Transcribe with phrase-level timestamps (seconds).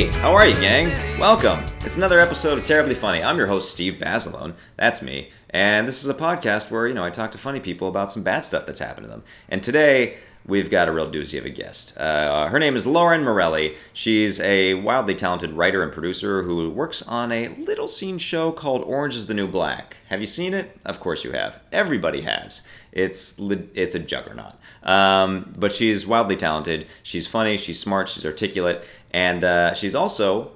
[0.00, 0.88] Hey, how are you, gang?
[1.20, 1.62] Welcome.
[1.80, 3.22] It's another episode of Terribly Funny.
[3.22, 4.54] I'm your host, Steve Basilone.
[4.76, 5.28] That's me.
[5.50, 8.22] And this is a podcast where, you know, I talk to funny people about some
[8.22, 9.24] bad stuff that's happened to them.
[9.50, 10.16] And today,
[10.46, 11.98] we've got a real doozy of a guest.
[11.98, 13.76] Uh, her name is Lauren Morelli.
[13.92, 18.82] She's a wildly talented writer and producer who works on a little seen show called
[18.84, 19.98] Orange is the New Black.
[20.08, 20.78] Have you seen it?
[20.86, 21.60] Of course you have.
[21.72, 22.62] Everybody has.
[22.92, 24.54] It's it's a juggernaut.
[24.82, 26.86] Um, but she's wildly talented.
[27.02, 27.56] She's funny.
[27.56, 28.08] She's smart.
[28.08, 30.52] She's articulate, and uh, she's also,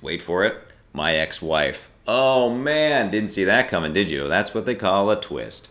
[0.00, 0.56] wait for it,
[0.92, 1.90] my ex-wife.
[2.06, 4.28] Oh man, didn't see that coming, did you?
[4.28, 5.68] That's what they call a twist.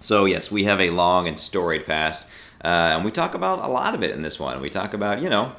[0.00, 2.26] So yes, we have a long and storied past,
[2.64, 4.60] uh, and we talk about a lot of it in this one.
[4.60, 5.52] We talk about you know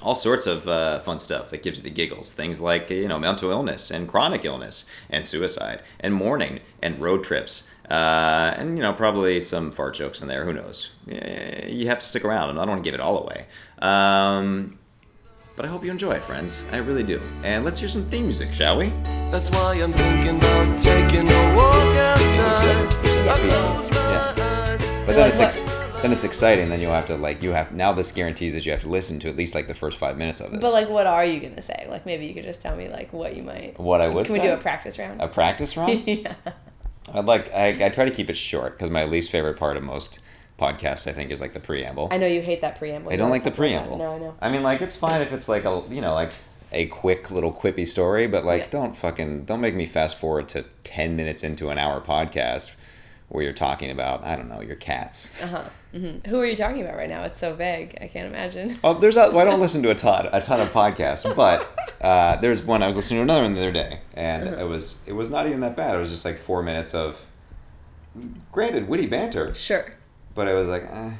[0.00, 2.32] all sorts of uh, fun stuff that gives you the giggles.
[2.32, 7.24] Things like you know mental illness and chronic illness and suicide and mourning and road
[7.24, 7.68] trips.
[7.90, 10.44] Uh, and you know probably some fart jokes in there.
[10.44, 10.92] Who knows?
[11.06, 13.46] You have to stick around, I don't want to give it all away.
[13.80, 14.77] Um,
[15.58, 16.62] but I hope you enjoy it, friends.
[16.70, 17.20] I really do.
[17.42, 18.90] And let's hear some theme music, shall we?
[19.32, 22.86] That's why I'm thinking about taking a walk outside.
[23.28, 25.04] I close Yeah.
[25.04, 25.62] But then it's ex-
[26.00, 26.68] then it's exciting.
[26.68, 29.18] Then you'll have to like you have now this guarantees that you have to listen
[29.18, 30.60] to at least like the first five minutes of this.
[30.60, 31.88] But like, what are you gonna say?
[31.90, 33.80] Like, maybe you could just tell me like what you might.
[33.80, 35.20] What I would Can we do a practice round?
[35.20, 36.04] a practice round.
[36.06, 36.36] yeah.
[37.12, 39.82] I'd like I, I try to keep it short because my least favorite part of
[39.82, 40.20] most
[40.58, 42.08] podcasts I think is like the preamble.
[42.10, 43.12] I know you hate that preamble.
[43.12, 43.86] I don't like the talk about that.
[43.88, 43.98] preamble.
[43.98, 44.34] No, I know.
[44.40, 46.32] I mean, like it's fine if it's like a you know like
[46.72, 48.70] a quick little quippy story, but like Yeah.
[48.70, 52.72] don't fucking don't make me fast forward to ten minutes into an hour podcast
[53.28, 55.30] where you're talking about I don't know your cats.
[55.42, 55.64] Uh huh.
[55.92, 57.22] hmm Who are you talking about right now?
[57.24, 57.96] It's so vague.
[58.00, 58.78] I can't imagine.
[58.82, 61.70] Oh, there's a, well, I don't listen to a ton, a ton of podcasts, but
[62.00, 64.64] uh, there's one I was listening to another one the other day, and Uh-huh.
[64.64, 65.94] it was it was not even that bad.
[65.94, 67.24] It was just like four minutes of,
[68.52, 69.94] granted, witty banter, Sure.
[70.38, 71.10] But it was like, eh.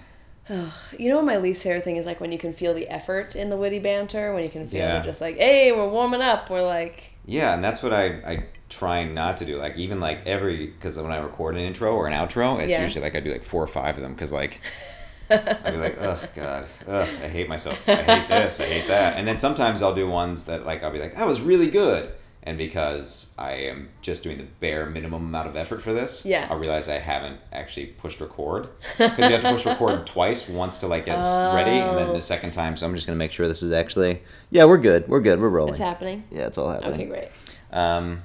[0.99, 3.51] You know my least favorite thing is like when you can feel the effort in
[3.51, 5.03] the witty banter, when you can feel Yeah.
[5.03, 6.49] it just like, hey, we're warming up.
[6.49, 9.56] We're like, yeah, and that's what I I try not to do.
[9.59, 12.83] Like even like every because when I record an intro or an outro, it's Yeah.
[12.83, 14.61] usually like I do like four or five of them because like.
[15.31, 17.79] I'd be like, ugh, God, ugh, I hate myself.
[17.87, 18.61] I hate this.
[18.61, 19.19] I hate that.
[19.19, 22.11] And then sometimes I'll do ones that like I'll be like, that was really good.
[22.48, 26.47] And because I am just doing the bare minimum amount of effort for this, Yeah.
[26.50, 30.78] I realize I haven't actually pushed record because you have to push record twice, once
[30.78, 32.14] to like get it ready, and then Oh.
[32.14, 32.78] the second time.
[32.78, 35.06] So I'm just gonna make sure this is actually, yeah, we're good.
[35.08, 35.42] We're good.
[35.42, 35.75] We're rolling.
[35.75, 36.25] it's happening.
[36.31, 36.94] Yeah, it's all happening.
[36.94, 37.28] Okay, great.
[37.70, 38.22] Um,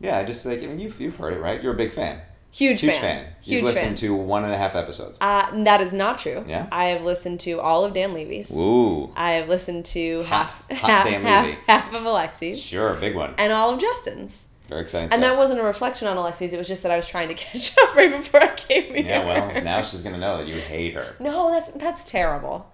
[0.00, 1.62] yeah, just like I mean, you've you've heard it, right?
[1.62, 2.20] You're a big fan.
[2.52, 3.00] Huge, Huge fan.
[3.00, 3.26] fan.
[3.42, 3.94] Huge You've listened fan.
[3.96, 5.18] to one and a half episodes.
[5.20, 6.44] Uh, that is not true.
[6.48, 6.66] Yeah?
[6.72, 8.50] I have listened to all of Dan Levy's.
[8.52, 11.58] Ooh, I have listened to Hot- half, hot half, Dan half, Levy.
[11.68, 13.34] half of Alexi's sure, big one.
[13.38, 14.46] and all of Justin's.
[14.68, 15.22] Very exciting And stuff.
[15.22, 16.52] that wasn't a reflection on Alexi's.
[16.52, 19.04] It was just that I was trying to catch up right before I came here.
[19.04, 21.14] yeah, well, now she's gonna know that you hate her.
[21.20, 22.70] No, that's that's terrible.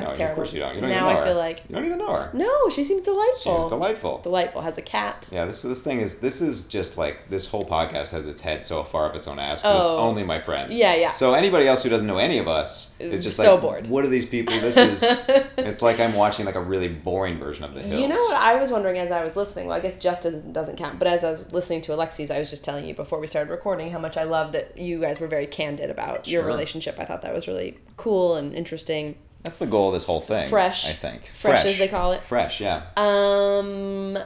[0.00, 0.42] That's no, terrible.
[0.42, 0.74] Of course you don't.
[0.74, 1.26] You don't now even know I her.
[1.26, 2.30] feel like you don't even know her.
[2.34, 3.56] no, she seems delightful.
[3.62, 4.18] She's delightful.
[4.18, 4.62] Delightful.
[4.62, 5.28] Has a cat.
[5.32, 8.64] Yeah, this this thing is this is just like this whole podcast has its head
[8.66, 9.98] so far up its own ass 'cause it's Oh.
[9.98, 10.72] only my friends.
[10.74, 11.12] Yeah, yeah.
[11.12, 13.86] So anybody else who doesn't know any of us is just So like, bored.
[13.88, 14.54] What are these people?
[14.60, 15.02] This is.
[15.58, 18.00] it's like I'm watching like a really boring version of the Hills.
[18.00, 19.66] You know what I was wondering as I was listening?
[19.66, 20.98] Well, I guess just doesn't, doesn't count.
[20.98, 23.50] But as I was listening to Alexi's, I was just telling you before we started
[23.50, 26.96] recording how much I love that you guys were very candid about your relationship.
[26.98, 29.16] I thought that was really cool and interesting.
[29.46, 30.48] That's the goal of this whole thing.
[30.48, 30.88] Fresh.
[30.88, 31.22] I think.
[31.32, 32.22] Fresh, as they call it.
[32.22, 32.82] Fresh, yeah.
[32.96, 34.18] Um,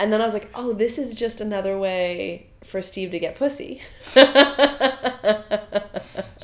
[0.00, 3.36] and then I was like, oh, this is just another way for Steve to get
[3.36, 3.82] pussy.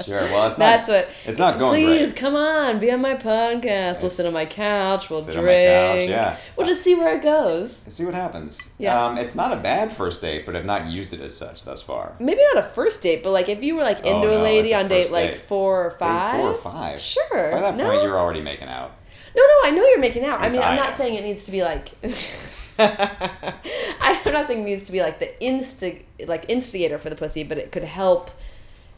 [0.05, 0.21] Sure.
[0.23, 0.87] Well, it's not.
[0.87, 1.09] That's what.
[1.25, 2.17] It's not going Please great.
[2.17, 4.01] come on, be on my podcast.
[4.01, 5.09] We'll sit on my couch.
[5.09, 5.47] We'll sit drink.
[5.47, 6.37] on my couch, yeah.
[6.57, 7.77] We'll just see where it goes.
[7.77, 8.71] See what happens.
[8.79, 9.03] Yeah.
[9.03, 11.81] Um, it's not a bad first date, but I've not used it as such thus
[11.81, 12.15] far.
[12.19, 14.43] Maybe not a first date, but like if you were like Oh, into no, a
[14.43, 16.41] lady on date first like four or Date five.
[16.41, 17.01] Four or five.
[17.01, 17.53] Sure.
[17.53, 17.89] By that no.
[17.89, 18.93] point, you're already making out.
[19.37, 20.41] No, no, I know you're making out.
[20.41, 20.95] I mean, I'm not am.
[20.95, 21.89] saying it needs to be like.
[22.79, 27.43] I'm not saying it needs to be like the insta like instigator for the pussy,
[27.44, 28.31] but it could help.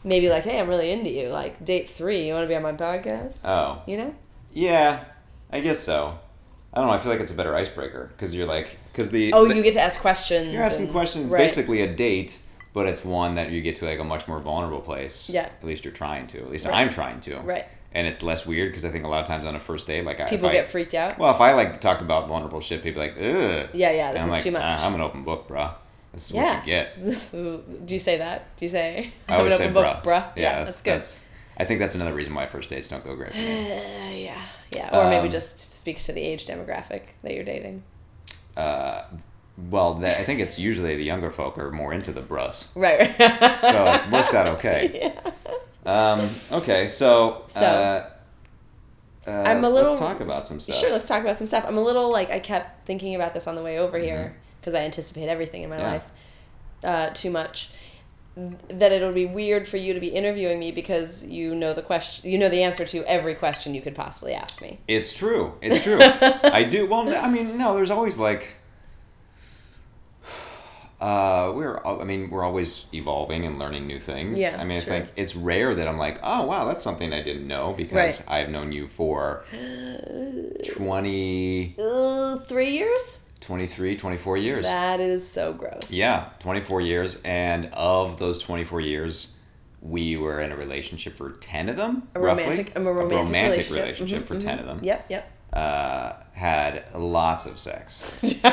[0.03, 1.29] Maybe like, hey, I'm really into you.
[1.29, 3.39] Like date three, you want to be on my podcast?
[3.43, 3.81] Oh.
[3.87, 4.15] You know?
[4.53, 5.03] Yeah,
[5.51, 6.17] I guess so.
[6.73, 6.93] I don't know.
[6.93, 9.63] I feel like it's a better icebreaker because you're like, because the Oh, the- you
[9.63, 10.49] get to ask questions.
[10.49, 11.31] you're asking and- questions.
[11.31, 11.39] right.
[11.39, 12.39] Basically, a date,
[12.73, 15.29] but it's one that you get to like a much more vulnerable place.
[15.29, 15.41] Yeah.
[15.45, 16.39] At least you're trying to.
[16.39, 16.75] At least Right.
[16.75, 17.37] I'm trying to.
[17.39, 17.65] Right.
[17.93, 20.05] And it's less weird because I think a lot of times on a first date,
[20.05, 21.17] like I, People I- get freaked out.
[21.17, 23.69] Well, if I like talk about vulnerable shit, people are like, ugh.
[23.73, 24.61] Yeah, yeah, this is like, too much.
[24.63, 25.73] "Ah, I'm an open book, bruh.
[26.11, 26.57] This is yeah.
[26.57, 26.95] what you get.
[27.87, 28.55] Do you say that?
[28.57, 29.11] Do you say?
[29.29, 30.03] I always say an open bruh.
[30.03, 30.31] book, bruh?
[30.35, 31.07] Yeah, that's, good.
[31.57, 33.71] I think that's another reason why first dates don't go great for me.
[33.71, 34.41] Uh, yeah,
[34.75, 34.97] yeah.
[34.97, 37.83] Or maybe Um, just speaks to the age demographic that you're dating.
[38.55, 39.03] Uh,
[39.69, 43.17] well, that, I think it's usually the younger folk are more into the brus, Right.
[43.19, 43.61] right.
[43.61, 45.13] so it works out okay.
[45.87, 47.61] Um, okay, so, So.
[47.61, 48.09] Uh,
[49.25, 50.75] uh, I'm a little- let's talk about some stuff.
[50.77, 51.65] Sure, let's talk about some stuff.
[51.67, 54.73] I'm a little like I kept thinking about this on the way over here because
[54.73, 55.85] I anticipate everything in my Mm-hmm.
[55.85, 55.91] Yeah.
[55.93, 56.05] life
[56.83, 57.69] uh, too much.
[58.69, 62.29] That it'll be weird for you to be interviewing me because you know the question,
[62.29, 64.77] you know the answer to every question you could possibly ask me.
[64.87, 65.55] It's true.
[65.61, 65.97] It's true.
[66.01, 66.85] I do.
[66.87, 67.75] Well, I mean, no.
[67.75, 68.55] There's always like.
[70.99, 71.77] Uh, we're.
[71.85, 74.39] I mean, we're always evolving and learning new things.
[74.39, 74.93] Yeah, I mean, I true.
[74.93, 78.23] think it's rare that I'm like, oh wow, that's something I didn't know because Right.
[78.27, 79.45] I've known you for
[80.73, 83.19] 20, Uh, three years?
[83.41, 84.65] 23, 24 years.
[84.65, 85.91] That is so gross.
[85.91, 87.21] Yeah, 24 years.
[87.23, 89.33] And of those 24 years,
[89.81, 92.07] we were in a relationship for 10 of them.
[92.15, 92.43] A roughly.
[92.43, 94.41] romantic, a romantic, relationship, Mhm, for mhm.
[94.41, 94.79] 10 of them.
[94.81, 95.31] Yep, yep.
[95.53, 98.19] Uh, had lots of sex.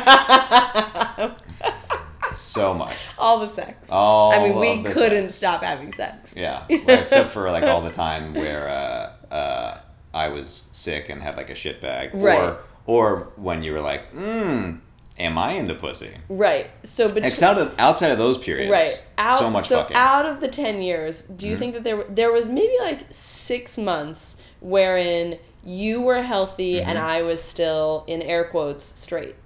[2.36, 2.96] so much.
[3.18, 3.88] All the sex.
[3.90, 5.34] All I mean, we couldn't sex.
[5.36, 6.36] stop having sex.
[6.36, 6.64] Yeah.
[6.68, 9.78] Well, except for like all the time where uh, uh,
[10.12, 12.10] I was sick and had like a shit bag.
[12.14, 12.38] Right.
[12.38, 14.78] Or, or when you were like, mm,
[15.18, 16.10] am I into pussy?
[16.28, 16.70] Right.
[16.84, 18.70] So between Outside of, outside of those periods.
[18.72, 19.96] right out so much so fucking.
[19.96, 20.06] Mm-hmm.
[20.06, 23.78] out of the 10 years do you think that there there was maybe like 6
[23.78, 27.06] months wherein you were healthy and Mm-hmm.
[27.06, 29.36] I was still in air quotes straight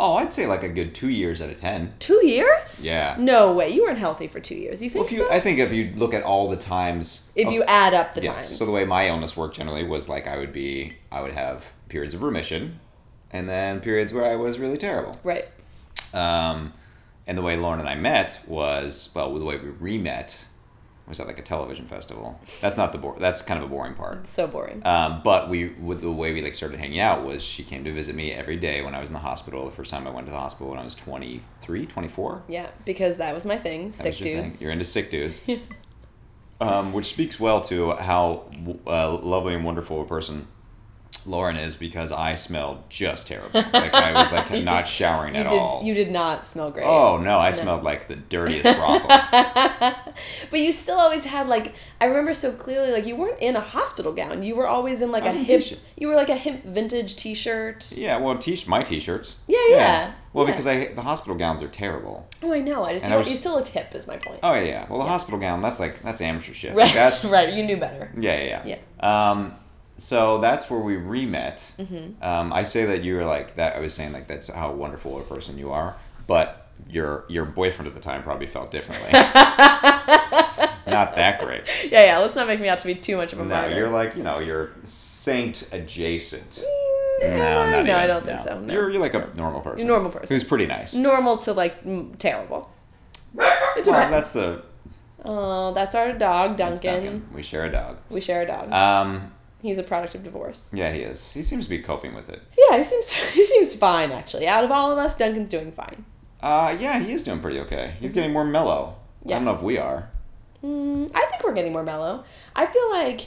[0.00, 1.94] Oh, I'd say like a good two years out of ten.
[1.98, 3.16] 2 years Yeah.
[3.18, 5.40] no way you weren't healthy for 2 years you think Well, if you, so I
[5.40, 8.34] think if you look at all the times, if oh, you add up the yes.
[8.48, 11.32] times So the way my illness worked generally was like I would be, I would
[11.32, 12.78] have periods of remission,
[13.32, 15.18] and then periods where I was really terrible.
[15.24, 15.46] right
[16.14, 16.72] Um,
[17.26, 20.46] and the way Lauren and I met was well, the way we re-met
[21.08, 22.38] was that like a television festival.
[22.60, 24.26] That's not the bor- That's kind of a boring part.
[24.28, 27.62] so boring Um, but we, with the way we like started hanging out was she
[27.64, 29.64] came to visit me every day when I was in the hospital.
[29.64, 32.42] The first time I went to the hospital when I was 23, 24.
[32.48, 34.44] yeah because that was my thing That sick your thing.
[34.50, 35.40] dudes You're into sick dudes.
[36.60, 38.50] um, which speaks well to how
[38.86, 40.46] uh, lovely and wonderful a person
[41.28, 43.60] Lauren is because I smelled just terrible.
[43.60, 45.82] Like I was like not showering at did all.
[45.84, 49.08] you did not smell great oh no, I smelled like the dirtiest brothel.
[50.50, 53.60] But you still always had like I remember so clearly like you weren't in a
[53.60, 54.42] hospital gown.
[54.42, 55.60] You were always in like a hip.
[55.60, 55.78] t-shirt.
[55.96, 57.92] You were like a hip vintage T-shirt.
[57.96, 59.36] yeah, well, t- my t-shirts.
[59.46, 60.52] Yeah, yeah, Well, yeah.
[60.52, 62.28] because I the hospital gowns are terrible.
[62.42, 62.84] Oh, I know.
[62.84, 63.94] I just you, was- you still looked hip.
[63.94, 64.40] Is my point.
[64.42, 64.86] Oh yeah, yeah.
[64.88, 66.70] Well, the hospital gown that's like that's amateur shit.
[66.74, 67.52] right, Like, that's right.
[67.52, 68.10] You knew better.
[68.16, 69.30] Yeah, yeah, yeah.
[69.30, 69.54] Um,
[69.98, 71.72] so that's where we re-met.
[71.78, 72.22] Mm-hmm.
[72.22, 73.76] Um, I say that you were like that.
[73.76, 75.96] I was saying like that's how wonderful a person you are,
[76.26, 79.10] but your your boyfriend at the time probably felt differently.
[80.86, 81.64] not that great.
[81.90, 82.18] Yeah, yeah.
[82.18, 83.76] Let's not make me out to be too much of a No, martyr.
[83.76, 86.64] you're like you know you're saint adjacent.
[87.22, 88.60] Mm, No, no, I don't think so.
[88.60, 88.72] No.
[88.72, 89.86] You're you're like a normal person.
[89.86, 90.34] Normal person.
[90.34, 90.94] who's pretty nice.
[90.94, 92.70] normal to like mm, terrible.
[93.36, 94.62] It well, that's the
[95.24, 96.80] Oh, that's our dog, Duncan.
[97.04, 97.28] Duncan.
[97.34, 97.98] We share a dog.
[98.08, 98.72] We share a dog.
[98.72, 100.70] Um, He's a product of divorce.
[100.72, 101.32] yeah, he is.
[101.32, 102.40] He seems to be coping with it.
[102.56, 104.46] Yeah, he seems he seems fine actually.
[104.46, 106.04] Out of all of us, Duncan's doing fine.
[106.40, 107.94] Uh, yeah, he is doing pretty okay.
[108.00, 108.94] He's getting more mellow.
[109.24, 109.34] Yeah.
[109.34, 110.10] I don't know if we are.
[110.62, 112.24] Mm, I think we're getting more mellow.
[112.54, 113.26] I feel like,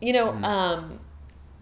[0.00, 0.44] you know, Hmm.
[0.44, 1.00] um,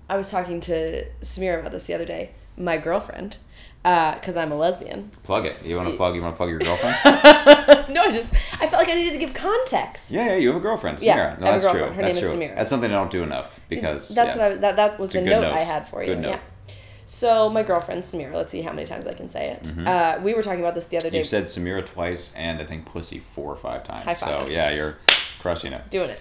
[0.09, 2.31] I was talking to Samira about this the other day.
[2.57, 3.37] My girlfriend,
[3.83, 5.11] because I'm a lesbian.
[5.23, 5.63] Plug it.
[5.65, 6.15] You want to plug?
[6.15, 6.97] You want to plug your girlfriend?
[7.95, 10.11] no, I just I felt like I needed to give context.
[10.13, 10.37] yeah, yeah.
[10.37, 11.05] You have a girlfriend, Samira.
[11.05, 11.81] Yeah, no, I have a that's true.
[11.83, 12.41] Her that's name is true.
[12.41, 12.57] Samira.
[12.57, 14.43] That's something I don't do enough because That's yeah.
[14.49, 15.53] what I that that was It's the note note.
[15.55, 16.09] I had for you.
[16.15, 16.31] Good note.
[16.31, 16.41] Yeah.
[17.07, 19.87] So my girlfriend Samira, let's see how many times I can say it.
[19.87, 21.17] Uh, we were talking about this the other day.
[21.17, 21.17] Mm-hmm.
[21.19, 24.05] You've said Samira twice and I think pussy four or five times.
[24.05, 24.97] High So yeah, you're
[25.41, 25.91] crushing it.
[25.91, 26.21] doing it.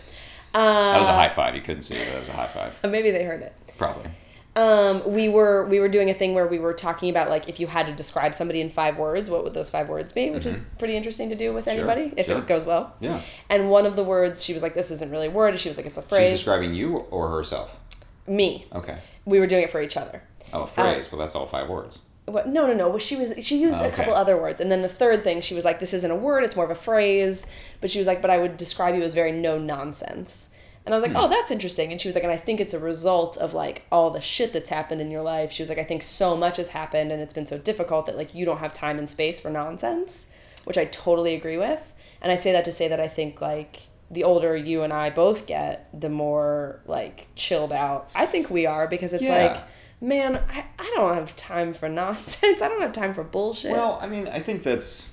[0.53, 1.53] Uh, That was a high five.
[1.55, 2.79] You couldn't see it, but that was a high five.
[2.91, 3.53] Maybe they heard it.
[3.77, 4.09] Probably.
[4.55, 7.59] Um, we were we were doing a thing where we were talking about like if
[7.59, 10.31] you had to describe somebody in five words, what would those five words be?
[10.31, 11.77] Which is pretty interesting to do with Mm-hmm.
[11.79, 12.39] Sure, anybody if sure.
[12.39, 12.93] it goes well.
[12.99, 13.21] Yeah.
[13.49, 15.77] And one of the words she was like, "This isn't really a word." She was
[15.77, 17.79] like, "It's a She's phrase." describing you or herself.
[18.27, 18.65] Me.
[18.73, 18.97] Okay.
[19.25, 20.23] We were doing it for each other.
[20.51, 21.11] Oh, a phrase.
[21.11, 21.99] well, that's all five words.
[22.25, 22.47] What?
[22.47, 22.89] No, no, no.
[22.89, 25.41] Well, She was she used Oh, a couple other words, and then the third thing
[25.41, 27.45] she was like, "This isn't a word; it's more of a phrase."
[27.81, 30.49] But she was like, "But I would describe you as very no nonsense."
[30.85, 31.17] And I was like, Hmm.
[31.17, 33.83] "Oh, that's interesting." And she was like, "And I think it's a result of like
[33.91, 36.57] all the shit that's happened in your life." She was like, "I think so much
[36.57, 39.39] has happened, and it's been so difficult that like you don't have time and space
[39.39, 40.27] for nonsense,"
[40.63, 41.93] which I totally agree with.
[42.21, 43.81] And I say that to say that I think like
[44.11, 48.65] the older you and I both get, the more like chilled out I think we
[48.65, 49.45] are because it's Yeah.
[49.53, 49.63] like
[50.01, 52.61] man, I, I don't have time for nonsense.
[52.61, 53.73] I don't have time for bullshit.
[53.73, 55.07] Well, I mean, I think that's.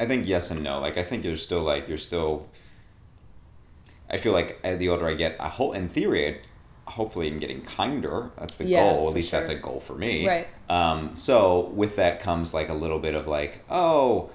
[0.00, 0.80] I think yes and no.
[0.80, 2.48] Like, I think you're still like you're still.
[4.10, 6.40] I feel like as the older I get, I hope in theory, I'd,
[6.86, 8.30] hopefully, I'm getting kinder.
[8.36, 9.08] That's the Yeah, goal.
[9.08, 10.26] At least that's a goal for me.
[10.26, 10.48] Right.
[10.68, 11.14] Um.
[11.14, 14.30] So with that comes like a little bit of like, oh,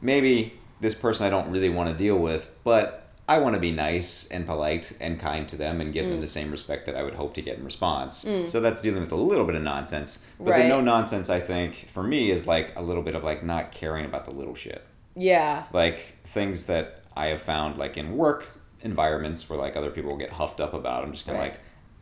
[0.00, 3.70] maybe this person I don't really want to deal with, but I want to be
[3.70, 6.22] nice and polite and kind to them and give them mm.
[6.22, 8.24] the same respect that I would hope to get in response.
[8.24, 8.48] Mm.
[8.48, 10.24] So that's dealing with a little bit of nonsense.
[10.40, 13.44] But the no nonsense, I think, for me is like a little bit of like
[13.44, 14.84] not caring about the little shit.
[15.14, 15.64] Yeah.
[15.72, 18.48] Like things that I have found like in work
[18.82, 21.02] environments where like other people will get huffed up about.
[21.04, 21.52] I'm just kind of Right.
[21.52, 21.60] like,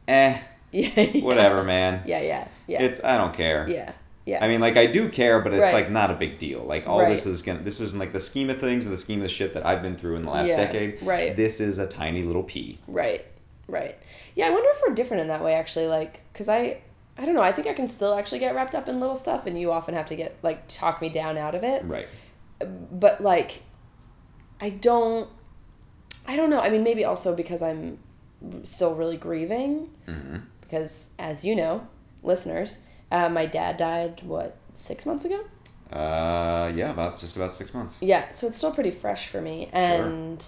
[0.08, 0.38] eh,
[0.72, 0.88] Yeah.
[1.00, 1.24] yeah.
[1.24, 2.02] whatever, man.
[2.06, 2.48] Yeah, yeah.
[2.66, 2.82] Yeah.
[2.82, 3.68] It's I don't care.
[3.68, 3.92] yeah.
[4.26, 4.44] Yeah.
[4.44, 5.72] I mean, like I do care, but it's Right.
[5.74, 6.60] like not a big deal.
[6.62, 7.08] Like all Right.
[7.08, 9.28] this is gonna, this isn't like the scheme of things and the scheme of the
[9.28, 11.02] shit that I've been through in the last Yeah, decade.
[11.02, 11.34] right.
[11.34, 12.78] This is a tiny little pea.
[12.86, 13.24] Right,
[13.66, 13.96] right.
[14.36, 15.86] Yeah, I wonder if we're different in that way, actually.
[15.88, 16.78] Like, cause I,
[17.18, 17.42] I don't know.
[17.42, 19.94] I think I can still actually get wrapped up in little stuff, and you often
[19.94, 21.84] have to get like talk me down out of it.
[21.84, 22.06] Right.
[22.60, 23.62] But like,
[24.60, 25.28] I don't.
[26.26, 26.60] I don't know.
[26.60, 27.98] I mean, maybe also because I'm
[28.64, 29.90] still really grieving.
[30.06, 30.36] Mm-hmm.
[30.60, 31.88] Because, as you know,
[32.22, 32.78] listeners,
[33.10, 35.44] uh, my dad died what six months ago.
[35.92, 37.98] Uh, yeah, about just about six months.
[38.00, 39.68] Yeah, so it's still pretty fresh for me.
[39.72, 40.46] And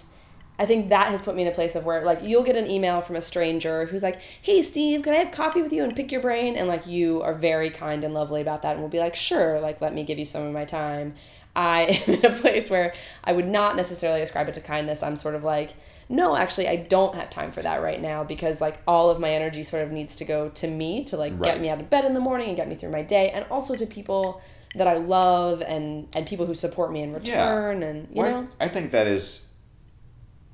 [0.57, 2.71] I think that has put me in a place of where, like, you'll get an
[2.71, 5.93] email from a stranger who's like, hey, Steve, can I have coffee with you and
[5.93, 6.55] pick your brain?
[6.55, 9.59] And, like, you are very kind and lovely about that and will be like, sure,
[9.59, 11.15] like, let me give you some of my time.
[11.55, 12.93] I am in a place where
[13.23, 15.03] I would not necessarily ascribe it to kindness.
[15.03, 15.73] I'm sort of like,
[16.09, 19.29] no, actually, I don't have time for that right now because, like, all of my
[19.29, 21.43] energy sort of needs to go to me to, like, Right.
[21.53, 23.45] get me out of bed in the morning and get me through my day and
[23.49, 24.41] also to people
[24.75, 28.31] that I love and and people who support me in return and you Well, I
[28.31, 29.47] know th- I, think that is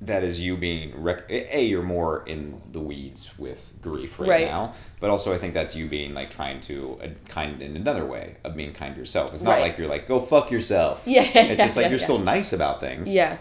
[0.02, 4.46] that is you being rec- a you're more in the weeds with grief right, Right.
[4.46, 8.06] now but also i think that's you being like trying to uh, kind in another
[8.06, 9.62] way of being kind to yourself it's not Right.
[9.62, 12.04] like you're like go fuck yourself Yeah, it's just like yeah, you're yeah.
[12.04, 13.36] still nice about things yeah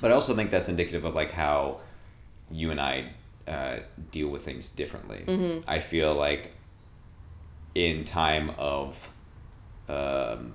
[0.00, 1.80] but i also think that's indicative of like how
[2.50, 3.10] you and i
[3.48, 3.78] uh,
[4.12, 5.68] deal with things differently Mm-hmm.
[5.68, 6.52] i feel like
[7.74, 9.10] in time of
[9.88, 10.54] um,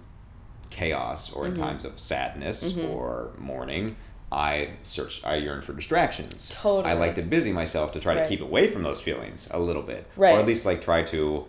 [0.70, 1.62] chaos or in Mm-hmm.
[1.64, 3.96] times of sadness or mourning
[4.32, 6.92] i search i yearn for distractions Totally.
[6.92, 9.82] i like to busy myself to try to keep away from those feelings a little
[9.82, 10.36] bit Right.
[10.36, 11.46] or at least like try to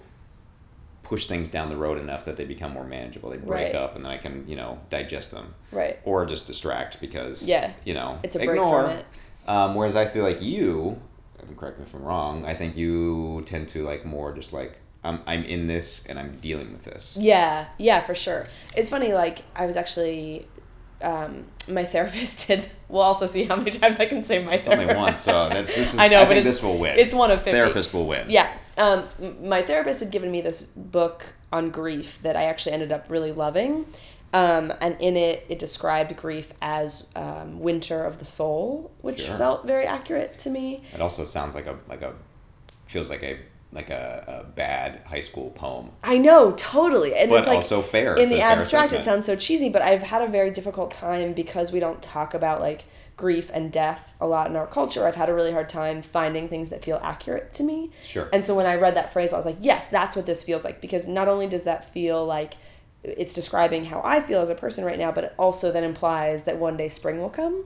[1.02, 3.74] push things down the road enough that they become more manageable they break Right.
[3.74, 7.72] up and then i can you know digest them right or just distract because Yeah.
[7.84, 8.84] you know It's a break ignore.
[8.88, 9.06] from it.
[9.48, 11.00] Um, whereas I feel like you,
[11.56, 15.18] correct me if I'm wrong, I think you tend to like more just like I'm
[15.26, 17.16] I'm in this and I'm dealing with this.
[17.20, 18.46] yeah yeah for sure
[18.76, 20.46] it's funny like I was actually
[21.02, 24.68] um, my therapist did we'll also see how many times I can say my It's
[24.68, 25.98] only one, so this is.
[25.98, 26.98] I know I but think this will win.
[26.98, 28.28] it's one of 50 Therapist will win.
[28.30, 28.52] Yeah.
[28.78, 29.04] Um,
[29.42, 33.32] my therapist had given me this book on grief that I actually ended up really
[33.32, 33.84] loving.
[34.34, 39.36] Um, and in it, it described grief as um, winter of the soul, which Sure.
[39.36, 40.82] felt very accurate to me.
[40.94, 42.14] It also sounds like a like a
[42.86, 43.38] feels like a
[43.72, 45.90] like a, a bad high school poem.
[46.02, 47.14] I know, totally.
[47.14, 48.14] And But it's like, also fair.
[48.16, 51.72] In the abstract, it sounds so cheesy, but I've had a very difficult time because
[51.72, 52.84] we don't talk about like
[53.16, 55.06] grief and death a lot in our culture.
[55.06, 57.90] I've had a really hard time finding things that feel accurate to me.
[58.02, 58.28] Sure.
[58.32, 60.64] And so when I read that phrase, I was like, yes, that's what this feels
[60.64, 60.80] like.
[60.82, 62.54] Because not only does that feel like
[63.02, 66.42] it's describing how I feel as a person right now, but it also then implies
[66.44, 67.64] that one day spring will come.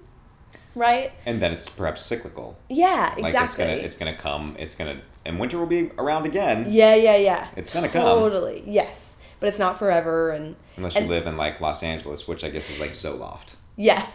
[0.75, 1.13] Right?
[1.25, 2.59] And then it's perhaps cyclical.
[2.69, 3.43] Yeah, Like exactly.
[3.43, 4.57] it's gonna it's gonna come.
[4.59, 6.67] It's gonna and winter will be around again.
[6.69, 7.49] yeah, yeah, yeah.
[7.57, 8.03] It's gonna come.
[8.03, 8.63] Totally.
[8.67, 9.17] Yes.
[9.41, 12.71] But it's not forever and Unless you live in like Los Angeles, which I guess
[12.71, 13.57] is like Zoloft.
[13.77, 14.07] Yeah.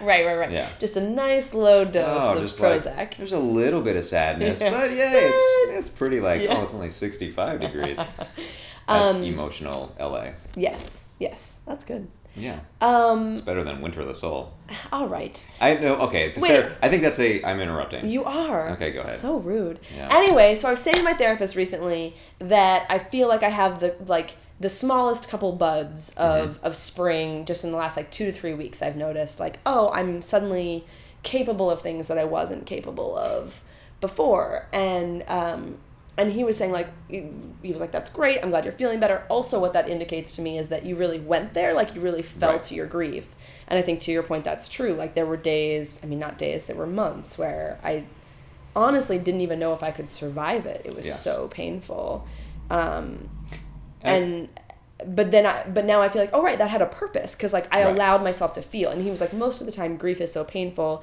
[0.00, 0.50] right, right, right.
[0.52, 0.68] Yeah.
[0.78, 2.96] Just a nice low dose Oh, of Prozac.
[2.96, 4.70] like there's a little bit of sadness, Yeah.
[4.70, 6.56] but yeah, it's it's pretty like Yeah.
[6.58, 7.98] oh, it's only 65 degrees.
[8.88, 10.28] That's Um, emotional LA.
[10.54, 11.06] yes.
[11.18, 11.62] Yes.
[11.66, 12.06] That's good.
[12.36, 14.52] Yeah, Um it's better than Winter of the Soul.
[14.92, 15.46] all right.
[15.60, 15.96] I know.
[16.02, 16.48] Okay, Wait.
[16.48, 17.42] fair, I think that's a.
[17.44, 18.06] I'm interrupting.
[18.08, 18.70] You are.
[18.70, 19.18] Okay, go ahead.
[19.18, 19.78] So rude.
[19.96, 20.08] Yeah.
[20.10, 23.80] Anyway, so I was saying to my therapist recently that I feel like I have
[23.80, 26.66] the like the smallest couple buds of Mm-hmm.
[26.66, 29.90] of spring just in the last like 2 to 3 weeks I've noticed like oh,
[29.92, 30.84] I'm suddenly
[31.22, 33.60] capable of things that I wasn't capable of
[34.00, 35.78] before and um
[36.18, 38.38] and he was saying like he was like that's great.
[38.42, 39.24] I'm glad you're feeling better.
[39.28, 42.22] Also what that indicates to me is that you really went there like you really
[42.22, 42.72] felt Right.
[42.72, 43.34] your grief.
[43.68, 44.94] And i think to your point that's true.
[44.94, 48.04] Like there were days i mean not days there were months where i
[48.74, 50.82] honestly didn't even know if i could survive it.
[50.84, 51.22] It was Yes.
[51.22, 52.26] so painful.
[52.70, 53.28] Um
[54.02, 54.48] And
[55.00, 57.34] and but then I but now I feel like oh right that had a purpose.
[57.34, 57.94] Because like I Right.
[57.94, 58.88] allowed myself to feel.
[58.90, 61.02] And he was like most of the time grief is so painful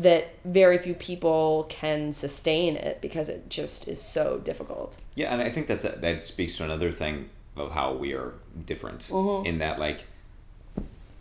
[0.00, 4.98] that very few people can sustain it because it just is so difficult.
[5.14, 8.32] Yeah, and I think that's a, that speaks to another thing of how we are
[8.66, 9.46] different Mm-hmm.
[9.46, 10.06] in that like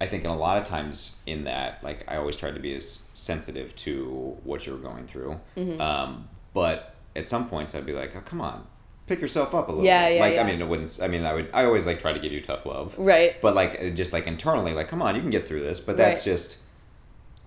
[0.01, 2.73] I think in a lot of times in that like I always try to be
[2.73, 5.81] as sensitive to what you're going through, Mm-hmm.
[5.81, 8.65] um, but at some points I'd be like, oh come on,
[9.07, 9.83] pick yourself up a little.
[9.85, 10.15] Yeah, bit.
[10.15, 10.41] yeah, Like yeah.
[10.43, 10.99] I mean, it wouldn't.
[11.01, 11.49] I mean, I would.
[11.53, 13.35] I always like try to give you tough love, Right.
[13.41, 15.79] but like just like internally, like come on, you can get through this.
[15.81, 16.31] But that's Right.
[16.33, 16.59] just.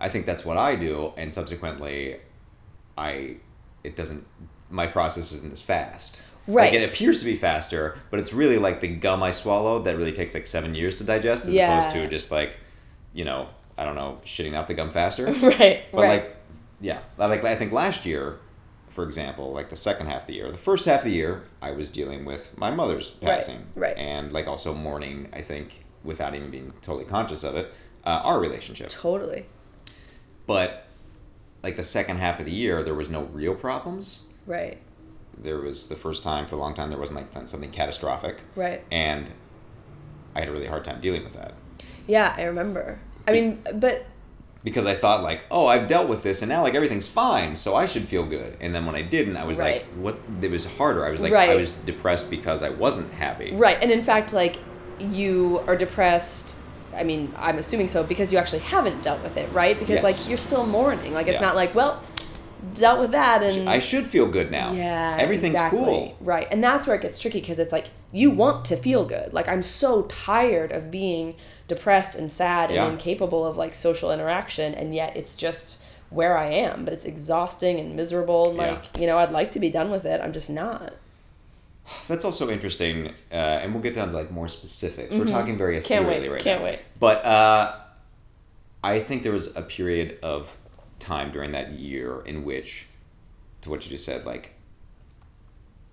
[0.03, 2.17] I think that's what I do, and subsequently,
[2.99, 3.37] I
[3.85, 4.27] it doesn't.
[4.71, 6.23] My process isn't as fast.
[6.49, 6.73] Right.
[6.73, 9.97] Like it appears to be faster, but it's really like the gum I swallowed that
[9.97, 11.79] really takes like seven years to digest, as Yeah.
[11.79, 12.57] opposed to just like,
[13.15, 15.27] you know, I don't know, shitting out the gum faster.
[15.33, 15.83] right.
[15.93, 16.09] But right.
[16.25, 16.37] like,
[16.81, 18.39] yeah, like I think last year,
[18.89, 21.45] for example, like the second half of the year, the first half of the year,
[21.61, 23.97] I was dealing with my mother's Right, passing, right.
[23.97, 25.29] and like also mourning.
[25.33, 27.73] I think without even being totally conscious of it,
[28.05, 28.89] uh, our relationship.
[28.89, 29.47] totally.
[30.47, 30.87] But
[31.63, 34.21] like the second half of the year, there was no real problems.
[34.47, 34.81] Right.
[35.39, 38.83] There was the first time for a long time there wasn't like something catastrophic, Right.
[38.91, 39.33] and
[40.35, 41.55] I had a really hard time dealing with that.
[42.07, 43.01] Yeah, I remember.
[43.27, 44.07] I mean, but
[44.65, 47.75] because I thought like, oh, I've dealt with this and now like everything's fine, so
[47.75, 48.57] I should feel good.
[48.61, 49.83] And then when I didn't, I was Right.
[49.83, 50.19] like, what?
[50.43, 51.07] It was harder.
[51.07, 53.55] I was like, I was depressed because I wasn't happy.
[53.55, 54.59] right, and in fact, like
[54.99, 56.57] you are depressed.
[56.95, 59.79] I mean, I'm assuming so because you actually haven't dealt with it, right?
[59.79, 60.05] Because Yes.
[60.05, 61.13] like you're still mourning.
[61.15, 61.47] Like it's Yeah.
[61.47, 62.01] not like, well,
[62.75, 64.73] dealt with that and I should feel good now.
[64.73, 65.79] Yeah, everything's exactly.
[65.81, 66.17] cool.
[66.21, 69.33] Right, and that's where it gets tricky because it's like you want to feel good.
[69.33, 71.35] Like I'm so tired of being
[71.67, 72.89] depressed and sad and Yeah.
[72.89, 75.79] incapable of like social interaction, and yet it's just
[76.11, 76.85] where I am.
[76.85, 78.51] But it's exhausting and miserable.
[78.51, 78.71] And Yeah.
[78.73, 80.21] like you know, I'd like to be done with it.
[80.23, 80.93] I'm just not.
[82.09, 85.13] That's also interesting, uh, and we'll get down to like more specifics.
[85.15, 85.87] We're talking very Mm-hmm.
[85.87, 86.67] Can't wait, right can't now.
[86.67, 86.83] wait.
[86.99, 87.75] But uh,
[88.85, 90.57] I think there was a period of
[90.99, 92.87] time during that year in which,
[93.63, 94.53] to what you just said, like,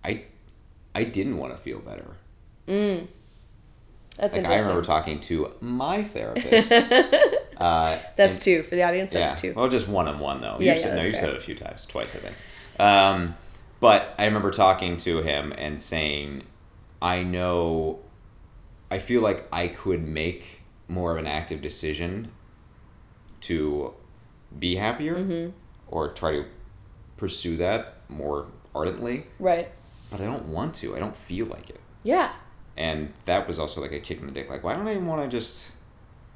[0.05, 0.23] I,
[0.93, 2.15] I didn't want to feel better.
[4.17, 6.71] That's Like I remember talking to my therapist.
[6.71, 9.11] uh, that's and- two for the audience.
[9.13, 9.51] That's yeah.
[9.51, 9.57] two.
[9.57, 10.57] Well, just one on one though.
[10.59, 12.35] Yeah, you've yeah, said, no, you've said it a few times, twice I think.
[12.79, 13.35] Um,
[13.79, 16.43] but I remember talking to him and saying,
[17.01, 17.99] I know,
[18.91, 22.31] I feel like I could make more of an active decision
[23.41, 23.93] to
[24.57, 25.51] be happier Mm-hmm.
[25.87, 26.45] or try to
[27.17, 29.69] pursue that more ardently, Right.
[30.11, 30.95] but I don't want to.
[30.95, 32.31] I don't feel like it Yeah.
[32.77, 35.05] and that was also like a kick in the dick like why don't i even
[35.05, 35.73] want to just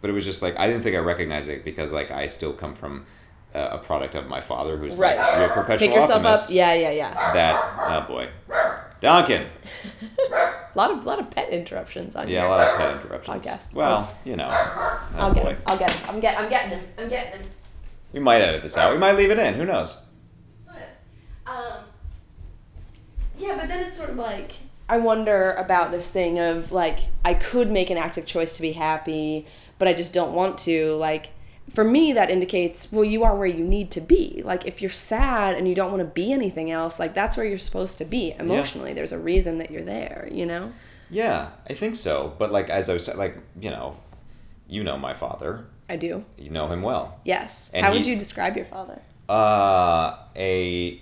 [0.02, 2.52] but it was just like i didn't think i recognized it because like i still
[2.52, 3.06] come from
[3.54, 5.18] uh, a product of my father who's Right.
[5.18, 6.52] like a perpetual Pick yourself optimist up.
[6.52, 7.34] Yeah, yeah, yeah.
[7.34, 8.30] that oh boy
[9.00, 9.48] duncan
[10.32, 13.74] A lot of lot of pet interruptions on yeah a lot of pet interruptions Podcast.
[13.76, 15.62] well you know oh I'll get boy him.
[15.68, 16.10] I'll get him.
[16.10, 16.40] I'm get.
[16.40, 16.86] I'm getting him.
[16.98, 17.42] I'm getting him.
[18.14, 19.98] we might edit this out we might leave it in who knows
[21.46, 21.84] Um,
[23.38, 24.54] yeah, but then it's sort of like
[24.88, 28.72] I wonder about this thing of like I could make an active choice to be
[28.74, 29.46] happy,
[29.80, 30.94] but I just don't want to.
[30.96, 31.32] Like
[31.70, 34.42] for me, that indicates well, you are where you need to be.
[34.46, 37.46] Like if you're sad and you don't want to be anything else, like that's where
[37.46, 38.94] you're supposed to be emotionally.
[38.94, 40.28] There's a reason that you're there.
[40.32, 40.72] You know.
[41.10, 43.98] yeah i think so but like as i was like you know
[44.68, 46.24] you know my father I do.
[46.38, 47.70] you know him well Yes.
[47.74, 49.00] And How would you describe your father?
[49.30, 51.02] uh a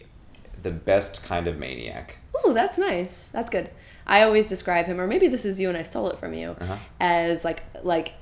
[0.63, 3.30] the best kind of maniac Oh, that's nice.
[3.32, 3.69] That's good.
[4.08, 6.50] I always describe him, or maybe this is you and I stole it from you,
[6.60, 6.78] Uh-huh.
[7.00, 8.13] as like like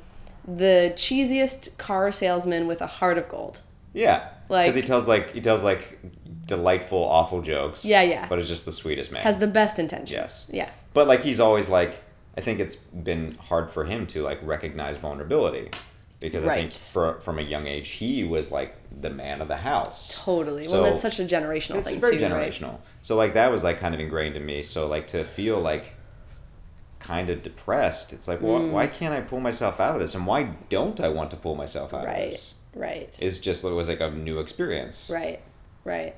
[0.55, 3.61] the cheesiest car salesman with a heart of gold.
[3.93, 5.99] Yeah, Like- because he tells like he tells like
[6.45, 7.85] delightful, awful jokes.
[7.85, 8.27] Yeah, yeah.
[8.27, 9.21] But is just the sweetest man.
[9.23, 10.11] Has the best intentions.
[10.11, 10.47] Yes.
[10.49, 10.69] Yeah.
[10.93, 11.95] but like he's always like,
[12.37, 15.69] I think it's been hard for him to like recognize vulnerability,
[16.19, 19.57] because I think for from a young age he was like the man of the
[19.57, 20.19] house.
[20.23, 20.63] Totally.
[20.63, 22.51] So- well, that's such a generational It's thing very too, right?
[22.51, 22.79] generational.
[23.01, 24.61] So like that was like kind of ingrained in me.
[24.63, 25.93] So like to feel like
[27.09, 30.25] kind of depressed, it's like, well, why can't I pull myself out of this, and
[30.27, 32.13] why don't I want to pull myself out of Mm.
[32.13, 32.31] Right.
[32.31, 32.53] this?
[32.75, 33.17] Right.
[33.19, 35.09] It's just it was like a new experience.
[35.11, 35.39] Right.
[35.83, 36.13] Right.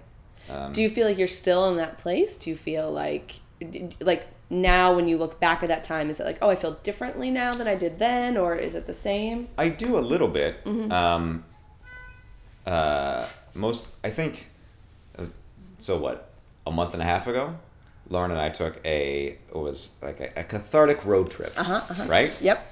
[0.49, 2.35] Um, Do you feel like you're still in that place?
[2.37, 3.39] Do you feel like
[4.01, 6.73] like now when you look back at that time is it like, "Oh, I feel
[6.83, 9.47] differently now than I did then," or is it the same?
[9.57, 10.61] I do a little bit.
[10.65, 10.91] Mm-hmm.
[10.91, 11.45] Um,
[12.65, 14.49] uh, most, I think,
[15.17, 15.25] uh,
[15.77, 16.29] so what,
[16.67, 17.55] a month and a half ago,
[18.11, 22.37] Lauren and I took a, it was like a, a cathartic road trip, Uh-huh, right?
[22.41, 22.65] Yep.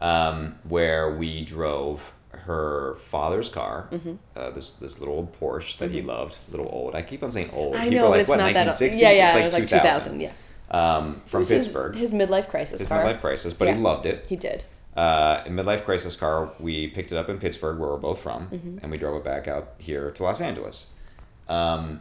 [0.00, 4.14] Um, where we drove her father's car, Mm-hmm.
[4.36, 6.94] uh, this this little old Porsche that he loved, little old.
[6.94, 7.76] I keep on saying old.
[7.76, 8.66] I People know, are but like, it's what, not that.
[8.68, 9.00] 1960s?
[9.00, 9.26] Yeah, yeah.
[9.28, 10.12] It's like it was like 2000.
[10.18, 10.20] 2000.
[10.20, 10.32] Yeah.
[10.70, 11.94] Um, from It was his- Pittsburgh.
[11.94, 13.02] His, midlife crisis His car.
[13.04, 13.74] midlife crisis, but Yeah.
[13.76, 14.26] he loved it.
[14.28, 14.64] He did.
[14.96, 16.50] uh, a midlife crisis car.
[16.58, 18.78] We picked it up in Pittsburgh, where we're both from, Mm-hmm.
[18.82, 20.86] and we drove it back out here to Los Angeles.
[21.48, 22.00] Um,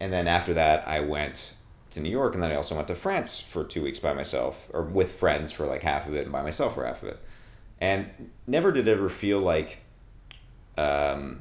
[0.00, 1.54] and then after that, I went
[1.90, 4.68] to New York, and then I also went to France for two weeks by myself,
[4.72, 7.18] or with friends for like half of it, and by myself for half of it.
[7.80, 9.78] And never did it ever feel like,
[10.76, 11.40] um,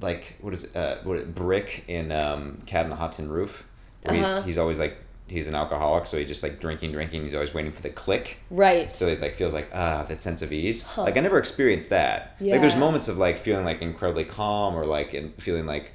[0.00, 3.12] like what is it, uh, what is it, brick in um, Cat in the Hot
[3.12, 3.66] Tin Roof,
[4.02, 4.36] where Uh-huh.
[4.36, 4.96] he's he's always like
[5.26, 7.22] he's an alcoholic, so he just like drinking, drinking.
[7.24, 8.38] He's always waiting for the click.
[8.50, 8.90] Right.
[8.90, 10.84] So it like feels like ah that sense of ease.
[10.84, 11.02] Huh.
[11.02, 12.36] Like I never experienced that.
[12.40, 12.52] Yeah.
[12.52, 15.92] Like there's moments of like feeling like incredibly calm or like in, feeling like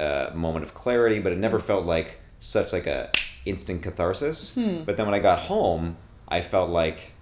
[0.00, 3.10] a moment of clarity, but it never felt like such like a
[3.44, 4.54] instant catharsis.
[4.54, 4.82] Hmm.
[4.84, 5.96] But then when I got home,
[6.28, 7.12] I felt like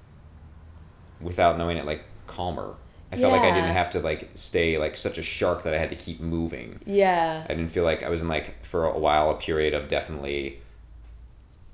[1.20, 2.74] without knowing it like calmer.
[3.10, 5.78] I felt like I didn't have to like stay like such a shark that I
[5.78, 6.78] had to keep moving.
[6.84, 7.42] yeah.
[7.48, 10.60] I didn't feel like I was in like for a while a period of definitely.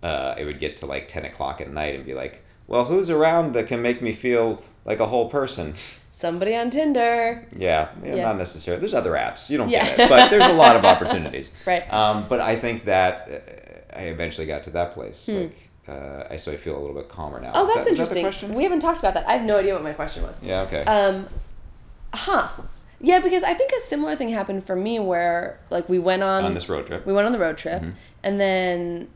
[0.03, 3.09] Uh, it would get to like ten o'clock at night and be like, "Well, who's
[3.11, 5.75] around that can make me feel like a whole person?"
[6.13, 7.45] Somebody on Tinder.
[7.57, 8.23] yeah, yeah, Yeah.
[8.23, 8.79] not necessarily.
[8.81, 9.51] There's other apps.
[9.51, 9.85] You don't Yeah.
[9.85, 11.51] get it, but there's a lot of opportunities.
[11.67, 11.93] Right.
[11.93, 13.29] Um, but I think that
[13.95, 15.29] uh, I eventually got to that place.
[15.29, 17.51] Like, uh, I so I feel a little bit calmer now.
[17.51, 17.57] Hmm.
[17.59, 18.23] Oh, Is that's that- that interesting.
[18.23, 18.55] question?
[18.55, 19.27] We haven't talked about that.
[19.29, 20.39] I have no idea what my question was.
[20.43, 20.61] yeah.
[20.63, 20.83] Okay.
[20.85, 21.27] Um,
[22.13, 22.49] huh.
[23.01, 26.45] Yeah, because I think a similar thing happened for me where like we went on,
[26.45, 27.05] On this road trip.
[27.07, 27.83] we went on the road trip,
[28.23, 29.09] and then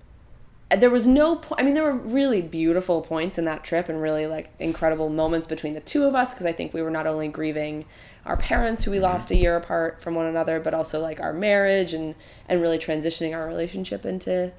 [0.76, 1.61] there was no point.
[1.61, 5.46] I mean, there were really beautiful points in that trip and really like incredible moments
[5.46, 7.87] between the two of us because I think we were not only grieving
[8.26, 9.04] our parents who we mm-hmm.
[9.04, 12.14] lost a year apart from one another, but also like our marriage and
[12.48, 14.52] and really transitioning our relationship into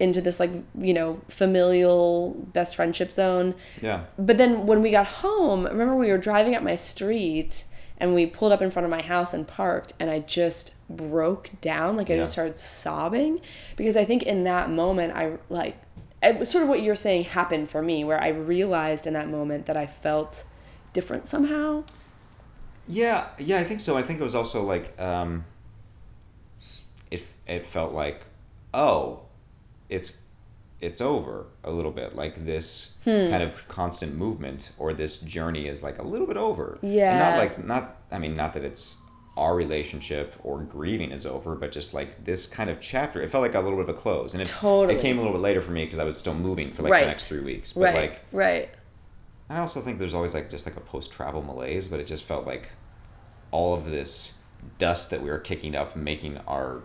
[0.00, 4.04] into this like you know familial best friendship zone yeah.
[4.18, 7.64] but then when we got home, I remember we were driving up my street
[7.98, 11.50] and we pulled up in front of my house and parked and I just broke
[11.60, 12.20] down like I Yeah.
[12.20, 13.40] just started sobbing
[13.76, 15.76] because I think in that moment I like
[16.22, 19.28] it was sort of what you're saying happened for me where I realized in that
[19.28, 20.44] moment that I felt
[20.92, 21.84] different somehow.
[22.88, 23.96] Yeah, yeah, I think so.
[23.96, 25.44] I think it was also like um,
[27.10, 28.22] it it felt like
[28.72, 29.20] oh,
[29.88, 30.16] it's
[30.84, 32.14] it's over a little bit.
[32.14, 33.30] Like this Hmm.
[33.30, 36.78] kind of constant movement or this journey is like a little bit over.
[36.82, 37.18] And Yeah.
[37.18, 38.96] not like not I mean not that it's
[39.36, 43.42] our relationship or grieving is over, but just like this kind of chapter, it felt
[43.42, 44.94] like a little bit of a close, and it Totally.
[44.96, 46.92] it came a little bit later for me because I was still moving for like
[46.92, 47.00] Right.
[47.02, 47.72] the next three weeks.
[47.72, 47.94] But right.
[47.94, 48.68] like right.
[49.50, 52.22] I also think there's always like just like a post travel malaise, but it just
[52.24, 52.70] felt like
[53.50, 54.34] all of this
[54.78, 56.82] dust that we were kicking up, making our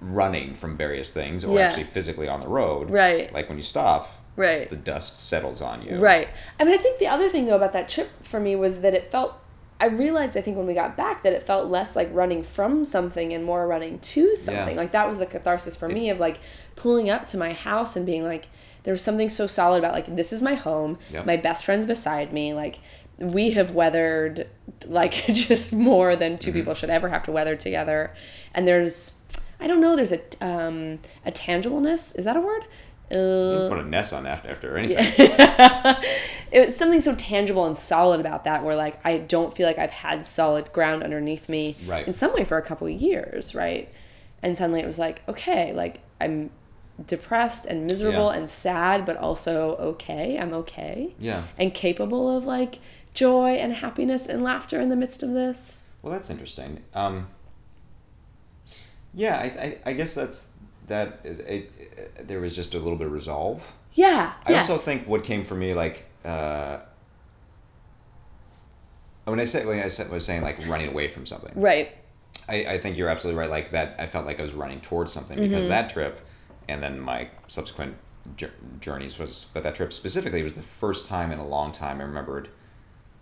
[0.00, 1.66] running from various things, or Yeah.
[1.66, 2.90] actually physically on the road.
[2.90, 3.32] Right.
[3.32, 4.68] Like when you stop, Right.
[4.68, 5.96] the dust settles on you.
[5.96, 6.28] Right.
[6.58, 8.94] I mean, I think the other thing though about that trip for me was that
[8.94, 9.34] it felt.
[9.80, 12.84] I realized I think when we got back that it felt less like running from
[12.84, 14.76] something and more running to something.
[14.76, 14.80] Yeah.
[14.80, 16.38] Like that was the catharsis for me of like
[16.76, 18.46] pulling up to my house and being like,
[18.84, 20.96] there was something so solid about like this is my home.
[21.12, 21.26] Yep.
[21.26, 22.54] My best friend's beside me.
[22.54, 22.78] Like
[23.18, 24.46] we have weathered
[24.86, 26.38] like just more than Mm-hmm.
[26.38, 28.14] 2 people should ever have to weather together.
[28.54, 29.12] And there's,
[29.60, 29.96] I don't know.
[29.96, 32.16] There's a um a tangibleness.
[32.16, 32.64] Is that a word?
[33.10, 34.96] You Uh, can put a ness on after after or anything.
[36.52, 39.78] it was something so tangible and solid about that where like i don't feel like
[39.78, 42.06] i've had solid ground underneath me Right.
[42.06, 43.90] in some way for a couple of years right
[44.42, 46.50] and suddenly it was like okay like i'm
[47.06, 48.38] depressed and miserable Yeah.
[48.38, 51.42] and sad but also okay i'm okay Yeah.
[51.58, 52.78] and capable of like
[53.12, 56.82] joy and happiness and laughter in the midst of this Well, that's interesting.
[56.94, 57.28] Um,
[59.14, 60.50] yeah, I, I, I guess that's
[60.88, 61.20] that.
[61.24, 63.72] It, it, there was just a little bit of resolve.
[63.92, 64.68] yeah I yes.
[64.68, 66.78] also think what came for me like uh,
[69.24, 71.52] when I say when I said, was saying like running away from something.
[71.54, 71.90] right
[72.48, 73.48] I, I think you're absolutely right.
[73.48, 75.48] Like that, I felt like I was running towards something Mm-hmm.
[75.48, 76.20] because that trip,
[76.68, 77.96] and then my subsequent
[78.36, 82.00] jour- journeys was, but that trip specifically was the first time in a long time
[82.00, 82.48] I remembered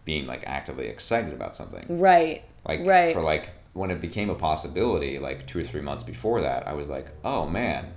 [0.05, 1.85] being like actively excited about something.
[2.00, 6.02] right Like right for like when it became a possibility, like two or three months
[6.02, 7.92] before that, I was like, oh man,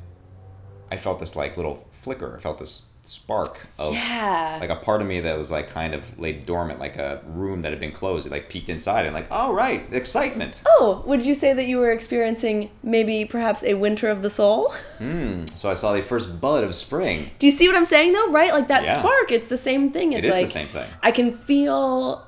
[0.91, 2.35] I felt this like little flicker.
[2.38, 5.93] I felt this spark of yeah like a part of me that was like kind
[5.93, 8.25] of laid dormant, like a room that had been closed.
[8.25, 10.63] It like peeked inside and like, oh right, excitement.
[10.65, 14.73] oh would you say that you were experiencing maybe perhaps a winter of the soul
[14.99, 17.29] Mm, so I saw the first bud of spring.
[17.38, 18.31] Do you see what I'm saying though?
[18.31, 18.51] Right?
[18.51, 18.97] Like that Yeah.
[18.99, 20.13] spark, it's the same thing.
[20.13, 20.88] It's It is the same thing.
[21.03, 22.24] I can feel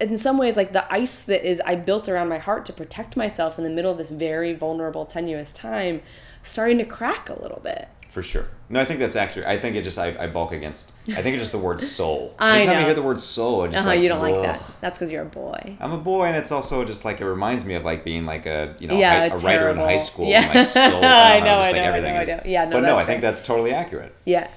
[0.00, 3.16] in some ways like the ice that is I built around my heart to protect
[3.16, 6.02] myself in the middle of this very vulnerable, tenuous time
[6.42, 7.88] starting to crack a little bit.
[8.10, 8.48] For sure.
[8.68, 9.48] No, I think that's accurate.
[9.48, 10.92] I think it just I, I bulk against.
[11.08, 12.34] I think it's just the word soul.
[12.38, 12.78] I Anytime know.
[12.80, 14.62] you hear the word soul, it's just Uh-huh, like you don't like that.
[14.82, 15.78] That's because you're a boy.
[15.80, 18.44] I'm a boy, and it's also just like it reminds me of like being like
[18.44, 20.26] a you know Yeah, hi- a writer in high school.
[20.28, 20.44] Yeah.
[20.44, 22.40] And like soul, I know, I know, I know, I know.
[22.44, 23.30] Yeah, no, but no, I think fair.
[23.30, 24.14] that's totally accurate.
[24.26, 24.48] Yeah.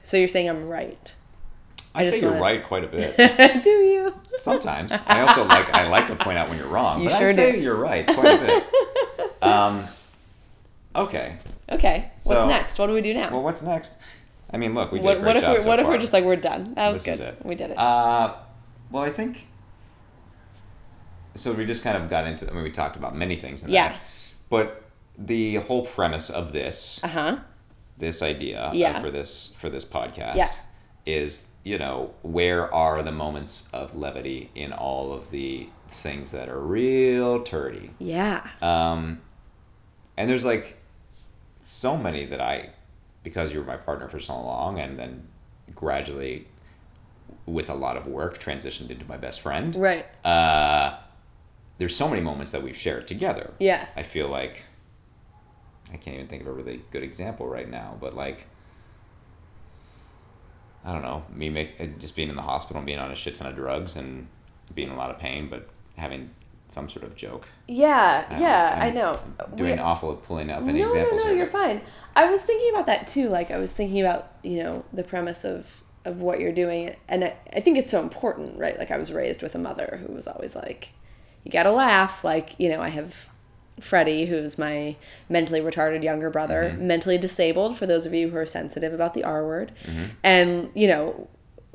[0.00, 1.14] So you're saying I'm right.
[1.94, 3.16] I, just say you're wanna- right quite a bit.
[3.62, 4.14] Do you?
[4.40, 7.28] Sometimes I also like I like to point out when you're wrong, You but sure
[7.28, 7.60] I say do.
[7.60, 8.64] you're right quite a bit.
[9.42, 9.82] Um,
[10.94, 11.36] okay.
[11.68, 12.12] Okay.
[12.16, 12.78] So- What's next?
[12.78, 13.30] What do we do now?
[13.30, 13.94] Well, what's next?
[14.52, 15.86] I mean, look, we did a what great what if job we're so what if
[15.88, 16.64] we're just like we're done?
[16.74, 17.28] That was This is good.
[17.40, 17.44] it.
[17.46, 17.78] We did it.
[17.78, 18.34] Uh,
[18.90, 19.46] well, I think.
[21.34, 22.48] So we just kind of got into.
[22.48, 23.62] I mean, we talked about many things.
[23.62, 23.88] In Yeah.
[23.88, 24.00] That,
[24.50, 24.84] but
[25.18, 27.36] the whole premise of this Uh huh.
[27.98, 29.00] this idea uh, Yeah.
[29.00, 30.50] for this for this podcast Yeah.
[31.06, 36.48] is you know where are the moments of levity in all of the things that
[36.48, 38.48] are real turdy Yeah.
[38.60, 39.20] um,
[40.16, 40.78] and there's like
[41.60, 42.70] so many that I
[43.22, 45.28] because you were my partner for so long and then
[45.74, 46.48] gradually
[47.46, 50.06] with a lot of work transitioned into my best friend Right.
[50.24, 50.98] uh,
[51.78, 53.52] there's so many moments that we've shared together.
[53.58, 53.86] Yeah.
[53.96, 54.66] I feel like
[55.92, 58.46] I can't even think of a really good example right now, but like
[60.84, 63.14] I don't know, me make uh, just being in the hospital and being on a
[63.14, 64.26] shit ton of drugs and
[64.74, 66.30] being in a lot of pain, but having
[66.68, 67.46] some sort of joke.
[67.68, 68.24] Yeah.
[68.30, 68.78] Um, yeah.
[68.80, 69.20] I'm I know.
[69.54, 71.12] Doing We- awful at pulling up any no, examples.
[71.12, 71.82] no, no, here, you're fine.
[72.16, 73.28] I was thinking about that too.
[73.28, 77.24] Like I was thinking about you know the premise of of what you're doing, and
[77.24, 78.76] I, I think it's so important, right?
[78.78, 80.90] Like I was raised with a mother who was always like,
[81.44, 82.24] you gotta laugh.
[82.24, 83.28] Like you know, I have
[83.82, 84.96] Freddie, who's my
[85.28, 86.86] mentally retarded younger brother, Mm-hmm.
[86.86, 87.76] mentally disabled.
[87.76, 90.04] For those of you who are sensitive about the R word, Mm-hmm.
[90.22, 91.28] and you know.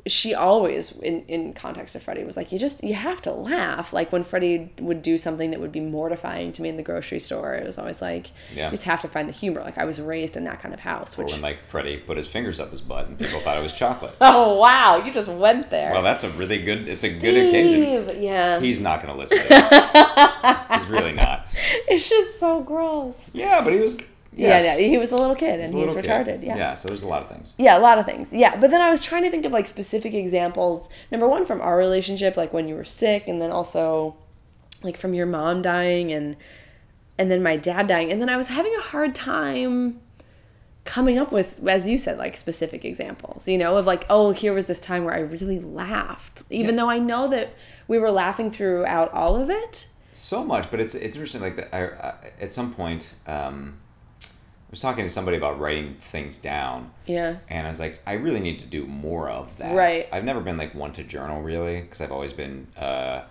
[0.08, 3.92] She always, in, in context of Freddie, was like, you just, you have to laugh.
[3.92, 7.20] Like when Freddie would do something that would be mortifying to me in the grocery
[7.20, 8.66] store, it was always like, Yeah.
[8.66, 9.60] you just have to find the humor.
[9.60, 12.16] Like I was raised in that kind of house, Or which when like Freddie put
[12.16, 14.14] his fingers up his butt and people thought it was chocolate.
[14.20, 15.92] oh wow, you just went there.
[15.92, 16.88] Well, that's a really good.
[16.88, 18.22] It's a good occasion.
[18.22, 19.68] Yeah, He's not going to listen to this.
[20.78, 21.46] He's really not.
[21.88, 23.30] it's just so gross.
[23.32, 23.98] Yeah, but he was.
[24.38, 24.78] Yeah, Yes.
[24.80, 26.10] yeah, he was a little kid and He's he's, little kid.
[26.10, 26.44] retarded.
[26.44, 26.56] Yeah.
[26.56, 27.54] Yeah, so there's a lot of things.
[27.58, 28.32] Yeah, a lot of things.
[28.32, 30.88] Yeah, but then I was trying to think of like specific examples.
[31.10, 34.16] Number one, from our relationship, like when you were sick, and then also
[34.82, 36.36] like from your mom dying, and
[37.18, 40.00] and then my dad dying, and then I was having a hard time
[40.84, 43.48] coming up with, as you said, like specific examples.
[43.48, 46.82] You know, of like, oh, here was this time where I really laughed, even Yeah.
[46.82, 47.54] though I know that
[47.88, 49.88] we were laughing throughout all of it.
[50.12, 51.40] So much, but it's it's interesting.
[51.40, 53.78] Like that, I, I at some point, um,
[54.70, 57.38] was talking to somebody about writing things down, Yeah.
[57.48, 59.74] and I was like, I really need to do more of that.
[59.74, 60.06] Right.
[60.12, 63.22] I've never been like one to journal really, because I've always been uh,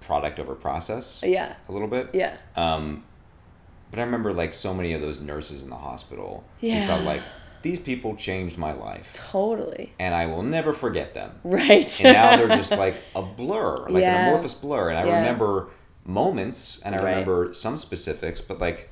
[0.00, 1.22] product over process.
[1.26, 1.54] Yeah.
[1.68, 2.10] A little bit.
[2.12, 2.36] Yeah.
[2.56, 3.04] Um,
[3.90, 6.44] but I remember like so many of those nurses in the hospital.
[6.60, 6.86] who Yeah.
[6.86, 7.22] felt like
[7.62, 9.92] these people changed my life, Totally.
[9.98, 11.38] and I will never forget them.
[11.44, 12.04] Right.
[12.04, 14.22] and now they're just like a blur, like Yeah.
[14.24, 14.90] an amorphous blur.
[14.90, 15.18] And I Yeah.
[15.20, 15.68] remember
[16.04, 17.10] moments, and I Right.
[17.10, 18.90] remember some specifics, but like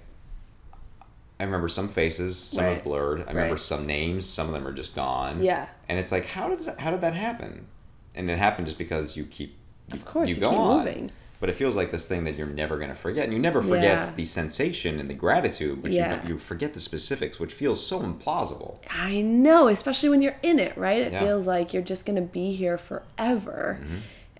[1.40, 2.78] I remember some faces, some Right.
[2.78, 3.20] are blurred.
[3.22, 3.58] I remember Right.
[3.58, 5.42] some names, some of them are just gone.
[5.42, 5.68] Yeah.
[5.88, 7.66] and it's like, how did that, how did that happen?
[8.14, 9.56] And it happened just because you keep
[9.88, 10.78] you, Of course, you go keep on.
[10.78, 11.10] moving.
[11.40, 13.62] But it feels like this thing that you're never going to forget, and you never
[13.62, 14.10] forget Yeah.
[14.14, 16.22] the sensation and the gratitude, but Yeah.
[16.22, 18.76] you you forget the specifics, which feels so implausible.
[18.90, 21.00] I know, especially when you're in it, right?
[21.00, 21.18] It Yeah.
[21.20, 21.26] Mm-hmm.
[21.28, 23.78] feels like you're just gonna be here forever.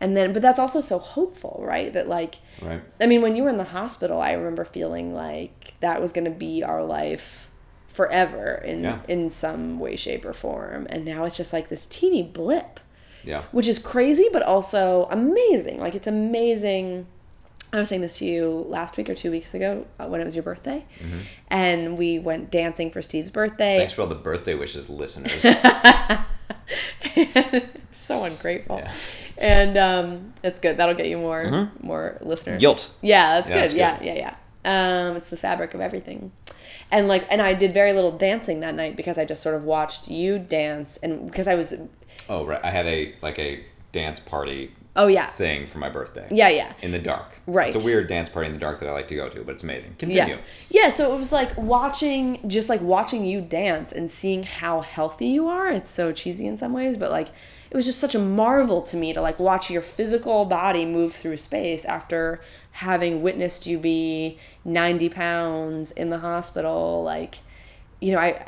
[0.00, 1.92] And then, but that's also so hopeful, right?
[1.92, 2.80] That like, Right.
[3.00, 6.30] I mean, when you were in the hospital, I remember feeling like that was gonna
[6.30, 7.50] be our life
[7.88, 8.98] forever in Yeah.
[9.08, 10.86] in some way, shape, or form.
[10.90, 12.80] And now it's just like this teeny blip,
[13.24, 13.42] Yeah.
[13.52, 15.80] which is crazy, but also amazing.
[15.80, 17.06] Like it's amazing.
[17.72, 20.24] I was saying this to you last week or two weeks ago uh, when it
[20.24, 20.84] was your birthday,
[21.48, 23.74] and we went dancing for Steve's birthday.
[23.74, 23.78] Mm-hmm.
[23.80, 25.40] Thanks for all the birthday wishes, listeners.
[27.92, 28.78] so ungrateful.
[28.78, 28.92] Yeah.
[29.40, 30.76] And um, it's good.
[30.76, 32.60] That'll get you more more listeners.
[32.60, 32.90] Guilt.
[33.00, 33.62] Yeah, that's Yeah, good.
[33.62, 34.06] that's Yeah, good.
[34.06, 34.34] yeah, yeah.
[35.10, 36.32] Um, it's the fabric of everything.
[36.90, 39.64] And like, and I did very little dancing that night because I just sort of
[39.64, 41.72] watched you dance, and because I was,
[42.28, 46.28] Oh right, I had a like a dance party oh yeah, thing for my birthday.
[46.30, 46.72] yeah, yeah.
[46.82, 47.40] In the dark.
[47.46, 47.74] Right.
[47.74, 49.52] It's a weird dance party in the dark that I like to go to, but
[49.54, 49.92] it's amazing.
[50.00, 50.06] Yeah.
[50.26, 50.38] Continue.
[50.68, 55.28] Yeah, so it was like watching just like watching you dance and seeing how healthy
[55.28, 55.68] you are.
[55.70, 57.28] It's so cheesy in some ways, but like
[57.70, 61.14] it was just such a marvel to me to like watch your physical body move
[61.14, 62.40] through space after
[62.72, 67.38] having witnessed you be 90 pounds in the hospital like
[68.00, 68.46] you know, I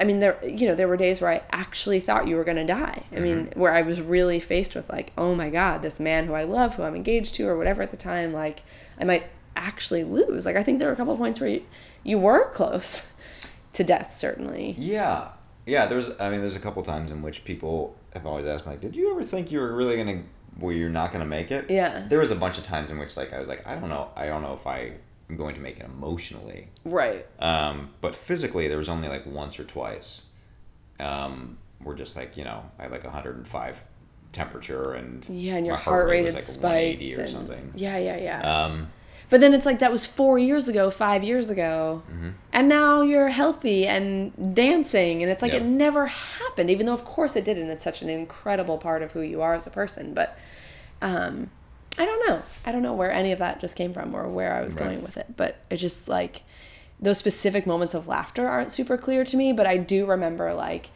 [0.00, 2.66] I mean, there you know there were days where I actually thought you were gonna
[2.66, 3.04] die.
[3.14, 3.60] I mean, mm-hmm.
[3.60, 6.74] where I was really faced with like, oh my god, this man who I love,
[6.74, 8.62] who I'm engaged to, or whatever at the time, like
[8.98, 10.46] I might actually lose.
[10.46, 11.64] Like I think there were a couple of points where you,
[12.02, 13.06] you were close
[13.74, 14.74] to death, certainly.
[14.78, 15.32] Yeah.
[15.66, 18.72] Yeah, there's I mean there's a couple times in which people have always asked me
[18.72, 20.22] like, Did you ever think you were really gonna
[20.58, 21.70] where you're not gonna make it?
[21.70, 22.06] Yeah.
[22.08, 24.10] There was a bunch of times in which like I was like, I don't know
[24.16, 24.92] I don't know if I
[25.28, 26.68] am going to make it emotionally.
[26.84, 27.24] Right.
[27.38, 30.22] Um, but physically there was only like once or twice.
[30.98, 33.82] Um, we're just like, you know, I had like hundred and five
[34.32, 37.30] temperature and Yeah, and your my heart, rate was had like spiked 180 or and-
[37.30, 37.72] something.
[37.74, 38.64] Yeah, yeah, yeah.
[38.64, 38.88] Um,
[39.30, 42.28] But then it's like that was four years ago, five years ago, Mm-hmm.
[42.52, 46.68] and now you're healthy and dancing, and it's like it never happened.
[46.68, 49.40] Even though, of course, it did, and it's such an incredible part of who you
[49.40, 50.14] are as a person.
[50.14, 50.36] But
[51.00, 51.50] um,
[51.98, 52.42] I don't know.
[52.66, 54.84] I don't know where any of that just came from or where I was Right.
[54.86, 55.36] going with it.
[55.36, 56.42] But it just like
[56.98, 60.90] those specific moments of laughter aren't super clear to me, but I do remember like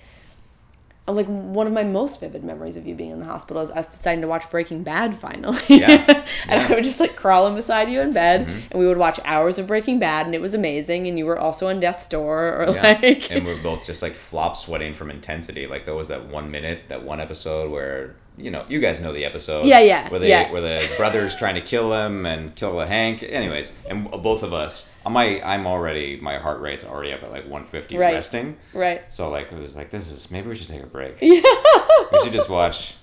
[1.07, 3.87] like one of my most vivid memories of you being in the hospital is us
[3.87, 5.59] deciding to watch Breaking Bad finally.
[5.69, 5.87] Yeah.
[6.49, 6.67] and Yeah.
[6.71, 8.59] I would just like crawling beside you in bed Mm-hmm.
[8.71, 11.38] and we would watch hours of Breaking Bad and it was amazing and you were
[11.38, 12.99] also on death's door or Yeah.
[13.03, 15.67] like and we're both just like flop sweating from intensity.
[15.67, 19.12] Like there was that one minute, that one episode where you know you guys know
[19.12, 19.66] the episode.
[19.66, 20.51] Yeah, yeah, Where they yeah.
[20.51, 23.23] where the brothers trying to kill him and kill the Hank.
[23.23, 27.31] Anyways, and both of us, uh, my I'm already my heart rate's already up at
[27.31, 28.14] like 150 Right.
[28.14, 28.57] resting.
[28.73, 29.03] right.
[29.12, 31.16] So like it was like this is maybe we should take a break.
[31.20, 31.40] Yeah.
[32.12, 32.94] we should just watch.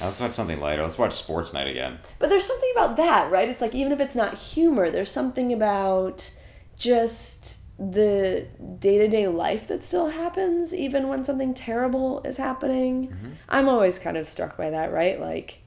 [0.00, 0.82] Let's watch something lighter.
[0.82, 1.98] Let's watch Sports Night again.
[2.18, 3.48] But there's something about that, right?
[3.50, 6.30] It's like even if it's not humor, there's something about
[6.78, 8.46] just the
[8.80, 13.08] day to day life that still happens, even when something terrible is happening.
[13.08, 13.28] Mm-hmm.
[13.48, 15.20] I'm always kind of struck by that, right?
[15.20, 15.60] Like,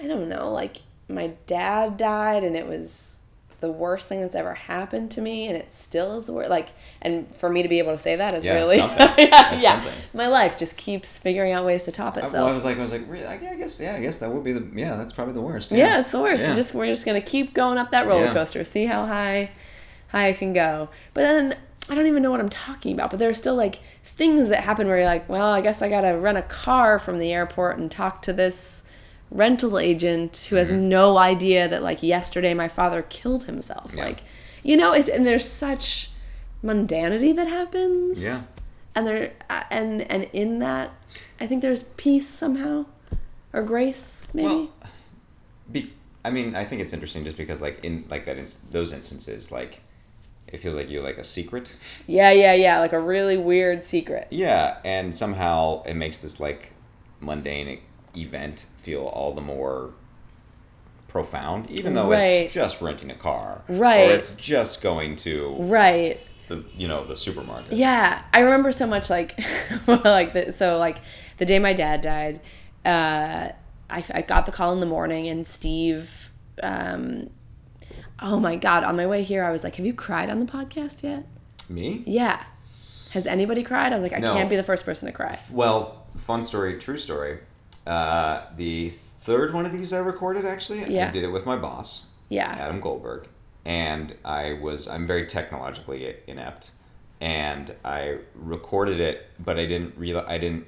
[0.00, 3.16] I don't know, like my dad died and it was
[3.60, 6.68] the worst thing that's ever happened to me and it still is the worst like
[7.02, 8.98] and for me to be able to say that is Yeah, really something.
[9.18, 9.82] yeah, yeah.
[9.82, 10.00] something.
[10.14, 12.78] my life just keeps figuring out ways to top I, itself well, I was like,
[12.78, 13.26] I was like, really?
[13.26, 15.72] I I guess, yeah, I guess that would be the, yeah, that's probably the worst.
[15.72, 16.44] Yeah, it's the worst.
[16.44, 16.54] Yeah.
[16.54, 18.34] Just we're just gonna keep going up that roller Yeah.
[18.34, 19.50] coaster, see how high
[20.12, 20.88] I can go.
[21.14, 21.56] But then
[21.90, 23.10] I don't even know what I'm talking about.
[23.10, 25.88] But there are still like things that happen where you're like, well, I guess I
[25.88, 28.82] gotta rent a car from the airport and talk to this
[29.30, 30.88] rental agent who has Mm-hmm.
[30.88, 33.92] no idea that like yesterday my father killed himself.
[33.94, 34.04] Yeah.
[34.04, 34.22] Like,
[34.62, 36.10] you know, it's and there's such
[36.64, 38.22] mundanity that happens.
[38.22, 38.44] Yeah.
[38.94, 40.90] And there uh, and and in that,
[41.40, 42.86] I think there's peace somehow,
[43.52, 44.46] or grace maybe.
[44.48, 44.72] Well,
[45.70, 45.92] be,
[46.24, 49.52] I mean, I think it's interesting just because, like, in like that, ins- those instances,
[49.52, 49.82] like,
[50.52, 51.76] it feels like you're like a secret.
[52.06, 52.78] Yeah, yeah, yeah.
[52.80, 54.28] Like a really weird secret.
[54.30, 56.72] Yeah, and somehow it makes this like
[57.20, 57.80] mundane
[58.16, 59.92] event feel all the more
[61.08, 62.22] profound, even though Right.
[62.42, 64.10] it's just renting a car, Right.
[64.10, 66.20] Or it's just going to Right.
[66.48, 67.72] the you know the supermarket.
[67.72, 68.22] Yeah.
[68.32, 69.38] I remember so much like,
[69.86, 70.98] like the, so like
[71.38, 72.40] the day my dad died,
[72.84, 73.48] uh,
[73.90, 76.30] I, I got the call in the morning and Steve,
[76.62, 77.30] um,
[78.20, 80.46] oh my God, on my way here, I was like, have you cried on the
[80.46, 81.26] podcast yet?
[81.68, 82.02] Me?
[82.06, 82.42] Yeah.
[83.12, 83.92] Has anybody cried?
[83.92, 84.34] I was like, I No.
[84.34, 85.38] can't be the first person to cry.
[85.50, 87.38] Well, fun story, true story.
[87.86, 90.84] Uh, the third one of these I recorded actually.
[90.92, 91.08] Yeah.
[91.08, 92.06] I did it with my boss.
[92.28, 92.54] Yeah.
[92.58, 93.26] Adam Goldberg,
[93.64, 96.72] and I was I'm very technologically inept,
[97.20, 100.66] and I recorded it, but I didn't realize I didn't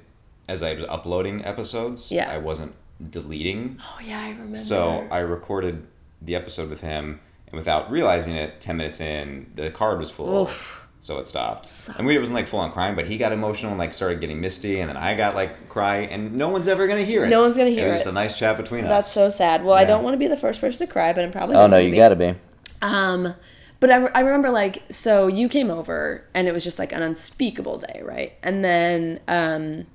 [0.49, 2.11] as I was uploading episodes.
[2.11, 2.31] Yeah.
[2.31, 2.73] I wasn't
[3.07, 4.57] deleting, Oh yeah, I remember.
[4.57, 5.85] so I recorded
[6.21, 7.19] the episode with him,
[7.51, 10.43] and without realizing it, ten minutes in, the card was full.
[10.43, 10.77] Oof.
[11.03, 11.65] So it stopped.
[11.65, 11.97] Sucks.
[11.97, 14.21] And we it wasn't like full on crying, but he got emotional and like started
[14.21, 17.29] getting misty, and then I got like cry, and no one's ever gonna hear it.
[17.29, 18.03] No one's gonna hear It was it.
[18.03, 19.15] just a nice chat between That's us.
[19.15, 19.63] That's so sad.
[19.63, 21.55] Well, I don't want to be the first person to cry, but I'm probably.
[21.55, 21.97] oh no, you be.
[21.97, 22.35] gotta be.
[22.83, 23.33] Um,
[23.79, 27.01] but I, I remember like so you came over and it was just like an
[27.01, 28.33] unspeakable day, right?
[28.43, 29.87] And then um,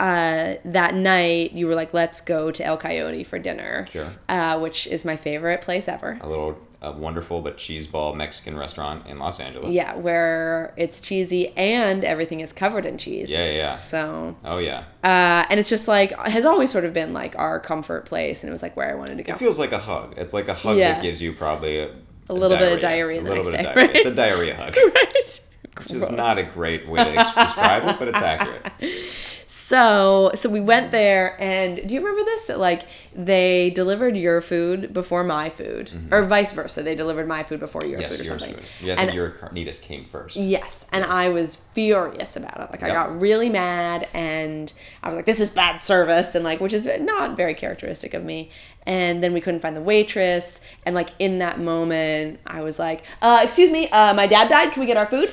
[0.00, 4.12] uh, that night you were like, let's go to El Coyote for dinner, Sure.
[4.28, 6.18] uh, which is my favorite place ever.
[6.20, 9.74] a little uh, wonderful but cheese ball Mexican restaurant in Los Angeles.
[9.74, 13.30] Yeah, where it's cheesy and everything is covered in cheese.
[13.30, 13.74] Yeah, yeah.
[13.74, 14.84] So, Oh yeah.
[15.02, 18.48] uh, and it's just like has always sort of been like our comfort place, and
[18.50, 19.32] it was like where I wanted to go.
[19.32, 20.14] It feels like a hug.
[20.16, 20.94] It's like a hug Yeah.
[20.94, 21.90] that gives you probably a,
[22.28, 23.90] A little bit of diarrhea A the little bit of diarrhea.
[23.94, 25.40] It's a diarrhea hug, right.
[25.78, 28.72] which is not a great way to describe it, but it's accurate.
[29.46, 32.42] So, so we went there, and do you remember this?
[32.44, 32.82] That like
[33.14, 36.82] they delivered your food before my food, or vice versa.
[36.82, 38.00] They delivered my food before your Mm-hmm.
[38.00, 38.56] Yes, food or yours something.
[38.62, 38.86] food.
[38.86, 40.36] Yeah, and your carnitas came first.
[40.36, 42.70] yes, and I was furious about it.
[42.70, 46.60] Like I got really mad, and I was like, "This is bad service," and like,
[46.60, 48.50] which is not very characteristic of me.
[48.86, 53.04] And then we couldn't find the waitress, and like in that moment, I was like,
[53.22, 54.72] uh, "Excuse me, uh, my dad died.
[54.72, 55.32] Can we get our food?"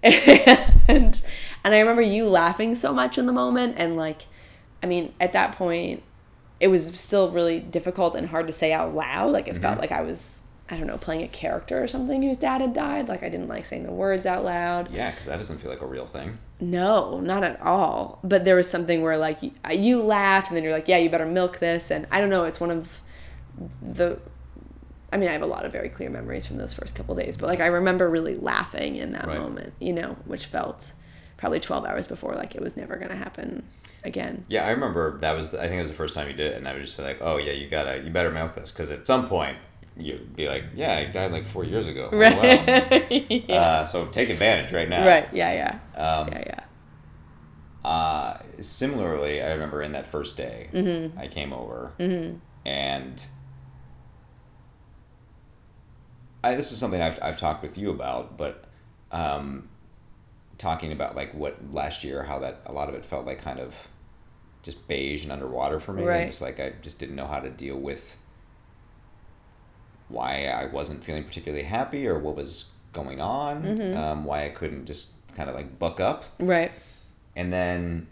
[0.02, 1.20] and
[1.64, 4.22] and I remember you laughing so much in the moment, and like,
[4.82, 6.02] I mean, at that point,
[6.60, 9.32] it was still really difficult and hard to say out loud.
[9.32, 9.62] Like it Mm-hmm.
[9.62, 12.74] felt like I was, I don't know, playing a character or something whose dad had
[12.74, 13.08] died.
[13.08, 14.90] Like I didn't like saying the words out loud.
[14.90, 16.38] Yeah, because that doesn't feel like a real thing.
[16.60, 18.18] No, not at all.
[18.24, 21.08] But there was something where like you, you laughed and then you're like, yeah, you
[21.08, 21.90] better milk this.
[21.92, 23.02] And I don't know, it's one of
[23.80, 24.18] the.
[25.12, 27.36] I mean, I have a lot of very clear memories from those first couple days,
[27.38, 29.38] but like I remember really laughing in that Right.
[29.38, 30.92] moment, you know, which felt
[31.38, 33.62] probably 12 hours before like it was never going to happen
[34.04, 34.44] again.
[34.48, 35.50] Yeah, I remember that was.
[35.50, 36.96] The, I think it was the first time you did it, and I would just
[36.96, 39.56] be like, "Oh yeah, you gotta, you better milk this," because at some point
[39.96, 42.36] you'd be like, "Yeah, I died like four years ago." Oh, Right.
[43.48, 43.56] wow.
[43.58, 45.06] Uh, so take advantage right now.
[45.06, 45.28] Right.
[45.32, 45.78] Yeah.
[45.96, 46.00] Yeah.
[46.00, 46.42] Um, yeah.
[46.46, 46.60] Yeah.
[47.88, 51.18] Uh, similarly, I remember in that first day, Mm-hmm.
[51.18, 51.92] I came over
[52.66, 53.26] and
[56.44, 58.64] I, this is something I've, I've talked with you about, but
[59.10, 59.68] um,
[60.58, 63.60] talking about like what last year, how that a lot of it felt like kind
[63.60, 63.88] of
[64.62, 66.04] just beige and underwater for me.
[66.04, 66.26] Right.
[66.26, 68.18] just like I just didn't know how to deal with
[70.08, 73.96] why I wasn't feeling particularly happy or what was going on, Mm-hmm.
[73.96, 76.24] um, why I couldn't just kind of like buck up.
[76.38, 76.72] Right.
[77.36, 78.08] And then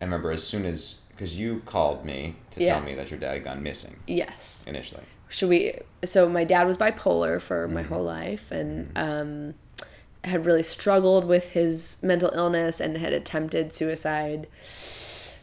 [0.00, 2.74] I remember as soon as, because you called me to Yeah.
[2.74, 4.62] tell me that your dad had gone missing Yes.
[4.66, 5.04] initially.
[5.28, 5.72] should we
[6.04, 7.94] so my dad was bipolar for my Mm-hmm.
[7.94, 9.54] whole life and um,
[10.24, 14.46] had really struggled with his mental illness and had attempted suicide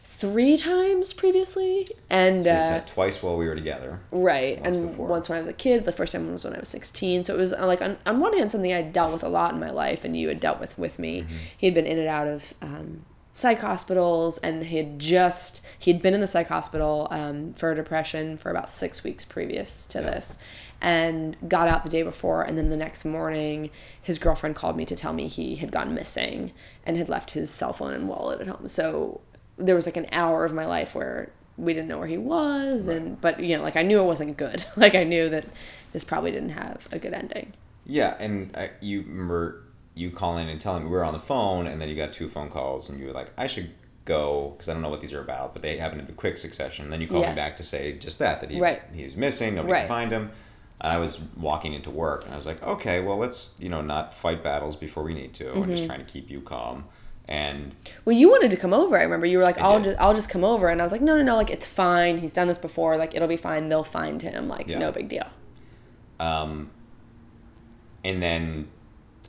[0.02, 4.00] three times previously and So uh, twice while we were together.
[4.10, 5.06] right once and before.
[5.08, 7.34] once when i was a kid the first time was when i was 16 so
[7.34, 9.60] it was uh, like on, on one hand something i dealt with a lot in
[9.60, 11.36] my life and you had dealt with with me Mm-hmm.
[11.56, 16.02] he had been in and out of um, psych hospitals and he had just he'd
[16.02, 20.10] been in the psych hospital um, for depression for about six weeks previous to Yeah.
[20.10, 20.36] this
[20.82, 23.70] and got out the day before and then the next morning
[24.00, 26.52] his girlfriend called me to tell me he had gone missing
[26.86, 29.20] and had left his cell phone and wallet at home so
[29.58, 32.88] there was like an hour of my life where we didn't know where he was
[32.88, 35.44] and but you know like i knew it wasn't good like i knew that
[35.92, 37.52] this probably didn't have a good ending
[37.84, 39.64] Yeah, and I, you remember
[39.94, 42.28] you calling and telling me we were on the phone, and then you got two
[42.28, 43.70] phone calls, and you were like, "I should
[44.04, 46.84] go because I don't know what these are about," but they happened in quick succession.
[46.84, 47.30] And then you called Yeah.
[47.30, 48.80] me back to say just that that he Right.
[48.94, 49.80] he was missing, nobody Right.
[49.82, 50.30] could find him.
[50.82, 53.80] And I was walking into work, and I was like, "Okay, well, let's you know
[53.82, 55.70] not fight battles before we need to, Mm-hmm.
[55.70, 56.84] just trying to keep you calm."
[57.28, 59.84] And well you wanted to come over i remember you were like I i'll did.
[59.90, 62.18] just i'll just come over and i was like no no no like it's fine
[62.18, 64.78] he's done this before like it'll be fine they'll find him like Yeah.
[64.78, 65.26] no big deal
[66.18, 66.70] Um,
[68.04, 68.68] and then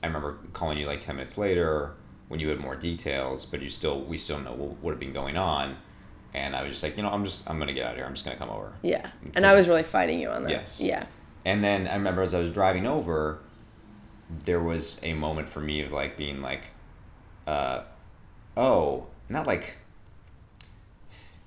[0.01, 1.91] I remember calling you like ten minutes later
[2.27, 5.13] when you had more details, but you still we still know what, what had been
[5.13, 5.77] going on.
[6.33, 8.05] And I was just like, you know, I'm just I'm gonna get out of here.
[8.05, 8.73] I'm just gonna come over.
[8.81, 10.81] yeah and i was really fighting you on that Yes.
[10.81, 11.05] yeah
[11.45, 13.39] And then I remember as I was driving over,
[14.45, 16.67] there was a moment for me of like being like,
[17.47, 17.83] uh,
[18.55, 19.77] oh, not like.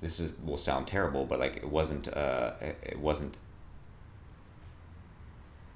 [0.00, 2.08] This is will sound terrible, but like it wasn't.
[2.08, 3.36] Uh, it wasn't.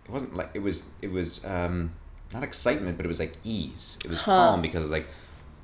[0.05, 0.85] It wasn't like it was.
[1.01, 1.93] It was um,
[2.35, 3.99] not excitement, but it was like ease.
[4.05, 4.51] It was Huh.
[4.51, 5.07] calm because it was like,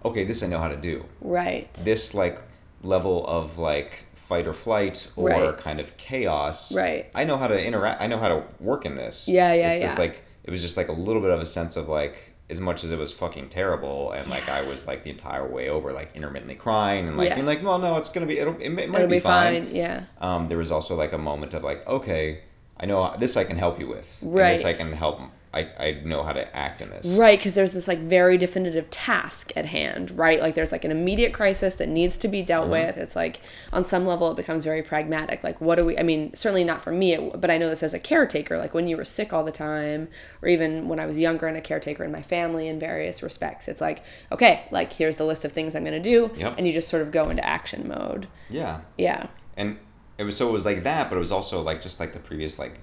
[0.04, 2.40] okay, this I know how to do right this like
[2.82, 4.04] level of like
[4.34, 5.56] fight or flight or Right.
[5.58, 7.06] kind of chaos Right.
[7.14, 9.78] i know how to interact i know how to work in this Yeah, yeah, it's
[9.78, 10.00] this yeah.
[10.04, 12.84] like it was just like a little bit of a sense of like as much
[12.84, 16.14] as it was fucking terrible and like i was like the entire way over like
[16.16, 17.34] intermittently crying and like Yeah.
[17.36, 19.66] being like well no it's gonna be it'll, it, it might it'll be, be fine,
[19.66, 22.40] fine yeah um there was also like a moment of like okay
[22.78, 25.20] i know this i can help you with and this i can help
[25.54, 28.90] i i know how to act in this Right, because there's this like very definitive
[28.90, 30.40] task at hand, right?
[30.40, 32.72] Like there's like an immediate crisis that needs to be dealt uh-huh.
[32.72, 32.96] with.
[32.98, 33.40] It's like
[33.72, 35.44] on some level it becomes very pragmatic.
[35.44, 35.98] Like what do we?
[35.98, 38.58] I mean, certainly not for me, it, but I know this as a caretaker.
[38.58, 40.08] Like when you were sick all the time,
[40.42, 43.68] or even when I was younger and a caretaker in my family in various respects,
[43.68, 44.02] it's like
[44.32, 46.54] okay, like here's the list of things I'm gonna do, Yep.
[46.58, 48.26] and you just sort of go into action mode.
[48.50, 49.78] yeah Yeah, and
[50.18, 52.18] it was so it was like that but it was also like just like the
[52.18, 52.80] previous like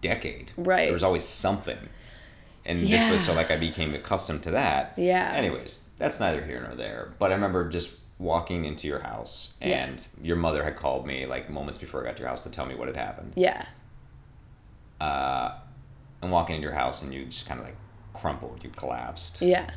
[0.00, 0.84] decade Right.
[0.84, 1.78] there was always something
[2.64, 4.94] and this was so like i became accustomed to that.
[4.96, 5.32] Yeah.
[5.34, 7.12] anyways that's neither here nor there.
[7.18, 9.84] But i remember just walking into your house Yeah.
[9.86, 12.50] and your mother had called me like moments before i got to your house to
[12.50, 13.32] tell me what had happened.
[13.36, 13.66] Yeah,
[15.00, 15.54] uh,
[16.22, 17.76] and walking into your house and you just kind of like
[18.12, 18.62] crumpled.
[18.62, 19.42] You collapsed.
[19.42, 19.68] Yeah,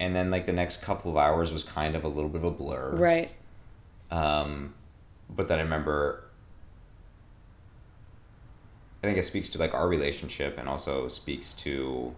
[0.00, 2.44] and then like the next couple of hours was kind of a little bit of
[2.44, 2.92] a blur.
[2.96, 3.30] Right,
[4.10, 4.74] Um,
[5.28, 6.23] but then I remember.
[9.04, 12.16] I think it speaks to like our relationship, and also speaks to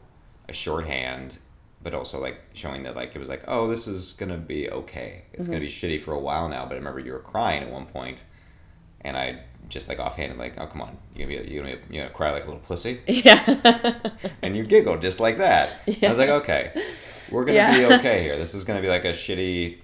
[0.49, 1.39] a shorthand,
[1.82, 5.22] but also like showing that like it was like, oh, this is gonna be okay.
[5.32, 6.64] It's gonna be shitty for a while now.
[6.64, 8.22] But I remember you were crying at one point,
[9.01, 11.97] and I just like offhanded like, oh come on, you gonna be you gonna, be,
[11.97, 13.99] you gonna cry like a little pussy, yeah,
[14.43, 15.80] and you giggled just like that.
[16.05, 16.70] I was like, okay,
[17.32, 17.76] we're gonna Yeah.
[17.76, 18.37] be okay here.
[18.39, 19.78] This is gonna be like a shitty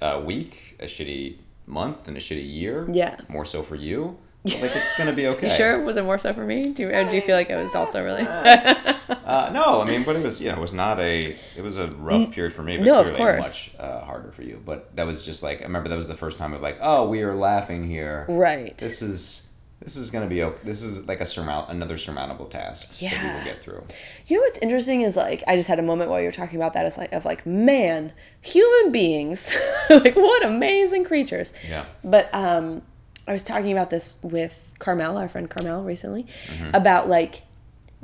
[0.00, 1.36] uh, week, a shitty
[1.68, 2.88] month, and a shitty year.
[2.90, 3.20] Yeah.
[3.28, 4.18] More so for you.
[4.44, 5.48] Like it's gonna be okay.
[5.48, 5.80] You sure?
[5.84, 6.62] Was it more so for me?
[6.62, 8.26] Do you, or do you feel like it was also really?
[9.24, 11.76] Uh, no, I mean, but it was you know it was not a it was
[11.76, 13.70] a rough period for me, but no, of clearly course.
[13.72, 14.60] much uh, harder for you.
[14.64, 17.08] But that was just like I remember that was the first time of like, oh,
[17.08, 18.26] we are laughing here.
[18.28, 18.76] right.
[18.78, 19.46] This is
[19.80, 20.58] this is gonna be okay.
[20.64, 23.36] This is like a surmount another surmountable task that we Yeah.
[23.38, 23.84] will get through.
[24.26, 26.56] You know what's interesting is like I just had a moment while you were talking
[26.56, 26.86] about that.
[26.86, 29.54] It's like of like man, human beings,
[29.90, 31.52] like what amazing creatures.
[31.68, 31.84] Yeah.
[32.02, 32.82] But um,
[33.26, 36.74] I was talking about this with Carmel, our friend Carmel, recently, Mm-hmm.
[36.74, 37.42] about like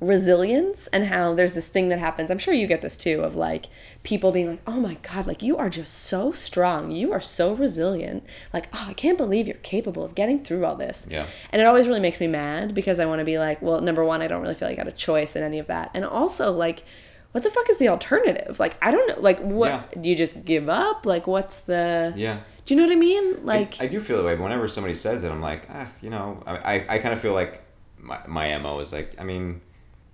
[0.01, 2.31] resilience and how there's this thing that happens.
[2.31, 3.67] I'm sure you get this too of like
[4.05, 6.93] people being like, "Oh my god, like you are just so strong.
[6.93, 8.25] You are so resilient.
[8.53, 11.27] Like, oh, I can't believe you're capable of getting through all this." Yeah.
[11.51, 14.05] And it always really makes me mad because I want to be like, well, number
[14.05, 15.91] one, I don't really feel like I got a choice in any of that.
[15.95, 16.85] And also, like,
[17.33, 18.61] what the fuck is the alternative?
[18.61, 19.21] Like, I don't know.
[19.21, 19.69] Like, what?
[19.69, 20.01] Yeah.
[20.01, 21.07] Do you just give up?
[21.07, 22.13] Like, what's the.
[22.17, 22.39] Yeah.
[22.69, 23.47] Do you know what I mean?
[23.47, 24.35] Like, I, do feel that way.
[24.35, 27.21] But whenever somebody says it, I'm like, ah, you know, I, I, I kind of
[27.21, 27.63] feel like
[27.97, 29.63] my, my mo is like, I mean,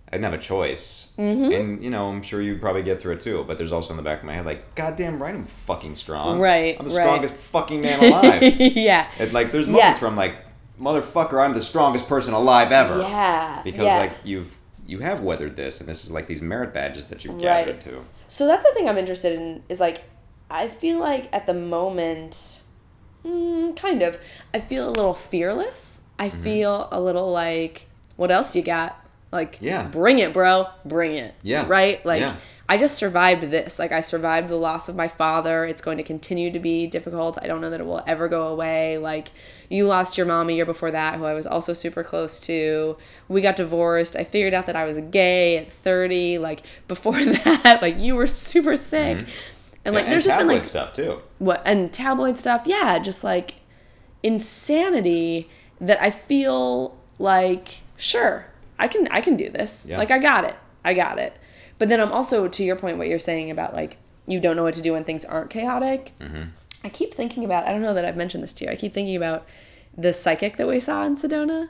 [0.07, 1.53] I didn't have a choice, Mm-hmm.
[1.53, 3.43] and you know, I'm sure you'd probably get through it too.
[3.49, 6.39] But there's also in the back of my head, like, goddamn right, I'm fucking strong.
[6.39, 7.03] Right, I'm the right.
[7.03, 8.43] strongest fucking man alive.
[8.61, 9.11] yeah.
[9.19, 10.01] and like, there's moments Yeah.
[10.03, 10.37] where I'm like,
[10.81, 13.01] motherfucker, I'm the strongest person alive ever.
[13.01, 13.63] Yeah.
[13.65, 13.99] Because yeah.
[13.99, 17.35] like you've you have weathered this, and this is like these merit badges that you've
[17.35, 17.43] Right.
[17.67, 18.05] gathered to.
[18.29, 20.05] So that's the thing I'm interested in is like,
[20.51, 22.63] I feel like at the moment,
[23.25, 24.19] mm, kind of,
[24.53, 26.03] I feel a little fearless.
[26.19, 26.43] I Mm-hmm.
[26.43, 27.87] feel a little like,
[28.17, 29.01] what else you got?
[29.33, 29.85] Like, Yeah.
[29.89, 30.69] bring it, bro.
[30.85, 31.35] Bring it.
[31.43, 31.65] Yeah.
[31.67, 32.05] Right?
[32.07, 32.37] Like, Yeah.
[32.67, 33.79] I just survived this.
[33.79, 35.65] Like, I survived the loss of my father.
[35.67, 37.37] It's going to continue to be difficult.
[37.43, 38.97] I don't know that it will ever go away.
[38.97, 39.33] Like,
[39.69, 42.97] you lost your mom a year before that, who I was also super close to.
[43.29, 44.17] We got divorced.
[44.17, 46.39] I figured out that I was gay at 30.
[46.39, 49.27] Like, before that, like, you were super sick.
[49.85, 51.21] And, like, and, there's just been, like, stuff too.
[51.39, 53.57] what and tabloid stuff yeah just like
[54.23, 55.49] insanity
[55.81, 58.47] that i feel like sure
[58.79, 59.99] i can i can do this Yeah.
[59.99, 61.37] like i got it i got it
[61.79, 64.63] but then i'm also to your point what you're saying about like you don't know
[64.65, 66.43] what to do when things aren't chaotic Mm-hmm.
[66.83, 68.93] i keep thinking about i don't know that i've mentioned this to you i keep
[68.93, 69.47] thinking about
[69.97, 71.69] the psychic that we saw in sedona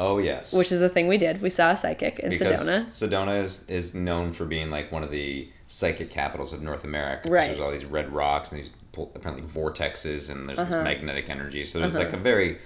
[0.00, 0.52] Oh yes.
[0.52, 3.64] which is a thing we did we saw a psychic in because sedona Sedona is,
[3.68, 7.30] is known for being like one of the psychic capitals of North America.
[7.30, 7.46] Right.
[7.48, 8.70] There's all these red rocks and these
[9.14, 10.74] apparently vortexes and there's Uh-huh.
[10.76, 11.64] this magnetic energy.
[11.64, 12.58] So there's like a very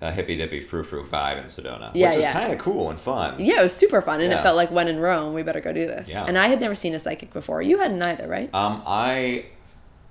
[0.00, 2.32] uh, hippy dippy frou frou vibe in Sedona, Yeah, which is yeah.
[2.34, 3.36] kind of cool and fun.
[3.40, 4.38] yeah it was super fun and Yeah.
[4.40, 6.26] it felt like when in rome we better go do this Yeah.
[6.28, 9.46] and i had never seen a psychic before you hadn't either right Um, I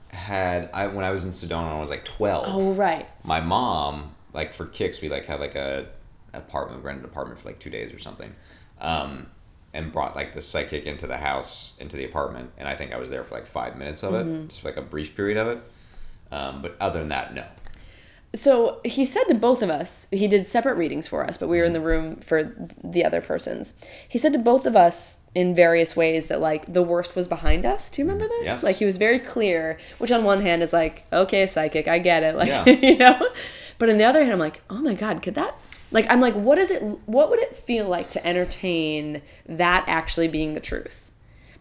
[0.09, 2.45] had I when I was in Sedona, I was like twelve.
[2.47, 5.88] oh right my mom like for kicks we like had like a
[6.34, 8.34] apartment rented an apartment for like two days or something
[8.82, 9.28] um
[9.76, 12.97] and brought like the psychic into the house into the apartment and i think i
[12.97, 14.47] was there for like five minutes of it Mm-hmm.
[14.47, 15.59] just for, like a brief period of it
[16.32, 17.45] um but other than that no
[18.34, 21.57] So he said to both of us, he did separate readings for us, but we
[21.59, 22.53] were in the room for
[22.84, 23.73] the other persons.
[24.09, 27.65] He said to both of us in various ways that like the worst was behind
[27.65, 27.89] us.
[27.89, 28.43] Do you remember this?
[28.45, 28.61] Yes.
[28.61, 32.23] Like he was very clear, which on one hand is like, okay, psychic, I get
[32.23, 32.36] it.
[32.36, 32.65] Like, Yeah.
[32.89, 33.19] you know?
[33.78, 35.55] But on the other hand, I'm like, oh my God, could that
[35.91, 40.27] like I'm like, what is it what would it feel like to entertain that actually
[40.27, 41.11] being the truth?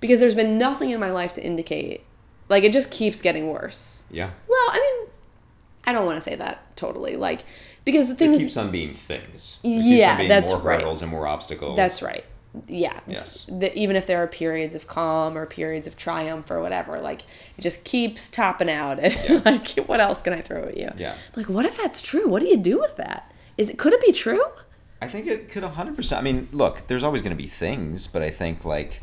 [0.01, 2.05] Because there's been nothing in my life to indicate
[2.49, 4.05] like it just keeps getting worse.
[4.11, 5.11] yeah Well, I mean,
[5.87, 7.17] I don't want to say that totally.
[7.17, 7.45] Like,
[7.85, 8.39] because the it things.
[8.43, 10.81] keeps on being things It keeps Yeah, on being that's more right.
[10.81, 12.25] hurdles and more obstacles that's right.
[12.69, 13.01] Yeah.
[13.09, 13.47] Yes.
[13.49, 17.23] The, even if there are periods of calm or periods of triumph or whatever, like,
[17.59, 19.01] it just keeps topping out.
[19.01, 19.41] And, Yeah.
[19.45, 20.91] like, what else can I throw at you?
[20.97, 21.15] Yeah.
[21.35, 22.29] Like, what if that's true?
[22.29, 23.33] What do you do with that?
[23.57, 24.45] Is it, could it be true?
[25.01, 26.17] I think it could 100%.
[26.17, 29.03] I mean, look, there's always going to be things, but I think, like,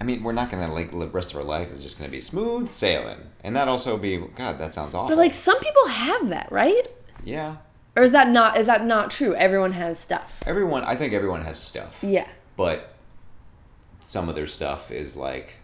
[0.00, 2.10] I mean, we're not going to, like, the rest of our life is just going
[2.10, 3.18] to be smooth sailing.
[3.44, 5.08] And that also be, God, that sounds awful.
[5.08, 6.86] But, like, some people have that, right?
[7.22, 7.56] yeah.
[7.94, 9.34] Or is that not, is that not true?
[9.34, 10.42] Everyone has stuff.
[10.46, 11.98] Everyone, I think everyone has stuff.
[12.02, 12.26] Yeah.
[12.56, 12.94] But
[14.02, 15.56] some of their stuff is, like,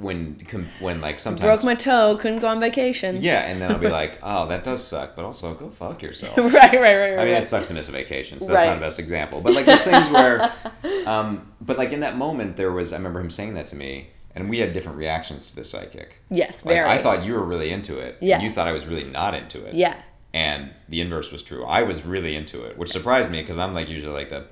[0.00, 1.42] when, com- when like, sometimes.
[1.44, 3.16] Broke my toe, couldn't go on vacation.
[3.20, 6.36] Yeah, and then I'll be like, oh, that does suck, but also go fuck yourself.
[6.38, 7.18] right, right, right, right.
[7.18, 7.42] I mean, right.
[7.42, 8.66] it sucks to miss a vacation, so that's Right.
[8.68, 9.40] not the best example.
[9.40, 10.52] But like, there's things where,
[11.06, 12.92] um, but like in that moment, there was.
[12.92, 16.16] I remember him saying that to me, and we had different reactions to the psychic.
[16.30, 16.88] Yes, Like, very.
[16.88, 18.16] I thought you were really into it.
[18.20, 18.40] and Yeah.
[18.40, 19.74] you thought I was really not into it.
[19.74, 20.00] Yeah.
[20.32, 21.64] And the inverse was true.
[21.64, 24.44] I was really into it, which surprised me because I'm like usually like the,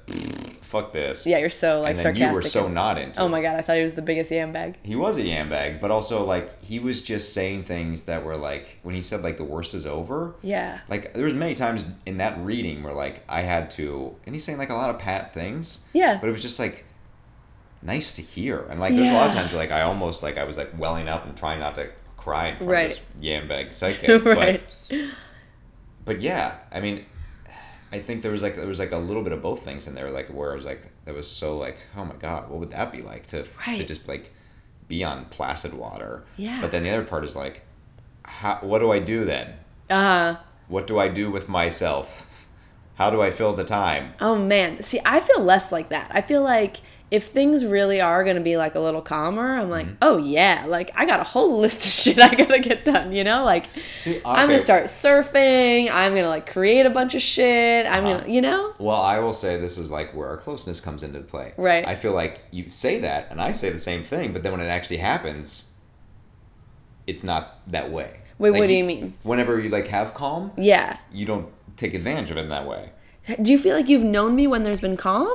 [0.60, 1.24] fuck this.
[1.24, 2.28] Yeah, you're so like and then sarcastic.
[2.28, 4.32] you were so and- not into Oh my god, I thought he was the biggest
[4.32, 4.76] yam bag.
[4.82, 8.36] He was a yam bag, but also like he was just saying things that were
[8.36, 10.34] like when he said like the worst is over.
[10.42, 10.80] Yeah.
[10.88, 14.42] Like there was many times in that reading where like I had to, and he's
[14.42, 15.78] saying like a lot of pat things.
[15.92, 16.18] Yeah.
[16.20, 16.86] But it was just like
[17.82, 20.38] nice to hear, and like there's a lot of times where like I almost like
[20.38, 22.82] I was like welling up and trying not to cry in front Right.
[22.86, 24.24] of this yam bag psychic.
[24.24, 24.60] right.
[24.90, 24.98] But
[26.08, 27.04] but yeah, I mean,
[27.92, 29.94] I think there was like there was like a little bit of both things in
[29.94, 32.72] there, like where I was like that was so like oh my god, what would
[32.72, 34.32] that be like to to just like
[34.88, 36.24] be on placid water.
[36.36, 36.60] Yeah.
[36.60, 37.62] But then the other part is like,
[38.24, 39.54] how, what do I do then?
[39.88, 40.36] Uh huh.
[40.66, 42.26] What do I do with myself?
[42.96, 44.14] How do I fill the time?
[44.20, 44.82] oh man.
[44.82, 46.10] See, I feel less like that.
[46.12, 46.78] I feel like
[47.10, 50.66] if things really are going to be like a little calmer, I'm like, oh yeah,
[50.68, 53.44] like I got a whole list of shit I got to get done, you know?
[53.44, 53.64] Like
[53.96, 57.86] See, I'm going to start surfing, I'm going to like create a bunch of shit.
[57.86, 58.12] I'm Uh-huh.
[58.14, 58.74] going to, you know?
[58.78, 61.54] Well, I will say this is like where our closeness comes into play.
[61.56, 61.86] Right.
[61.86, 64.60] I feel like you say that, and I say the same thing, but then when
[64.60, 65.70] it actually happens,
[67.06, 68.20] it's not that way.
[68.38, 69.14] Wait, Like, what do you mean?
[69.22, 70.98] Whenever you like have calm, Yeah.
[71.10, 72.90] you don't take advantage of it in that way.
[73.40, 75.34] Do you feel like you've known me when there's been calm?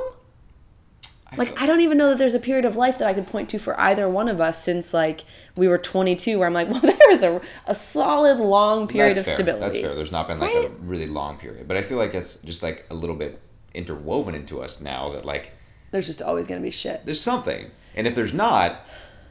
[1.38, 3.48] Like I don't even know that there's a period of life that I could point
[3.50, 5.24] to for either one of us since like
[5.56, 9.18] we were 22 where I'm like, well there is a, a solid long period That's
[9.20, 9.34] of fair.
[9.34, 9.60] stability.
[9.64, 9.94] That's fair.
[9.94, 12.86] There's not been like a really long period, but I feel like it's just like
[12.90, 13.40] a little bit
[13.74, 15.52] interwoven into us now that like
[15.90, 17.04] There's just always going to be shit.
[17.04, 18.80] there's something, and if there's not,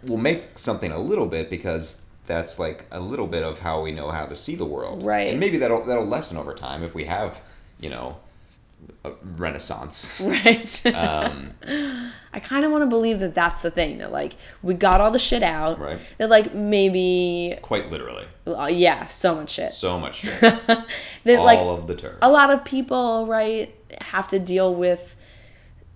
[0.03, 3.91] we'll make something a little bit because that's like a little bit of how we
[3.91, 5.29] know how to see the world, Right.
[5.29, 7.41] And maybe that'll that'll lessen over time if we have,
[7.79, 8.17] you know,
[9.37, 10.19] renaissance.
[10.19, 10.85] Right.
[10.87, 11.53] Um,
[12.33, 15.11] I kind of want to believe that that's the thing that like we got all
[15.11, 15.79] the shit out.
[15.79, 15.99] Right.
[16.17, 19.71] That like maybe quite literally, uh, yeah, so much shit.
[19.71, 20.39] so much shit.
[20.41, 20.87] that
[21.27, 22.17] all like of the terms.
[22.21, 25.15] a lot of people right have to deal with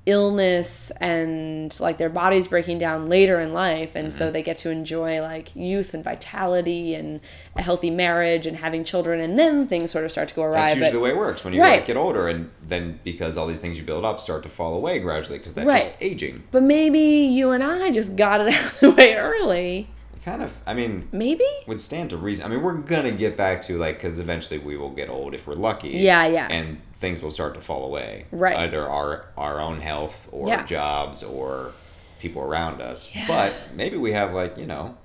[0.07, 4.17] illness and like their bodies breaking down later in life and Mm-hmm.
[4.17, 7.19] so they get to enjoy like youth and vitality and
[7.55, 10.51] a healthy marriage and having children and then things sort of start to go awry
[10.51, 11.77] That's usually but the way it works when you Right.
[11.79, 14.73] like get older, and then because all these things you build up start to fall
[14.75, 15.81] away gradually because that's Right.
[15.81, 16.43] just aging.
[16.51, 19.89] but maybe you and I just got it out of the way early
[20.25, 20.51] Kind of.
[20.65, 22.43] I mean, maybe would stand to reason.
[22.43, 25.47] I mean, we're gonna get back to like because eventually we will get old if
[25.47, 25.87] we're lucky.
[25.89, 26.47] Yeah, yeah.
[26.51, 28.25] And things will start to fall away.
[28.31, 28.55] Right.
[28.57, 30.63] Either our our own health or Yeah.
[30.65, 31.71] jobs or
[32.19, 33.09] people around us.
[33.13, 33.25] Yeah.
[33.27, 34.97] But maybe we have like you know,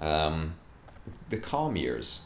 [0.00, 0.54] um,
[1.28, 2.20] the calm years.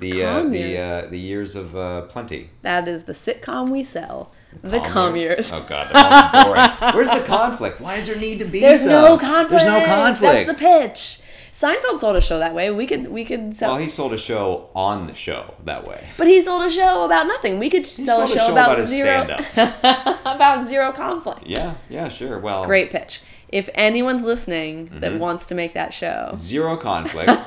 [0.00, 0.80] The uh, calm the years.
[0.80, 2.50] uh, the years of uh, plenty.
[2.62, 4.32] that is the sitcom we sell
[4.62, 6.44] the calm years Oh god, that's
[6.80, 6.94] boring.
[6.94, 7.80] Where's the conflict?
[7.80, 8.90] Why does there need to be There's some?
[8.90, 9.50] no conflict.
[9.50, 10.46] There's no conflict.
[10.46, 11.20] That's the pitch.
[11.54, 12.68] Seinfeld sold a show that way.
[12.72, 16.04] We could we could sell, well, he sold a show on the show that way.
[16.18, 17.60] but he sold a show about nothing.
[17.60, 19.22] We could sell a sold show, about, his zero
[20.24, 21.46] about zero conflict.
[21.46, 22.40] Yeah, yeah, sure.
[22.40, 23.20] Well, Great pitch.
[23.54, 25.00] If anyone's listening Mm-hmm.
[25.00, 27.28] that wants to make that show, Zero conflict.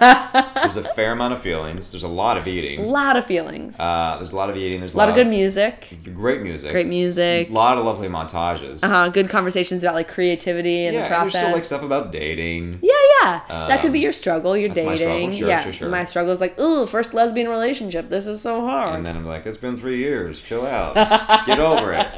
[0.56, 1.92] there's a fair amount of feelings.
[1.92, 2.80] There's a lot of eating.
[2.80, 4.80] a lot of feelings, Uh, there's a lot of eating.
[4.80, 5.76] There's a lot of good music,
[6.14, 6.72] Great music.
[6.72, 7.50] Great music.
[7.50, 8.84] A lot of lovely montages.
[8.84, 12.12] uh-huh, good conversations about like creativity and yeah, the and there's still like stuff about
[12.12, 12.80] dating.
[12.82, 13.42] Yeah, yeah.
[13.68, 14.56] that could be Um, your struggle.
[14.58, 15.34] You're that's my dating.
[15.34, 15.38] struggle.
[15.40, 15.64] Sure, yeah.
[15.64, 15.90] sure, sure.
[15.90, 18.10] My struggle is like, ooh, first lesbian relationship.
[18.10, 18.96] This is so hard.
[18.96, 20.42] And then I'm like, it's been three years.
[20.42, 20.96] Chill out.
[21.46, 22.08] Get over it.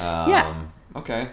[0.00, 0.54] Um, Yeah.
[0.96, 1.28] Okay.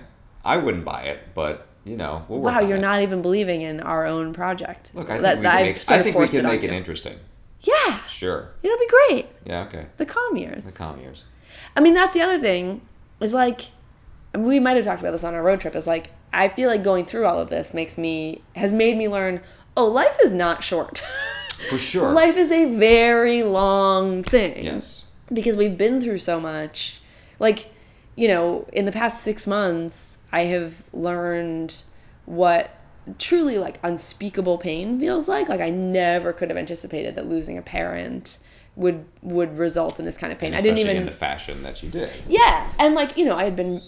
[0.48, 2.82] I wouldn't buy it, but you know, we'll work wow, you're it.
[2.82, 4.92] not even believing in our own project.
[4.94, 6.78] Look, I think That- we can make, I think we can it make it you.
[6.78, 7.18] interesting.
[7.62, 8.50] Yeah, Sure.
[8.64, 9.28] it'll be great.
[9.46, 9.62] Yeah.
[9.64, 9.86] Okay.
[9.98, 10.66] The calm years.
[10.66, 11.24] The calm years.
[11.76, 12.82] I mean, that's the other thing.
[13.20, 13.62] Is like,
[14.36, 15.76] we might have talked about this on our road trip.
[15.76, 19.08] Is like, I feel like going through all of this makes me has made me
[19.08, 19.42] learn.
[19.76, 21.04] Oh, life is not short.
[21.70, 22.12] For sure.
[22.24, 24.64] life is a very long thing.
[24.64, 25.06] Yes.
[25.34, 27.02] because we've been through so much.
[27.40, 27.70] Like,
[28.18, 31.84] you know, in the past six months, I have learned
[32.26, 32.72] what
[33.20, 35.48] truly like unspeakable pain feels like.
[35.48, 38.40] Like I never could have anticipated that losing a parent
[38.76, 40.54] would would result in this kind of pain.
[40.54, 42.12] I didn't even in the fashion that you did.
[42.28, 43.82] yeah, and like you know, I had been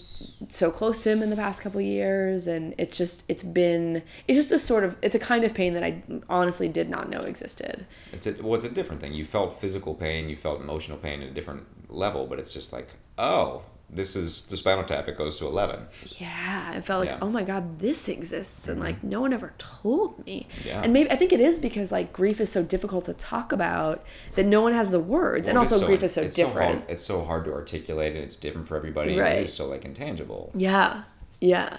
[0.48, 4.36] so close to him in the past couple years, and it's just it's been it's
[4.36, 7.20] just a sort of it's a kind of pain that I honestly did not know
[7.20, 7.84] existed.
[8.12, 9.12] It's a, well, it's a different thing.
[9.12, 12.72] You felt physical pain, you felt emotional pain at a different level, but it's just
[12.72, 13.62] like, oh,
[13.92, 15.08] this is the spinal tap.
[15.08, 15.86] It goes to eleven.
[16.18, 17.14] Yeah, I felt like, Yeah.
[17.16, 17.24] Mm-hmm.
[17.24, 20.46] oh my god, this exists, and like no one ever told me.
[20.64, 20.82] Yeah.
[20.82, 24.04] And maybe I think it is because like grief is so difficult to talk about
[24.36, 26.78] that no one has the words, and Well, it's also grief is so it's different.
[26.80, 29.12] hard, it's so hard to articulate, and it's different for everybody.
[29.12, 29.38] and Right.
[29.38, 30.52] It is so like intangible.
[30.54, 31.02] Yeah,
[31.40, 31.78] yeah.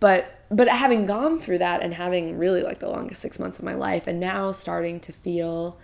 [0.00, 3.64] But but having gone through that and having really like the longest six months of
[3.64, 5.78] my life, and now starting to feel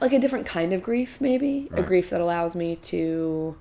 [0.00, 3.56] like a different kind of grief, maybe a grief that allows me to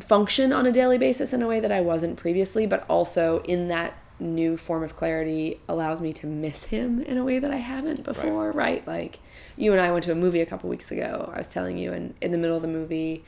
[0.00, 3.68] function on a daily basis in a way that I wasn't previously, but also in
[3.68, 7.56] that new form of clarity allows me to miss him in a way that I
[7.56, 8.86] haven't before, right?
[8.86, 9.18] Like
[9.56, 11.30] you and I went to a movie a couple weeks ago.
[11.34, 13.24] I was telling you, and in the middle of the movie,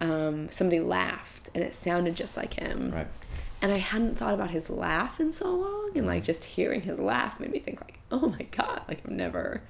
[0.00, 2.92] um, somebody laughed and it sounded just like him.
[2.92, 3.08] Right.
[3.60, 7.00] And I hadn't thought about his laugh in so long, and like just hearing his
[7.00, 9.62] laugh made me think like, oh my god, like I'm never,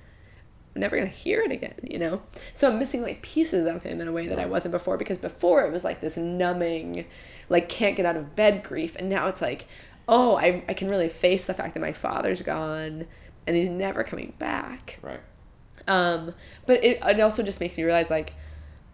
[0.78, 2.22] I'm never gonna hear it again, you know.
[2.54, 5.18] So I'm missing like pieces of him in a way that I wasn't before because
[5.18, 7.04] before it was like this numbing,
[7.48, 9.66] like can't get out of bed grief, and now it's like,
[10.06, 13.08] oh, I I can really face the fact that my father's gone
[13.44, 15.00] and he's never coming back.
[15.02, 15.18] Right.
[15.88, 16.32] Um,
[16.64, 18.34] but it, it also just makes me realize like,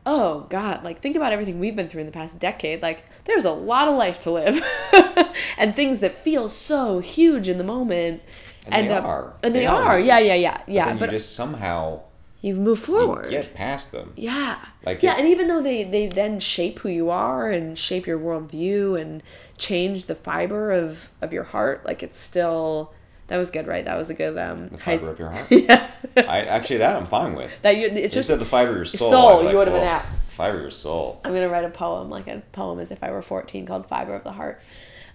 [0.07, 3.47] oh god like think about everything we've been through in the past decade like there's
[3.47, 4.63] a lot of life to live
[5.57, 8.23] and things that feel so huge in the moment
[8.67, 9.35] And end they up are.
[9.43, 12.01] and they, They are are, yeah yeah yeah But yeah then but you just somehow
[12.41, 14.13] you move you forward get past them.
[14.17, 17.79] yeah Like yeah it- and even though they they then shape who you are and
[17.79, 19.23] shape your worldview and
[19.59, 22.93] change the fiber of of your heart like it's still
[23.29, 25.47] that was good right that was a good um The fiber s- of your heart.
[25.51, 27.61] yeah I actually that I'm fine with.
[27.63, 29.11] that you it's You just said the fiber of your soul.
[29.11, 30.05] soul, was you would've been whoa, out.
[30.29, 31.21] Fiber of your soul.
[31.25, 34.15] I'm gonna write a poem, like a poem as if I were 14, called "Fiber
[34.15, 34.61] of the Heart."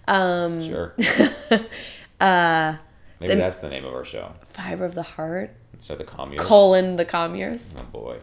[0.08, 0.94] Um, Sure.
[2.20, 2.76] uh,
[3.20, 4.32] Maybe then- that's the name of our show.
[4.46, 6.46] "Fiber of the Heart." Instead of the communist.
[6.48, 7.74] Colon the communes.
[7.78, 8.18] Oh boy.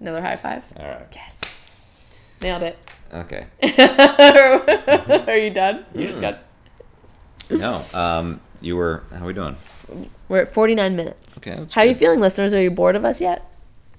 [0.00, 0.64] Another high five.
[0.76, 1.06] All right.
[1.14, 2.08] Yes,
[2.40, 2.78] nailed it.
[3.12, 3.46] Okay.
[3.62, 5.84] Are you done?
[5.94, 6.08] You Mm.
[6.08, 6.38] just got.
[7.50, 7.82] No.
[7.94, 8.40] Um.
[8.60, 9.02] You were.
[9.12, 9.56] How are we doing?
[10.28, 11.36] We're at 49 minutes.
[11.38, 11.54] Okay.
[11.56, 12.54] That's How are you feeling, listeners?
[12.54, 13.46] Are you bored of us yet?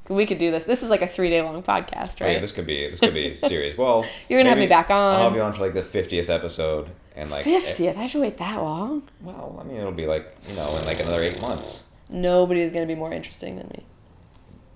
[0.10, 0.64] We could do this.
[0.64, 2.34] This is like a three day long podcast, Oh, right?
[2.34, 3.78] yeah, this could be this could be serious.
[3.78, 5.22] Well, You're gonna have me back on.
[5.22, 7.98] I'll be on for like the fiftieth episode, and like 50th.
[7.98, 9.04] I should wait that long.
[9.22, 11.84] well, I mean, it'll be like you know in like another eight months.
[12.10, 13.84] Nobody is going to be more interesting than me.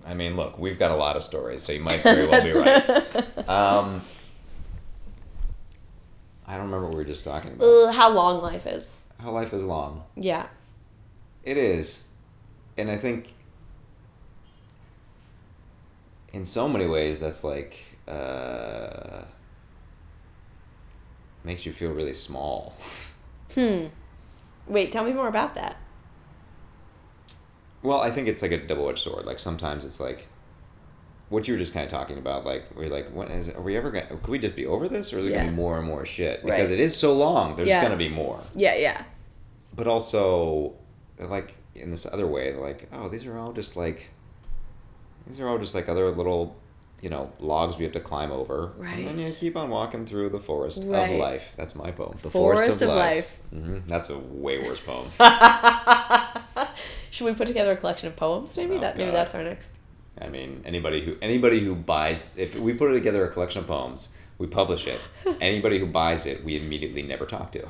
[0.06, 2.52] I mean, look, we've got a lot of stories, so you might very well be
[2.54, 3.50] right.
[3.50, 4.02] Um,
[6.48, 7.94] I don't remember what we were just talking about.
[7.94, 9.06] How long life is.
[9.20, 10.04] How life is long.
[10.16, 10.46] Yeah.
[11.44, 12.04] It is,
[12.78, 13.34] and I think
[16.34, 19.24] in so many ways that's like uh,
[21.48, 22.74] makes you feel really small.
[23.56, 23.86] Hmm.
[24.68, 25.78] Wait, tell me more about that.
[27.82, 29.26] Well, I think it's like a double edged sword.
[29.26, 30.28] Like sometimes it's like
[31.30, 32.46] what you were just kind of talking about.
[32.46, 34.08] Like we're like, when is are we ever gonna?
[34.08, 35.38] Could we just be over this, or is it Yeah.
[35.40, 36.44] gonna be more and more shit?
[36.44, 36.80] Because Right.
[36.80, 37.56] it is so long.
[37.56, 37.82] There's Yeah.
[37.82, 38.42] gonna be more.
[38.56, 39.04] Yeah, yeah.
[39.74, 40.74] But also,
[41.20, 44.10] like in this other way, like oh, these are all just like
[45.26, 46.56] these are all just like other little.
[47.02, 50.30] You know, logs we have to climb over, and then you keep on walking through
[50.30, 51.12] the forest Right.
[51.12, 51.54] of life.
[51.56, 52.18] That's my poem.
[52.24, 53.40] The Forest of Life.
[53.52, 55.10] hmm That's a way worse poem.
[57.12, 58.58] Should we put together a collection of poems?
[58.58, 58.98] Maybe Oh, that.
[58.98, 59.74] Maybe that's our next.
[60.20, 64.10] I mean, anybody who anybody who buys if we put together a collection of poems,
[64.40, 65.00] we publish it.
[65.42, 67.68] anybody who buys it, we immediately never talk to.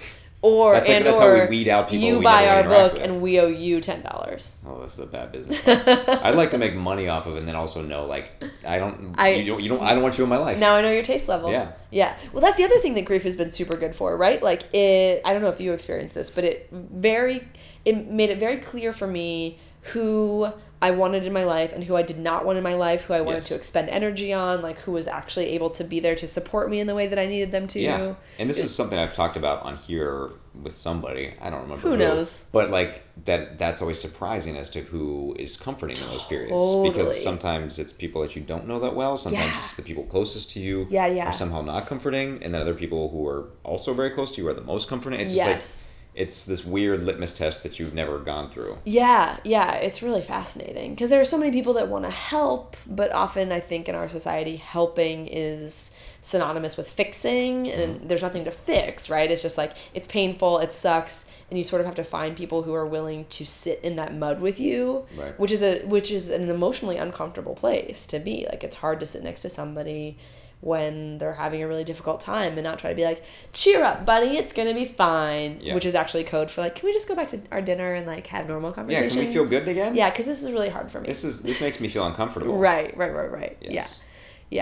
[0.48, 2.64] Or That's like- and that's how we or weed out people you we buy our
[2.64, 3.02] book with.
[3.04, 4.58] and we owe you ten dollars.
[4.66, 5.60] Oh, this is a bad business.
[5.68, 9.14] I'd like to make money off of it, and then also know like I don't.
[9.18, 9.62] I- you don't.
[9.64, 9.82] You don't.
[9.82, 10.58] I don't want you in my life.
[10.58, 11.52] Now I know your taste level.
[11.52, 11.72] Yeah.
[11.92, 12.16] Yeah.
[12.34, 14.42] Well, that's the other thing that grief has been super good for, right?
[14.42, 15.22] Like it.
[15.26, 17.48] I don't know if you experienced this, but it very.
[17.86, 19.60] It made it very clear for me
[19.94, 23.06] who I wanted in my life and who I did not want in my life,
[23.06, 23.48] who I wanted Yes.
[23.50, 26.80] to expend energy on, like who was actually able to be there to support me
[26.80, 27.80] in the way that I needed them to.
[27.80, 31.34] Yeah, and this is something I've talked about on here with somebody.
[31.42, 32.44] I don't remember Who knows?
[32.52, 33.58] but like that.
[33.58, 36.90] That's always surprising as to who is comforting in those periods Totally.
[36.92, 39.18] because sometimes it's people that you don't know that well.
[39.18, 39.58] Sometimes Yeah.
[39.58, 40.86] it's the people closest to you.
[40.92, 41.30] Yeah, yeah.
[41.30, 44.48] Are somehow not comforting, and then other people who are also very close to you
[44.48, 45.20] are the most comforting.
[45.22, 45.88] It's just Yes.
[45.90, 48.78] like it's this weird litmus test that you've never gone through.
[48.84, 52.76] Yeah, yeah, it's really fascinating because there are so many people that want to help,
[52.88, 55.92] but often I think in our society, helping is
[56.22, 58.08] synonymous with fixing, and Mm-hmm.
[58.08, 59.30] there's nothing to fix, right?
[59.30, 62.64] It's just like it's painful, it sucks, and you sort of have to find people
[62.64, 65.40] who are willing to sit in that mud with you, Right.
[65.40, 68.46] which is a which is an emotionally uncomfortable place to be.
[68.50, 70.18] Like it's hard to sit next to somebody
[70.62, 74.06] when they're having a really difficult time and not try to be like cheer up
[74.06, 75.76] buddy it's gonna be fine Yeah.
[75.76, 78.08] which is actually code for like can we just go back to our dinner and
[78.08, 79.04] like have normal conversation?
[79.04, 79.96] Yeah, can we feel good again?
[79.96, 82.58] yeah because this is really hard for me This is this makes me feel uncomfortable.
[82.70, 83.72] right right right right Yes.
[83.72, 83.88] yeah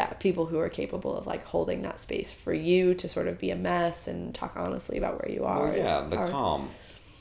[0.08, 3.38] yeah people who are capable of like holding that space for you to sort of
[3.40, 6.70] be a mess and talk honestly about where you are Well, yeah, the calm.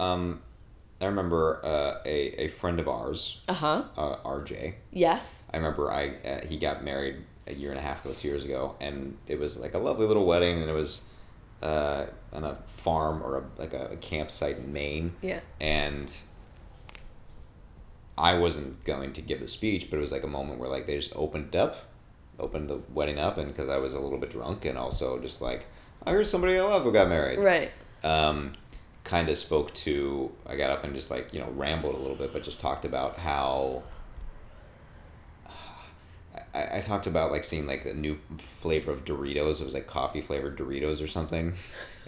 [0.01, 0.41] Um,
[1.01, 4.75] I remember uh, a a friend of ours, uh-huh uh, RJ.
[4.91, 7.17] yes I remember I uh, he got married
[7.47, 10.07] a year and a half ago, two years ago, and it was like a lovely
[10.07, 11.05] little wedding, and it was
[11.63, 16.15] uh, on a farm or a, like a, a campsite in Maine, yeah and
[18.17, 20.87] I wasn't going to give a speech, but it was like a moment where like
[20.87, 21.77] they just opened up,
[22.39, 25.41] opened the wedding up, and because I was a little bit drunk, and also just
[25.41, 25.67] like
[26.07, 27.73] I heard somebody I love who got married, right
[28.05, 28.53] um,
[29.03, 30.31] kind of spoke to.
[30.47, 32.85] I got up and just like you know rambled a little bit, but just talked
[32.85, 33.83] about how.
[36.55, 39.61] I, I talked about like seeing like the new flavor of Doritos.
[39.61, 41.55] It was like coffee flavored Doritos or something,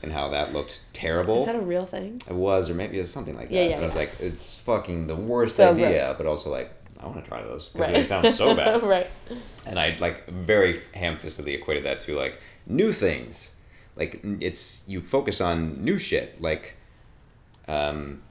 [0.03, 1.41] and how that looked terrible.
[1.41, 3.55] is that a real thing it was, or maybe it was something like that.
[3.55, 4.01] Yeah, yeah, and I was yeah.
[4.01, 6.17] like, it's fucking the worst So idea, gross.
[6.17, 8.83] but also like I want to try those because they sound so bad.
[8.95, 9.09] right
[9.67, 13.53] And I like very ham-fistedly equated that to like new things.
[13.97, 16.77] Like it's you focus on new shit, like
[17.69, 18.23] um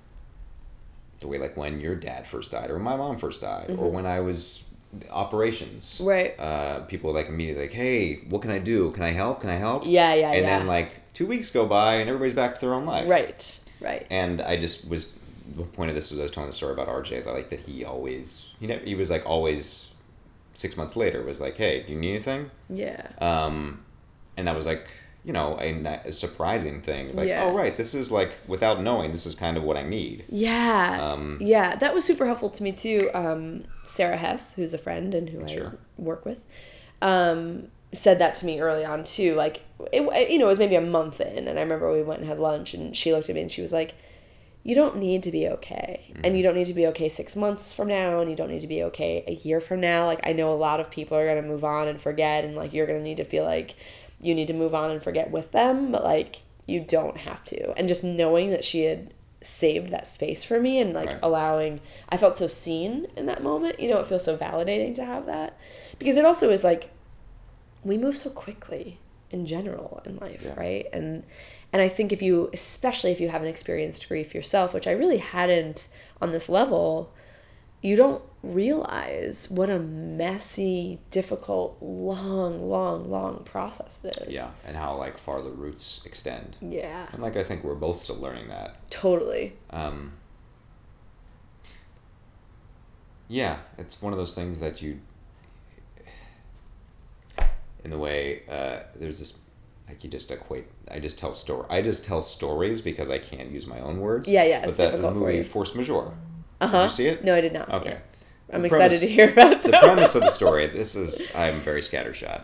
[1.19, 4.05] the way like when your dad first died or my mom first died or when
[4.05, 4.64] I was
[5.09, 6.01] operations.
[6.03, 6.39] Right.
[6.39, 8.91] Uh, people like immediately like, hey, what can I do?
[8.91, 9.41] Can I help?
[9.41, 9.83] Can I help?
[9.85, 10.57] Yeah, yeah, And yeah.
[10.59, 13.07] then like two weeks go by and everybody's back to their own life.
[13.09, 13.59] Right.
[13.81, 14.07] Right.
[14.09, 15.13] And I just was
[15.55, 17.61] the point of this was I was telling the story about RJ that like that
[17.61, 19.91] he always he never, he was like always
[20.53, 22.49] six months later was like, hey, do you need anything?
[22.69, 23.07] yeah.
[23.19, 23.81] Um,
[24.37, 24.87] and that was like
[25.25, 25.71] you know a,
[26.05, 27.15] a surprising thing.
[27.15, 27.43] Like, Yeah.
[27.45, 30.23] oh right, this is like without knowing, this is kind of what I need.
[30.29, 30.99] Yeah.
[31.01, 33.09] Um, yeah, that was super helpful to me too.
[33.13, 35.67] Um, Sarah Hess, who's a friend and who Sure.
[35.67, 36.43] I work with,
[37.01, 39.35] um, said that to me early on too.
[39.35, 39.61] Like,
[39.91, 42.29] it, you know, it was maybe a month in, and I remember we went and
[42.29, 43.95] had lunch, and she looked at me and she was like,
[44.63, 47.71] "You don't need to be okay, and you don't need to be okay six months
[47.73, 50.05] from now, and you don't need to be okay a year from now.
[50.05, 52.73] Like, I know a lot of people are gonna move on and forget, and like
[52.73, 53.75] you're gonna need to feel like
[54.21, 57.73] you need to move on and forget with them, but like you don't have to.
[57.77, 61.19] And just knowing that she had saved that space for me and like Right.
[61.21, 63.79] allowing I felt so seen in that moment.
[63.79, 65.57] You know, it feels so validating to have that.
[65.99, 66.89] Because it also is like
[67.83, 68.99] we move so quickly
[69.29, 70.53] in general in life, Yeah.
[70.59, 70.87] right?
[70.91, 71.23] And
[71.71, 75.17] and I think if you especially if you haven't experienced grief yourself, which I really
[75.17, 75.87] hadn't
[76.21, 77.11] on this level,
[77.85, 84.33] you don't realize what a messy, difficult, long, long, long process it is.
[84.33, 86.57] Yeah, and how like far the roots extend.
[86.61, 87.07] Yeah.
[87.13, 88.89] And like I think we're both still learning that.
[88.89, 89.53] Totally.
[89.69, 90.13] Um,
[93.27, 94.99] yeah, it's one of those things that you,
[97.83, 99.37] in the way, uh, there's this,
[99.87, 100.65] like you just equate.
[100.89, 101.67] I just tell story.
[101.69, 104.27] I just tell stories because I can't use my own words.
[104.27, 105.43] Yeah, yeah, But it's that difficult for movie.
[105.43, 106.13] Force Majeure.
[106.61, 106.77] Uh huh.
[106.81, 107.23] Did you see it?
[107.23, 107.91] No, I did not see Okay.
[107.91, 107.99] it.
[108.53, 109.61] I'm The excited premise- to hear about it.
[109.63, 112.41] the premise of the story this is i'm very scattershot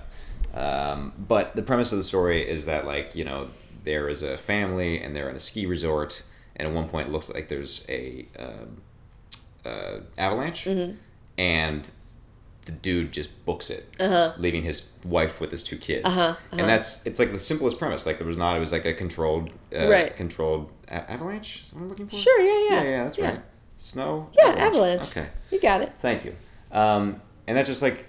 [0.53, 3.47] um, but the premise of the story is that like you know
[3.84, 6.24] there is a family and they're in a ski resort
[6.55, 8.82] and at one point it looks like there's a um,
[9.66, 10.95] uh, avalanche Mm-hmm.
[11.38, 11.89] and
[12.66, 14.34] the dude just books it Uh-huh.
[14.38, 16.36] leaving his wife with his two kids Uh-huh, uh-huh.
[16.57, 18.93] and that's it's like the simplest premise like there was not it was like a
[18.93, 20.16] controlled uh, Right.
[20.16, 22.84] controlled a- avalanche is what i'm looking for Sure, yeah, yeah.
[22.84, 23.30] yeah yeah that's Yeah.
[23.30, 23.41] right
[23.82, 25.01] snow Yeah, avalanche.
[25.03, 25.91] okay You got it.
[26.01, 26.36] Thank you.
[26.71, 28.05] Um, and that's just like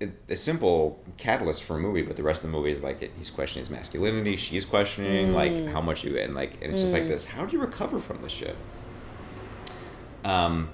[0.00, 3.10] a, simple catalyst for a movie, but the rest of the movie is like it,
[3.18, 5.34] he's questioning his masculinity, she's questioning Mm.
[5.34, 7.26] like how much you and like and it's just like this.
[7.26, 8.56] How do you recover from this shit?
[10.24, 10.70] Um,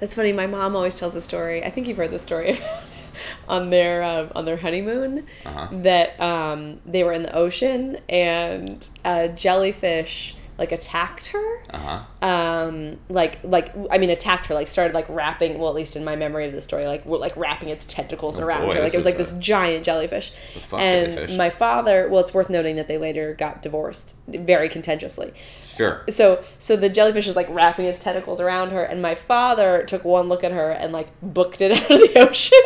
[0.00, 0.32] That's funny.
[0.32, 1.62] My mom always tells a story.
[1.64, 2.58] I think you've heard the story
[3.48, 5.68] on their um, on their honeymoon Uh-huh.
[5.82, 11.62] that um, they were in the ocean and a jellyfish like attacked her.
[11.70, 11.78] uh
[12.22, 12.26] huh.
[12.28, 14.54] Um, like like I mean attacked her.
[14.54, 15.58] Like started like wrapping.
[15.58, 18.44] Well, at least in my memory of the story, like like wrapping its tentacles Oh,
[18.44, 18.82] around boy, her.
[18.82, 20.30] Like it was like this giant jellyfish.
[20.72, 21.36] And jellyfish.
[21.36, 22.08] my father.
[22.08, 25.32] Well, it's worth noting that they later got divorced very contentiously
[25.76, 26.02] Sure.
[26.10, 30.04] so so the jellyfish is like wrapping its tentacles around her and my father took
[30.04, 32.58] one look at her and like booked it out of the ocean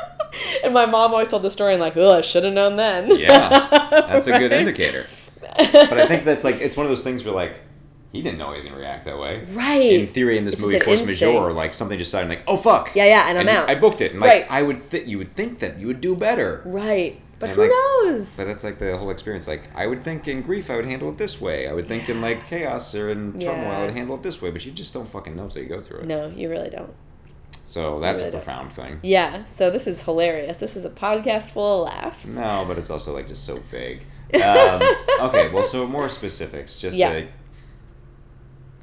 [0.64, 3.10] and my mom always told the story and like oh i should have known then
[3.18, 3.48] Yeah,
[3.90, 5.25] that's a good Right?
[5.72, 7.60] But I think that's like it's one of those things where like
[8.12, 9.44] he didn't know he was gonna react that way.
[9.52, 9.92] Right.
[9.92, 12.94] In theory, in this It's movie Force Majeure, like something just started like, oh fuck.
[12.94, 13.68] Yeah, yeah, and I'm out.
[13.68, 14.46] I booked it, and like Right.
[14.50, 16.62] I would think you would think that you would do better.
[16.64, 19.46] right but And, who like, knows But that's like the whole experience.
[19.46, 21.68] Like I would think in grief, I would handle it this way.
[21.68, 23.78] I would think in like chaos or in turmoil, Yeah.
[23.78, 24.50] I would handle it this way.
[24.50, 26.06] But you just don't fucking know until you go through it.
[26.06, 26.94] no you really don't
[27.64, 28.40] So that's really a don't.
[28.44, 29.00] profound thing.
[29.02, 32.88] yeah so this is hilarious this is a podcast full of laughs No, but it's
[32.88, 34.06] also like just so vague.
[34.34, 34.82] Um,
[35.28, 36.78] okay, well, so more specifics.
[36.78, 37.12] Just Yeah.
[37.12, 37.28] to,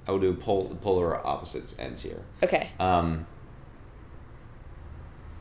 [0.08, 2.24] I will do pol- polar opposites ends here.
[2.41, 3.26] okay Um,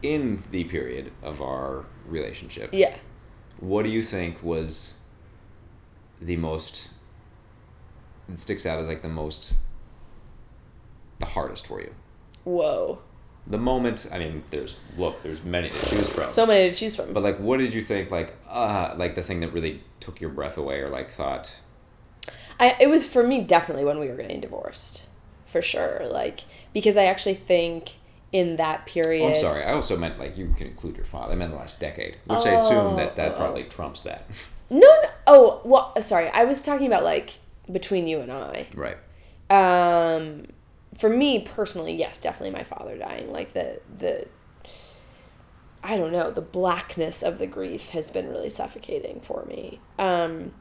[0.02, 2.96] in the period of our relationship, yeah
[3.60, 4.94] what do you think was
[6.20, 6.88] the most
[8.28, 9.54] it sticks out as like the most
[11.20, 11.94] the hardest for you
[12.42, 12.98] whoa
[13.46, 16.24] the moment i mean there's look there's many to choose from.
[16.24, 17.12] So many to choose from.
[17.12, 20.30] But like what did you think like uh like the thing that really took your
[20.30, 21.58] breath away or like thought?
[22.60, 25.08] I, it was for me definitely when we were getting divorced
[25.46, 26.40] for sure like
[26.72, 27.94] because i actually think
[28.30, 31.32] in that period oh i'm sorry i also meant like you can include your father
[31.32, 34.24] i meant the last decade which i assume that that Oh, oh, probably trumps that.
[34.70, 37.38] No, no oh well sorry i was talking about like
[37.70, 38.66] between you and i.
[38.74, 38.96] Right.
[39.50, 40.46] Um
[40.96, 43.30] for me personally yes definitely my father dying.
[43.32, 44.26] Like the the
[45.84, 49.80] i don't know the blackness of the grief has been really suffocating for me.
[49.98, 50.52] Um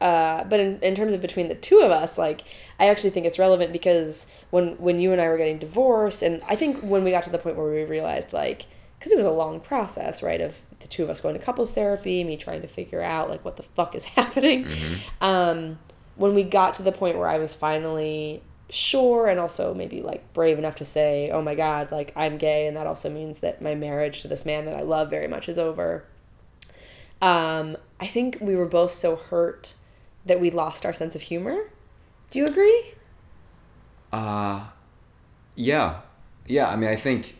[0.00, 2.40] uh, but in, in terms of between the two of us like
[2.78, 6.42] i actually think it's relevant because when when you and i were getting divorced and
[6.48, 8.64] i think when we got to the point where we realized like
[8.98, 11.72] because it was a long process right of the two of us going to couples
[11.72, 14.66] therapy me trying to figure out like what the fuck is happening.
[15.20, 15.78] Um,
[16.16, 20.32] when we got to the point where i was finally sure and also maybe like
[20.32, 23.60] brave enough to say, "Oh my god, like I'm gay and that also means that
[23.60, 26.04] my marriage to this man that I love very much is over."
[27.22, 29.74] Um, I think we were both so hurt
[30.24, 31.70] that we lost our sense of humor.
[32.30, 32.94] Do you agree?
[34.12, 34.66] Uh,
[35.54, 36.00] yeah.
[36.46, 37.36] Yeah, I mean, I think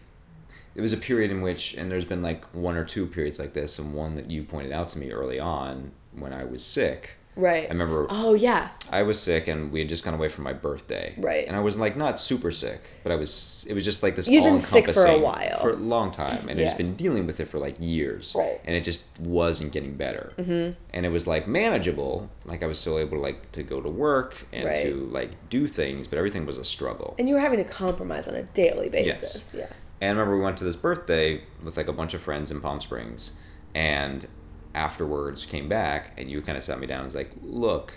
[0.75, 3.55] it was a period in which, and there's been like one or two periods like
[3.55, 7.17] this, and one that you pointed out to me early on when I was sick.
[7.37, 7.65] Right.
[7.65, 8.71] I remember Oh yeah.
[8.91, 11.15] I was sick and we had just gone away for my birthday.
[11.17, 11.47] Right.
[11.47, 14.29] And I was like not super sick, but I was it was just like this
[14.29, 15.61] You'd been sick for a while.
[15.61, 16.49] For a long time.
[16.49, 18.35] And I'd just been dealing with it for like years.
[18.37, 18.61] Right.
[18.65, 20.33] And it just wasn't getting better.
[20.37, 20.73] Mm-hmm.
[20.93, 22.31] And it was like manageable.
[22.45, 24.83] Like I was still able to like to go to work and Right.
[24.83, 27.15] to like do things, but everything was a struggle.
[27.19, 29.55] And you were having to compromise on a daily basis.
[29.57, 29.67] Yeah.
[30.01, 32.61] And I remember we went to this birthday with like a bunch of friends in
[32.61, 33.33] Palm Springs,
[33.75, 34.27] and
[34.75, 37.95] afterwards came back, and you kind of sat me down and was like, "Look,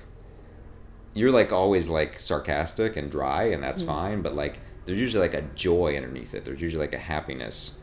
[1.14, 3.88] you're like always like sarcastic and dry, and that's mm.
[3.88, 6.46] fine, but like there's usually like a joy underneath it.
[6.46, 7.76] There's usually like a happiness,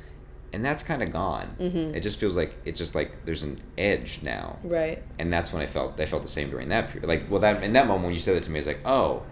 [0.53, 1.57] and that's kind of gone.
[1.59, 1.95] Mm-hmm.
[1.95, 5.03] It just feels like it's just like there's an edge now, Right.
[5.19, 7.09] and that's when I felt I felt the same during that period.
[7.09, 8.81] Like, well, that in that moment when you said that to me, I was like,
[8.85, 9.23] oh,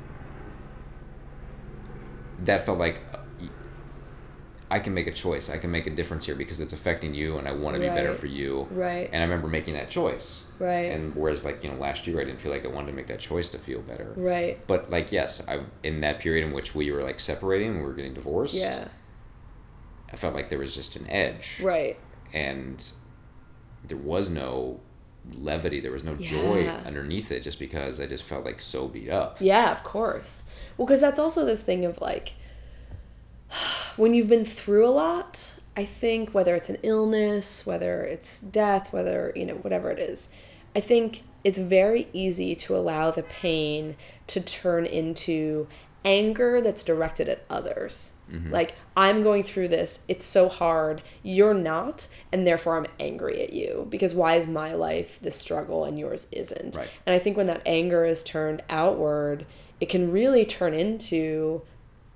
[2.44, 3.00] that felt like
[4.70, 5.48] I can make a choice.
[5.48, 7.88] I can make a difference here because it's affecting you, and I want to be
[7.88, 8.68] better for you.
[8.70, 9.08] Right.
[9.12, 10.44] And I remember making that choice.
[10.58, 10.92] Right.
[10.92, 13.06] And whereas, like you know, last year I didn't feel like I wanted to make
[13.06, 14.12] that choice to feel better.
[14.16, 14.64] Right.
[14.66, 17.94] But like, yes, I in that period in which we were like separating, we were
[17.94, 18.56] getting divorced.
[18.56, 18.88] Yeah.
[20.12, 21.60] I felt like there was just an edge.
[21.62, 21.98] Right.
[22.32, 22.82] And
[23.86, 24.80] there was no
[25.34, 25.80] levity.
[25.80, 29.38] There was no joy underneath it, just because I just felt like so beat up.
[29.40, 30.44] Yeah, of course.
[30.76, 32.34] Well, because that's also this thing of like,
[33.98, 38.92] when you've been through a lot, I think whether it's an illness, whether it's death,
[38.92, 40.28] whether, you know, whatever it is,
[40.74, 43.96] I think it's very easy to allow the pain
[44.28, 45.66] to turn into
[46.04, 48.12] anger that's directed at others.
[48.30, 48.52] Mm-hmm.
[48.52, 53.52] Like, I'm going through this, it's so hard, you're not, and therefore I'm angry at
[53.52, 56.76] you because why is my life this struggle and yours isn't?
[56.76, 56.88] Right.
[57.06, 59.46] And I think when that anger is turned outward,
[59.80, 61.62] it can really turn into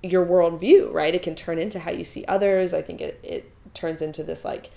[0.03, 1.15] your worldview, right?
[1.15, 2.73] It can turn into how you see others.
[2.73, 4.69] I think it, it turns into this like,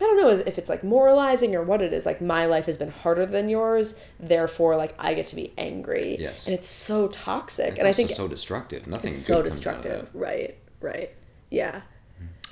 [0.00, 2.06] I don't know if it's like moralizing or what it is.
[2.06, 6.16] Like, my life has been harder than yours, therefore, like, I get to be angry.
[6.20, 6.46] Yes.
[6.46, 7.70] And it's so toxic.
[7.70, 8.86] It's and I think so destructive.
[8.86, 9.08] Nothing.
[9.08, 10.10] it's good so comes out of destructive.
[10.14, 11.10] Right, right.
[11.50, 11.80] Yeah.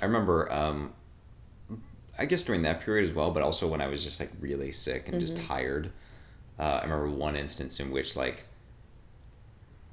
[0.01, 0.93] I remember, um,
[2.19, 4.71] I guess during that period as well, but also when I was just like really
[4.73, 5.47] sick and just Mm-hmm.
[5.47, 5.91] tired.
[6.59, 8.43] Uh, I remember one instance in which like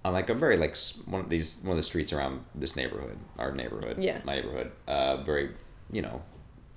[0.04, 0.76] on like a very like
[1.06, 4.20] one of these one of the streets around this neighborhood, our neighborhood, Yeah.
[4.24, 5.50] my neighborhood, uh, very
[5.90, 6.22] you know,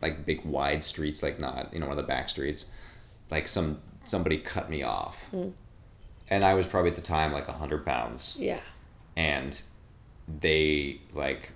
[0.01, 2.65] like big wide streets, like not you know one of the back streets,
[3.29, 5.51] like some somebody cut me off, Mm.
[6.29, 8.59] and I was probably at the time like a hundred pounds Yeah.
[9.15, 9.61] and
[10.41, 11.51] they like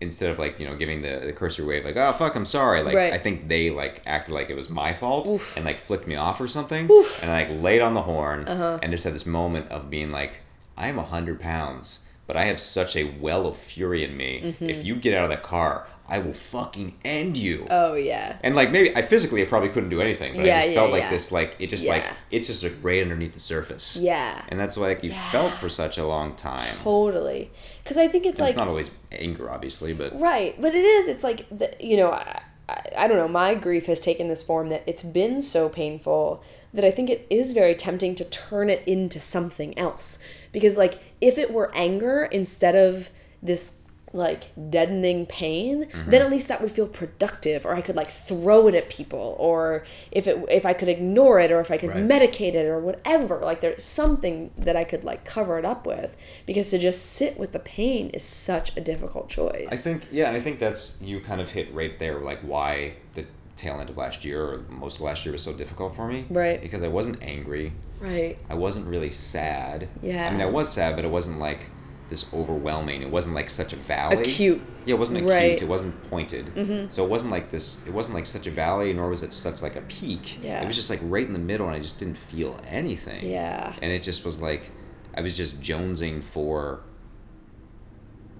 [0.00, 2.82] instead of like you know giving the, the cursory wave like oh fuck i'm sorry
[2.82, 3.12] like Right.
[3.12, 5.56] i think they like acted like it was my fault Oof.
[5.56, 7.20] and like flicked me off or something Oof.
[7.22, 8.78] and like laid on the horn Uh-huh.
[8.82, 10.40] and just had this moment of being like
[10.78, 14.40] i am a hundred pounds but i have such a well of fury in me
[14.44, 14.70] Mm-hmm.
[14.70, 18.38] if you get out of that car i will fucking end you Oh, yeah.
[18.42, 20.74] and like maybe I physically I probably couldn't do anything, but Yeah, I just yeah,
[20.80, 21.10] felt like yeah.
[21.10, 23.98] this like it just like it's just like right underneath the surface.
[24.00, 24.42] Yeah.
[24.48, 26.74] And that's why like you felt for such a long time.
[26.82, 27.50] Totally.
[27.84, 28.50] Because I think it's And like.
[28.52, 31.08] it's not always anger, obviously, but Right, but it is.
[31.08, 33.28] It's like the, you know, I, I, I don't know.
[33.28, 37.26] My grief has taken this form that it's been so painful that I think it
[37.28, 40.18] is very tempting to turn it into something else.
[40.52, 43.10] Because like if it were anger instead of
[43.42, 43.74] this
[44.14, 46.10] like deadening pain, Mm-hmm.
[46.10, 49.36] then at least that would feel productive, or I could like throw it at people,
[49.38, 52.02] or if it if I could ignore it, or if I could Right.
[52.02, 53.36] medicate it, or whatever.
[53.36, 57.38] Like there's something that I could like cover it up with, because to just sit
[57.38, 59.68] with the pain is such a difficult choice.
[59.70, 62.94] I think yeah, and I think that's you kind of hit right there, like why
[63.14, 63.26] the
[63.58, 66.24] tail end of last year or most of last year was so difficult for me.
[66.30, 66.60] Right.
[66.62, 67.72] Because I wasn't angry.
[68.00, 68.38] Right.
[68.48, 69.88] I wasn't really sad.
[70.02, 70.28] Yeah.
[70.28, 71.68] I mean, I was sad, but it wasn't like
[72.08, 73.02] this overwhelming.
[73.02, 74.22] It wasn't like such a valley.
[74.22, 74.62] Acute.
[74.86, 75.30] Yeah, it wasn't acute.
[75.30, 75.60] Right.
[75.60, 76.46] It wasn't pointed.
[76.54, 76.88] Mm-hmm.
[76.88, 77.84] So it wasn't like this.
[77.86, 80.42] It wasn't like such a valley, nor was it such like a peak.
[80.42, 80.62] Yeah.
[80.62, 83.28] It was just like right in the middle, and I just didn't feel anything.
[83.28, 83.74] Yeah.
[83.82, 84.70] And it just was like,
[85.14, 86.80] I was just jonesing for.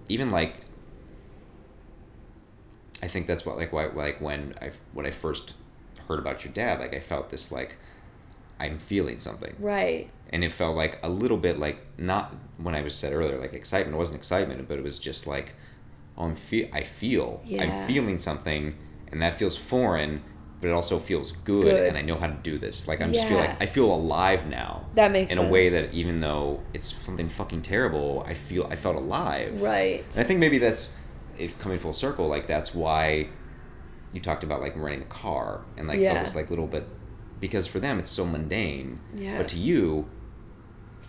[0.08, 0.54] Even like.
[3.02, 5.54] I think that's what like why like when I when I first
[6.08, 7.76] heard about your dad, like I felt this like,
[8.60, 10.08] I'm feeling something Right.
[10.30, 13.52] and it felt like a little bit like not when I was said earlier like
[13.52, 15.54] excitement it wasn't excitement but it was just like
[16.16, 17.62] oh I'm fe- I feel Yeah.
[17.62, 18.74] I'm feeling something
[19.12, 20.22] and that feels foreign
[20.60, 21.86] but it also feels good, Good.
[21.88, 22.88] and I know how to do this.
[22.88, 24.86] Like I'm just feel like I feel alive now.
[24.96, 25.38] That makes sense.
[25.40, 29.62] in a way that even though it's something fucking terrible, I feel I felt alive.
[29.62, 30.04] Right.
[30.16, 30.92] And I think maybe that's
[31.38, 33.28] if coming full circle, like that's why
[34.12, 36.14] you talked about like renting a car and like Yeah.
[36.14, 36.84] felt this like little bit
[37.40, 39.00] because for them it's so mundane.
[39.16, 39.38] Yeah.
[39.38, 40.08] But to you,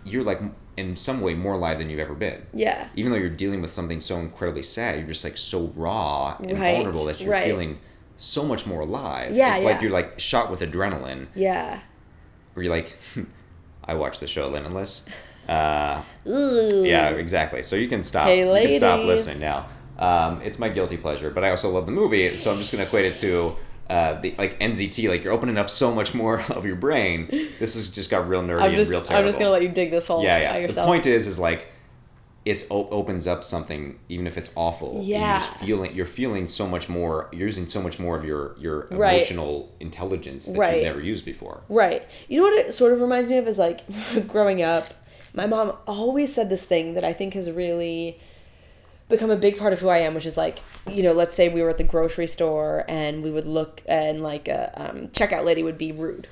[0.04, 0.40] you're like
[0.76, 2.42] in some way more alive than you've ever been.
[2.54, 2.88] Yeah.
[2.94, 6.58] Even though you're dealing with something so incredibly sad, you're just like so raw and
[6.58, 7.44] Right, vulnerable that you're right.
[7.44, 7.78] feeling
[8.16, 9.34] so much more alive.
[9.34, 11.80] Yeah, it's like you're like shot with adrenaline Yeah.
[12.54, 12.96] where you're like
[13.84, 15.04] I watched the show Limitless.
[15.48, 17.62] Uh, yeah, exactly.
[17.62, 18.26] So you can stop.
[18.28, 19.66] Hey, you can stop listening now.
[20.00, 22.84] Um, it's my guilty pleasure, but I also love the movie, so I'm just gonna
[22.84, 23.52] equate it to
[23.90, 25.08] uh, the like NZT.
[25.08, 27.26] Like you're opening up so much more of your brain.
[27.58, 29.24] This has just got real nerdy I'm just and real terrible.
[29.24, 30.66] I'm just gonna let you dig this hole yeah, by yeah.
[30.66, 31.68] The point is, is like
[32.46, 35.02] it's o- opens up something, even if it's awful.
[35.04, 35.18] Yeah.
[35.32, 35.94] You're just feeling.
[35.94, 37.28] You're feeling so much more.
[37.32, 39.16] You're using so much more of your your Right.
[39.18, 40.74] emotional intelligence that Right.
[40.76, 41.60] you've never used before.
[41.68, 42.02] Right.
[42.28, 43.80] You know what it sort of reminds me of is like
[44.28, 44.94] growing up,
[45.34, 48.18] my mom always said this thing that I think has really
[49.10, 51.48] become a big part of who I am, which is like, you know, let's say
[51.48, 55.44] we were at the grocery store and we would look and like a um, checkout
[55.44, 56.28] lady would be rude.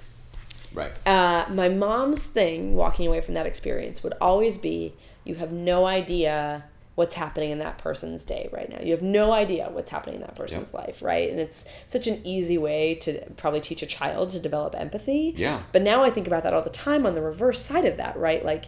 [0.73, 0.93] Right.
[1.07, 5.87] Uh, my mom's thing walking away from that experience would always be you have no
[5.87, 6.65] idea
[6.95, 8.81] what's happening in that person's day right now.
[8.83, 11.31] You have no idea what's happening in that person's life, right?
[11.31, 15.33] And it's such an easy way to probably teach a child to develop empathy.
[15.37, 15.63] Yeah.
[15.71, 18.17] But now I think about that all the time on the reverse side of that,
[18.17, 18.45] right?
[18.45, 18.65] Like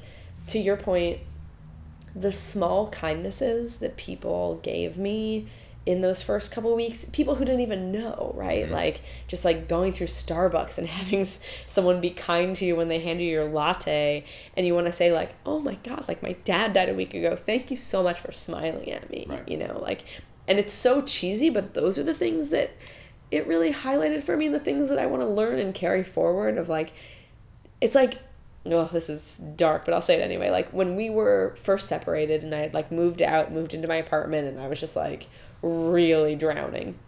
[0.47, 1.19] to your point,
[2.15, 5.47] the small kindnesses that people gave me
[5.87, 8.65] in those first couple weeks people who didn't even know right?
[8.65, 8.75] Mm-hmm.
[8.75, 11.27] Like just like going through starbucks and having
[11.67, 14.25] someone be kind to you when they hand you your latte
[14.57, 17.15] and you want to say like oh my god like my dad died a week
[17.15, 17.35] ago.
[17.35, 19.49] Thank you so much for smiling at me Right.
[19.49, 20.05] you know like
[20.47, 22.73] and it's so cheesy but those are the things that
[23.31, 26.59] it really highlighted for me the things that i want to learn and carry forward
[26.59, 26.93] of like
[27.81, 28.19] it's like
[28.67, 32.43] oh this is dark but i'll say it anyway like when we were first separated
[32.43, 35.29] and i had like moved out moved into my apartment and i was just like
[35.63, 36.99] really drowning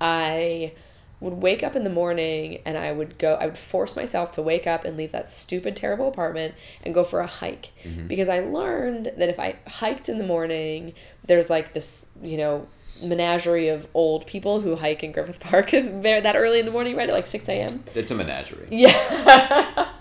[0.00, 0.72] i
[1.18, 4.42] would wake up in the morning and i would go i would force myself to
[4.42, 6.54] wake up and leave that stupid terrible apartment
[6.84, 8.06] and go for a hike mm-hmm.
[8.06, 10.92] because i learned that if i hiked in the morning
[11.26, 12.66] there's like this you know
[13.02, 16.94] menagerie of old people who hike in griffith park there that early in the morning
[16.96, 18.68] right at like 6 a.m It's a menagerie.
[18.70, 19.88] yeah.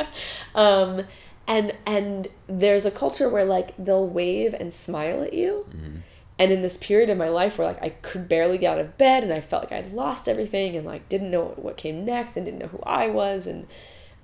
[0.56, 1.04] um,
[1.48, 5.66] and and there's a culture where like they'll wave and smile at you.
[6.38, 8.98] And in this period of my life where like I could barely get out of
[8.98, 12.36] bed and I felt like I'd lost everything and like didn't know what came next
[12.36, 13.68] and didn't know who I was and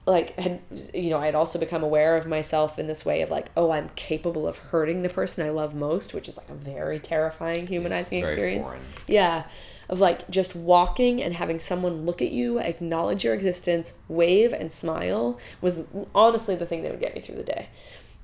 [0.06, 0.60] like had
[0.94, 3.72] you know I had also become aware of myself in this way of like oh
[3.72, 7.68] I'm capable of hurting the person I love most which is like a very terrifying
[7.68, 8.70] humanizing very experience.
[8.70, 8.84] foreign.
[9.08, 9.46] Yeah.
[9.92, 14.72] Of like just walking and having someone look at you, acknowledge your existence, wave and
[14.72, 15.84] smile was
[16.16, 17.68] honestly the thing that would get me through the day.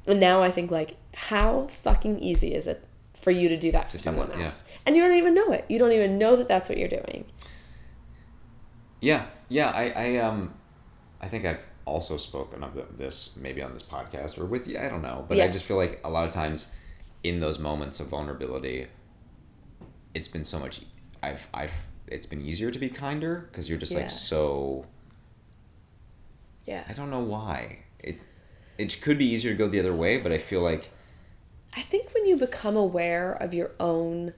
[0.07, 3.91] And now I think like how fucking easy is it for you to do that
[3.91, 4.45] for do someone that, yeah.
[4.45, 4.63] else?
[4.86, 5.65] And you don't even know it.
[5.68, 7.26] You don't even know that that's what you're doing.
[9.01, 9.70] Yeah, yeah.
[9.70, 10.53] I, I um,
[11.20, 14.80] I think I've also spoken of the, this maybe on this podcast or with you.
[14.80, 16.72] I don't know, but I just feel like a lot of times
[17.24, 18.88] in those moments of vulnerability,
[20.13, 20.82] it's been so much.
[21.22, 21.74] I've I've
[22.07, 23.99] it's been easier to be kinder because you're just Yeah.
[23.99, 24.86] like so.
[26.65, 26.84] Yeah.
[26.88, 28.18] I don't know why it.
[28.78, 30.91] It could be easier to go the other way, but I feel like
[31.76, 34.34] I think when you become aware of your own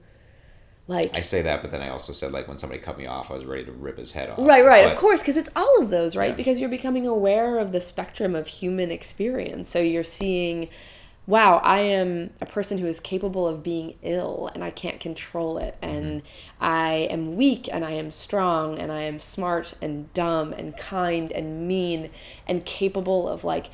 [0.88, 3.30] like I say that, but then I also said like when somebody cut me off,
[3.30, 4.38] I was ready to rip his head off.
[4.40, 6.30] Right, right, of course, because it's all of those, right?
[6.30, 6.34] Yeah.
[6.34, 9.70] Because you're becoming aware of the spectrum of human experience.
[9.70, 10.68] So you're seeing,
[11.26, 15.58] wow, I am a person who is capable of being ill and I can't control
[15.58, 15.76] it.
[15.80, 15.94] Mm-hmm.
[15.94, 16.22] And
[16.60, 21.30] I am weak and I am strong and I am smart and dumb and kind
[21.30, 22.10] and mean
[22.48, 23.66] and capable of like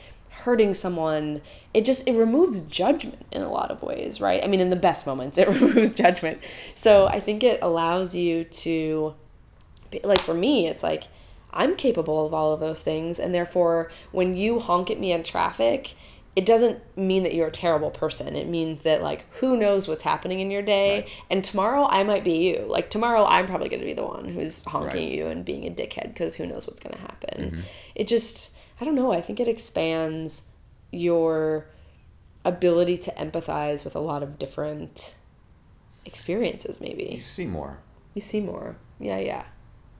[0.42, 1.40] hurting someone.
[1.72, 4.44] It just it removes judgment in a lot of ways right?
[4.44, 6.42] I mean in the best moments it removes judgment.
[6.74, 9.14] So i think it allows you to
[9.90, 11.04] be- like for me it's like
[11.52, 13.18] i'm capable of all of those things.
[13.18, 15.94] And therefore when you honk at me in traffic
[16.36, 20.02] it doesn't mean that you're a terrible person it means that like who knows what's
[20.02, 21.08] happening in your day Right.
[21.30, 24.26] and tomorrow i might be you like tomorrow i'm probably going to be the one
[24.26, 24.96] who's honking Right.
[24.98, 27.60] at you and being a dickhead because who knows what's going to happen mm-hmm.
[27.94, 30.42] it just i don't know i think it expands
[30.92, 31.66] your
[32.44, 35.16] ability to empathize with a lot of different
[36.04, 37.14] experiences maybe.
[37.16, 37.78] You see more.
[38.14, 39.44] you see more yeah yeah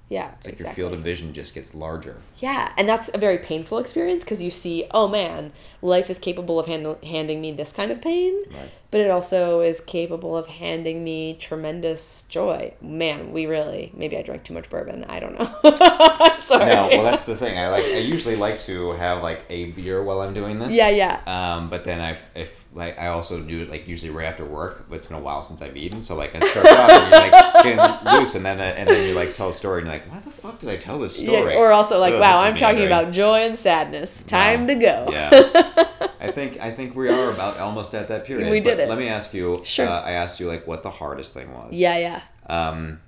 [0.08, 0.82] yeah It's like exactly.
[0.82, 2.16] your field of vision just gets larger.
[2.36, 5.52] Yeah, and that's a very painful experience because you see, oh man,
[5.82, 8.34] life is capable of handle, handing me this kind of pain.
[8.50, 8.70] Right.
[8.97, 12.73] But it also is capable of handing me tremendous joy.
[12.81, 15.05] Man, we really maybe I drank too much bourbon.
[15.05, 15.44] I don't know.
[16.39, 16.64] Sorry.
[16.64, 17.59] No, well, that's the thing.
[17.59, 17.85] I like.
[17.85, 20.74] I usually like to have like a beer while I'm doing this.
[20.74, 21.20] Yeah, yeah.
[21.27, 24.86] Um, but then I, if like, I also do it like usually right after work.
[24.89, 27.20] But it's been a while since I've eaten, so like I start off and you're
[27.20, 29.98] like getting loose, and then uh, and then you like tell a story, and you're
[29.98, 31.55] like, why the fuck did I tell this Yeah, story?
[31.55, 33.01] or also like, Ugh, wow, I'm talking meandering.
[33.01, 34.23] about joy and sadness.
[34.23, 34.66] Time Wow.
[34.68, 35.09] to go.
[35.10, 35.82] Yeah.
[36.20, 38.51] I think I think we are about almost at that period.
[38.51, 38.90] We did but it.
[38.90, 39.62] Let me ask you.
[39.64, 39.88] Sure.
[39.88, 41.72] Uh, I asked you like what the hardest thing was.
[41.72, 42.22] yeah, yeah.
[42.48, 43.00] Um,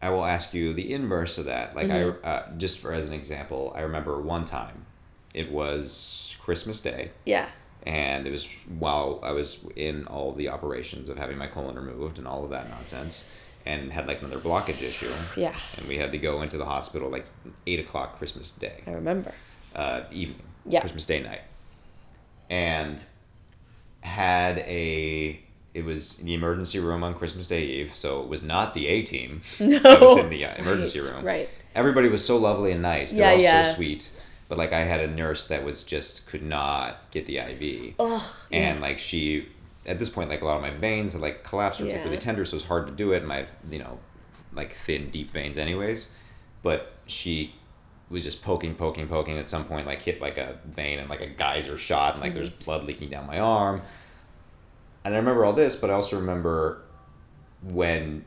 [0.00, 1.74] I will ask you the inverse of that.
[1.74, 2.24] Like Mm-hmm.
[2.26, 4.86] I, uh, just for as an example, I remember one time,
[5.34, 7.48] it was Christmas Day, Yeah.
[7.84, 8.46] and it was
[8.78, 12.50] while I was in all the operations of having my colon removed and all of
[12.50, 13.28] that nonsense,
[13.66, 15.10] and had like another blockage issue.
[15.40, 15.54] Yeah.
[15.76, 17.26] And we had to go into the hospital like
[17.66, 19.32] eight o'clock Christmas Day I remember.
[19.74, 20.80] uh, evening, Yeah.
[20.80, 21.42] Christmas Day night,
[22.48, 23.04] and
[24.08, 25.40] had a.
[25.74, 28.88] It was in the emergency room on Christmas Day Eve, so it was not the
[28.88, 29.42] A team.
[29.60, 29.78] No.
[29.84, 31.24] I was in the uh, emergency Right, room.
[31.24, 31.48] right.
[31.74, 33.12] Everybody was so lovely and nice.
[33.12, 33.68] They Yeah, all yeah.
[33.70, 34.10] so sweet.
[34.48, 37.94] But like I had a nurse that was just could not get the IV.
[38.00, 38.22] Ugh.
[38.50, 38.80] and yes.
[38.80, 39.46] like she
[39.86, 42.02] at this point like a lot of my veins had like collapsed or Yeah.
[42.02, 43.98] really tender so it was hard to do it and my you know
[44.52, 46.10] like thin deep veins anyways
[46.62, 47.54] but she
[48.10, 51.20] was just poking poking poking at some point like hit like a vein and like
[51.20, 52.64] a geyser shot and like there's Mm-hmm.
[52.64, 53.82] blood leaking down my arm
[55.04, 56.82] and i remember all this but i also remember
[57.62, 58.24] when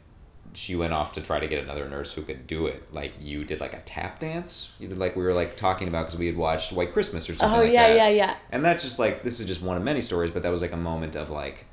[0.53, 3.43] she went off to try to get another nurse who could do it like you
[3.45, 6.27] did like a tap dance you did like we were like talking about because we
[6.27, 8.35] had watched white christmas or something Oh like yeah, that yeah, yeah.
[8.51, 10.73] and that's just like this is just one of many stories but that was like
[10.73, 11.65] a moment of like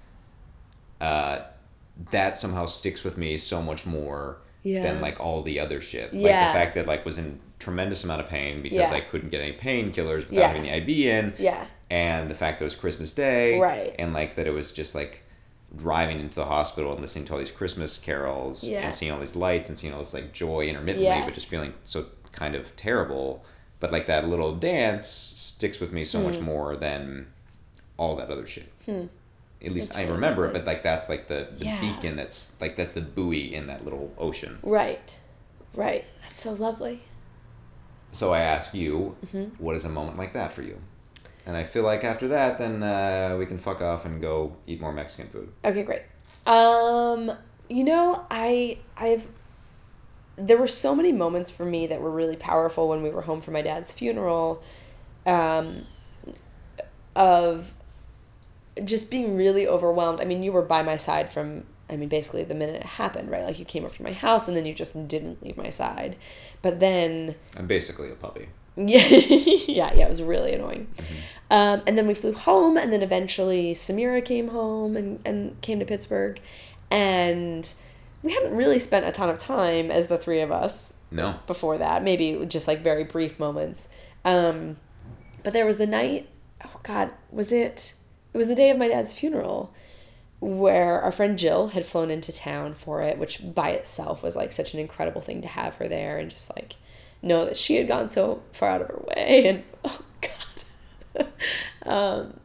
[1.00, 1.40] uh
[2.12, 4.82] that somehow sticks with me so much more Yeah.
[4.82, 6.46] than like all the other shit like Yeah.
[6.48, 8.92] the fact that like was in tremendous amount of pain because Yeah.
[8.96, 10.46] i couldn't get any painkillers without Yeah.
[10.48, 11.66] having the iv in Yeah.
[11.90, 13.94] and the fact that it was christmas day Right.
[13.98, 15.22] and like that it was just like
[15.76, 18.80] driving into the hospital and listening to all these christmas carols Yeah.
[18.82, 21.74] and seeing all these lights and seeing all this like joy intermittently but just feeling
[21.84, 23.44] so kind of terrible
[23.80, 26.26] but like that little dance sticks with me so Hmm.
[26.26, 27.26] much more than
[27.98, 31.26] all that other shit at least That's i really remember it but like that's like
[31.28, 35.16] the, the beacon that's like that's the buoy in that little ocean Right.
[35.74, 36.04] Right.
[36.22, 37.02] That's so lovely.
[38.12, 39.62] So i ask you Mm-hmm.
[39.62, 40.78] what is a moment like that for you
[41.46, 44.80] and i feel like after that then uh, we can fuck off and go eat
[44.80, 46.02] more mexican food Okay, great.
[46.46, 47.30] Um,
[47.68, 49.26] you know, I I've
[50.36, 53.40] there were so many moments for me that were really powerful when we were home
[53.42, 54.62] for my dad's funeral.
[55.26, 55.84] Um,
[57.16, 57.74] of
[58.84, 60.20] just being really overwhelmed.
[60.20, 63.30] I mean, you were by my side from I mean, basically the minute it happened,
[63.30, 63.44] right?
[63.44, 66.16] Like you came up to my house and then you just didn't leave my side.
[66.60, 68.48] But then i'm basically a puppy
[68.86, 70.06] yeah, yeah, yeah.
[70.06, 70.86] It was really annoying.
[71.50, 75.80] Um, and then we flew home, and then eventually Samira came home and, and came
[75.80, 76.40] to Pittsburgh,
[76.90, 77.72] and
[78.22, 81.78] we hadn't really spent a ton of time as the three of us no before
[81.78, 82.04] that.
[82.04, 83.88] Maybe just like very brief moments.
[84.24, 84.76] Um,
[85.42, 86.28] but there was the night.
[86.64, 87.94] Oh God, was it?
[88.32, 89.74] It was the day of my dad's funeral,
[90.40, 94.52] where our friend Jill had flown into town for it, which by itself was like
[94.52, 96.74] such an incredible thing to have her there and just like
[97.20, 101.28] know that she had gone so far out of her way and oh God.
[101.86, 102.40] um,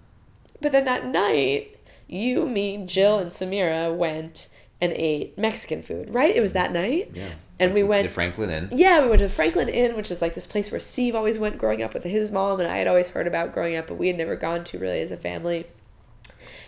[0.61, 4.48] but then that night, you, me, Jill, and Samira went
[4.82, 6.14] and ate Mexican food.
[6.14, 6.36] Right?
[6.36, 7.11] It was that night.
[7.14, 10.10] yeah And we went to franklin inn yeah, we went to the Franklin Inn, which
[10.10, 12.78] is like this place where Steve always went growing up with his mom, and I
[12.78, 15.18] had always heard about growing up, but we had never gone to really as a
[15.18, 15.68] family.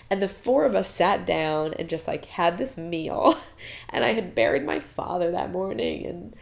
[0.10, 3.38] And the four of us sat down and just like had this meal.
[3.90, 6.36] And I had buried my father that morning and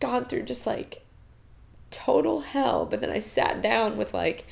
[0.00, 1.04] gone through just like
[1.90, 2.86] total hell.
[2.86, 4.46] But then I sat down with like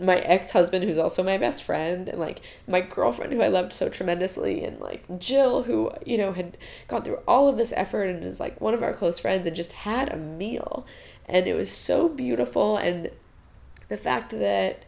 [0.00, 3.72] my ex husband, who's also my best friend, and like my girlfriend, who I loved
[3.72, 6.56] so tremendously, and like Jill, who, you know, had
[6.88, 9.54] gone through all of this effort and is like one of our close friends, and
[9.54, 10.86] just had a meal.
[11.26, 12.76] And it was so beautiful.
[12.76, 13.10] And
[13.88, 14.83] the fact that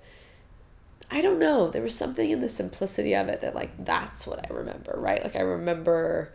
[1.11, 4.45] I don't know, there was something in the simplicity of it that, like, that's what
[4.45, 5.23] I remember, right?
[5.23, 6.33] Like, I remember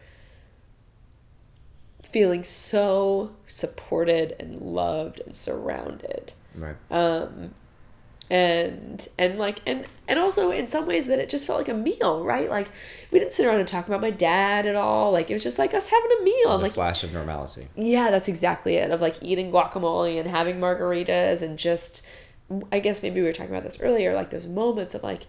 [2.03, 6.34] feeling so supported and loved and surrounded.
[6.56, 6.76] Right.
[6.89, 7.53] Um
[8.30, 11.73] and and like and and also in some ways that it just felt like a
[11.73, 12.49] meal right?
[12.49, 12.69] Like
[13.11, 15.11] we didn't sit around and talk about my dad at all.
[15.11, 17.03] Like it was just like us having a meal It was and a like flash
[17.03, 17.68] of normalcy.
[17.76, 22.03] Yeah that's exactly it of like eating guacamole and having margaritas and just
[22.72, 25.26] i guess maybe we were talking about this earlier like those moments of like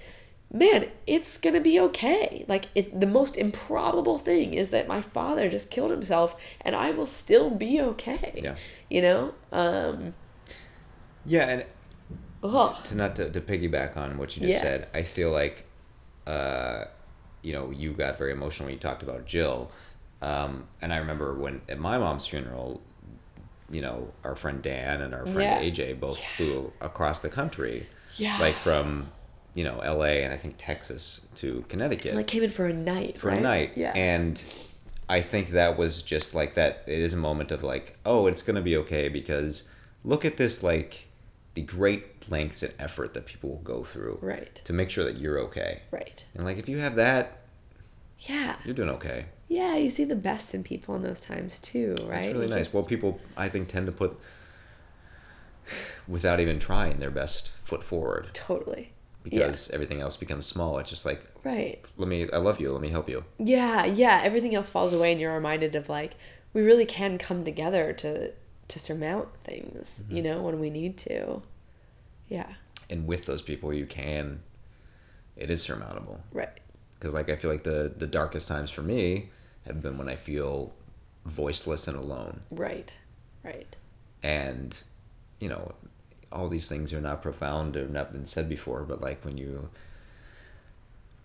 [0.53, 5.49] man it's gonna be okay like it the most improbable thing is that my father
[5.49, 8.57] just killed himself and i will still be okay Yeah.
[8.90, 10.15] you know um
[11.24, 11.66] yeah and
[12.43, 14.61] to not to, to piggyback on what you just Yeah.
[14.62, 15.65] said, I feel like
[16.27, 16.85] uh,
[17.43, 19.70] you know, you got very emotional when you talked about Jill.
[20.20, 22.81] Um, and I remember when at my mom's funeral,
[23.73, 25.70] you know, our friend Dan and our friend Yeah.
[25.86, 27.89] AJ both flew across the country.
[28.16, 28.39] Yeah.
[28.39, 29.09] Like from,
[29.55, 33.16] you know, LA and I think Texas to Connecticut Like came in for a night.
[33.19, 33.39] for right?
[33.39, 33.73] a night.
[33.74, 33.93] Yeah.
[33.97, 34.43] And
[35.09, 36.85] I think that was just like that.
[36.86, 39.69] It is a moment of like, oh, it's gonna be okay because
[40.05, 41.07] look at this like
[41.55, 44.55] the great lengths and effort that people will go through right.
[44.65, 45.82] to make sure that you're okay.
[45.90, 46.24] Right.
[46.35, 47.40] And like if you have that,
[48.19, 48.57] Yeah.
[48.65, 49.27] you're doing okay.
[49.53, 52.24] Yeah, you see the best in people in those times too, right?
[52.24, 52.65] It's really You nice.
[52.66, 54.19] just- Well, people I think tend to put
[56.09, 58.93] without even trying their best foot forward totally.
[59.23, 60.79] because everything else becomes small.
[60.79, 61.85] It's just like Right.
[61.97, 63.24] let me I love you, let me help you.
[63.39, 64.20] Yeah, yeah.
[64.24, 66.15] Everything else falls away, and you're reminded of like
[66.53, 68.33] we really can come together to
[68.69, 70.16] to surmount things, Mm-hmm.
[70.16, 71.43] you know, when we need to.
[72.29, 72.55] Yeah.
[72.91, 74.41] And with those people you can
[75.37, 76.20] it is surmountable.
[76.33, 76.59] Right.
[76.95, 79.31] because like I feel like the the darkest times for me
[79.66, 80.72] have been when I feel
[81.24, 82.93] voiceless and alone, Right.
[83.44, 83.76] Right.
[84.22, 84.80] and
[85.40, 85.74] you know,
[86.30, 89.68] all these things are not profound or not been said before, but like when you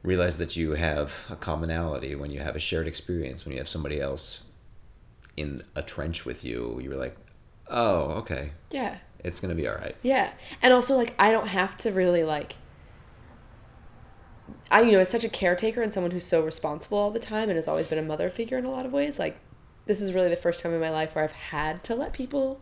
[0.04, 3.70] realize that you have a commonality, when you have a shared experience, when you have
[3.70, 4.44] somebody else
[5.36, 7.16] in a trench with you, you're like,
[7.70, 8.98] oh, okay, Yeah.
[9.24, 9.96] it's gonna be all right.
[10.02, 10.32] Yeah.
[10.62, 12.54] And also like I don't have to really like
[14.70, 17.50] I you know, as such a caretaker and someone who's so responsible all the time
[17.50, 19.38] and has always been a mother figure in a lot of ways, like
[19.86, 22.62] this is really the first time in my life where I've had to let people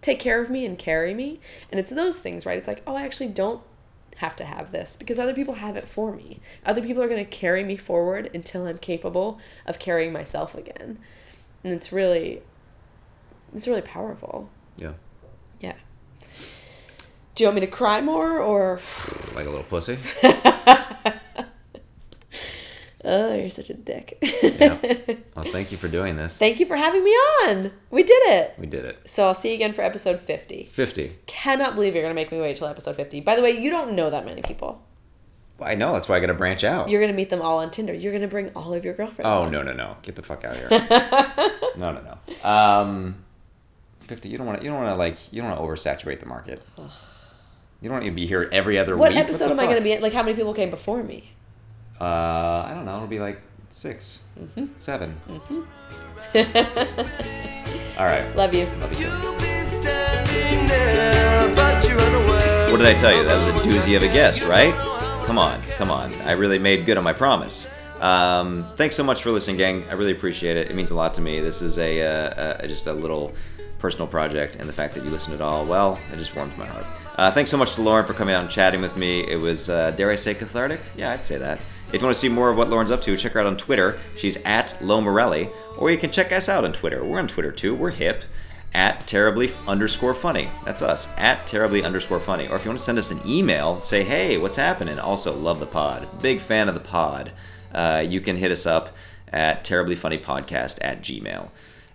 [0.00, 1.40] take care of me and carry me.
[1.70, 2.56] And it's those things, right?
[2.56, 3.62] It's like, oh, I actually don't
[4.16, 6.40] have to have this because other people have it for me.
[6.64, 10.98] Other people are going to carry me forward until I'm capable of carrying myself again.
[11.62, 12.42] And it's really
[13.54, 14.48] it's really powerful.
[14.78, 14.94] Yeah,
[15.60, 15.74] Yeah.
[17.34, 18.80] Do you want me to cry more or
[19.34, 19.98] like a little pussy.
[23.08, 24.18] Oh, you're such a dick.
[24.42, 24.78] Yeah.
[25.36, 26.36] well, thank you for doing this.
[26.36, 27.70] Thank you for having me on.
[27.88, 28.54] We did it.
[28.58, 29.08] We did it.
[29.08, 30.64] So I'll see you again for episode 50.
[30.64, 31.16] Fifty.
[31.26, 33.20] Cannot believe you're going to make me wait till episode 50.
[33.20, 34.82] By the way, you don't know that many people.
[35.60, 35.92] I know.
[35.92, 36.88] That's why I got to branch out.
[36.88, 37.94] You're going to meet them all on Tinder.
[37.94, 39.28] You're going to bring all of your girlfriends.
[39.28, 39.52] Oh on.
[39.52, 39.96] no no no!
[40.02, 40.70] Get the fuck out of here!
[41.78, 42.48] no no no.
[42.48, 43.24] Um,
[44.00, 44.28] fifty.
[44.28, 44.64] You don't want to.
[44.64, 45.32] You don't want to like.
[45.32, 46.62] You don't want to oversaturate the market.
[47.80, 49.00] You don't want to be here every other week.
[49.00, 49.18] What week.
[49.18, 50.00] episode the am I going to be in?
[50.02, 51.32] Like, how many people came before me?
[52.00, 52.96] Uh, I don't know.
[52.96, 53.40] It'll be like
[53.70, 54.66] 6 Mm-hmm.
[54.76, 55.20] 7
[57.98, 58.36] All right.
[58.36, 58.66] Love you.
[58.66, 59.06] Love you.
[59.06, 59.16] too.
[59.22, 62.70] You'll be standing there, but you're unaware.
[62.70, 63.24] What did I tell you?
[63.24, 64.74] That was a doozy of a guest, right?
[65.24, 66.12] Come on, come on.
[66.22, 67.66] I really made good on my promise.
[68.00, 69.84] Um, thanks so much for listening, gang.
[69.88, 70.70] I really appreciate it.
[70.70, 71.40] It means a lot to me.
[71.40, 72.06] This is a, uh,
[72.62, 73.32] uh, just a little
[73.78, 76.66] personal project, and the fact that you listened at all, well, it just warms my
[76.66, 76.86] heart.
[77.16, 79.20] Uh, thanks so much to Lauren for coming out and chatting with me.
[79.20, 80.80] It was, uh, dare I say, cathartic?
[80.96, 81.60] Yeah, I'd say that.
[81.88, 83.56] If you want to see more of what Lauren's up to, check her out on
[83.56, 83.98] Twitter.
[84.16, 87.04] She's at Lo Morelli, or you can check us out on Twitter.
[87.04, 87.74] We're on Twitter too.
[87.74, 88.24] We're hip
[88.74, 90.50] at terribly underscore funny.
[90.64, 92.48] That's us, at terribly underscore funny.
[92.48, 94.98] Or if you want to send us an email, say, hey, what's happening?
[94.98, 96.08] Also, love the pod.
[96.20, 97.32] Big fan of the pod.
[97.72, 98.94] Uh, you can hit us up
[99.32, 101.50] at terriblyfunnypodcast at gmail.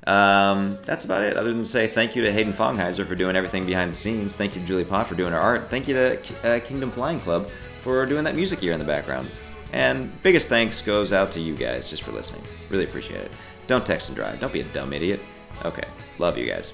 [0.08, 3.36] Um, that's about it, other than to say thank you to Hayden Fongheiser for doing
[3.36, 4.36] everything behind the scenes.
[4.36, 5.70] Thank you to Julie Pott for doing our art.
[5.70, 7.48] Thank you to uh, Kingdom Flying Club
[7.82, 9.30] for doing that music here in the background.
[9.74, 12.42] And biggest thanks goes out to you guys just for listening.
[12.70, 13.32] Really appreciate it.
[13.68, 14.40] Don't text and drive.
[14.40, 15.20] Don't be a dumb idiot.
[15.64, 15.88] Okay.
[16.18, 16.74] Love you guys.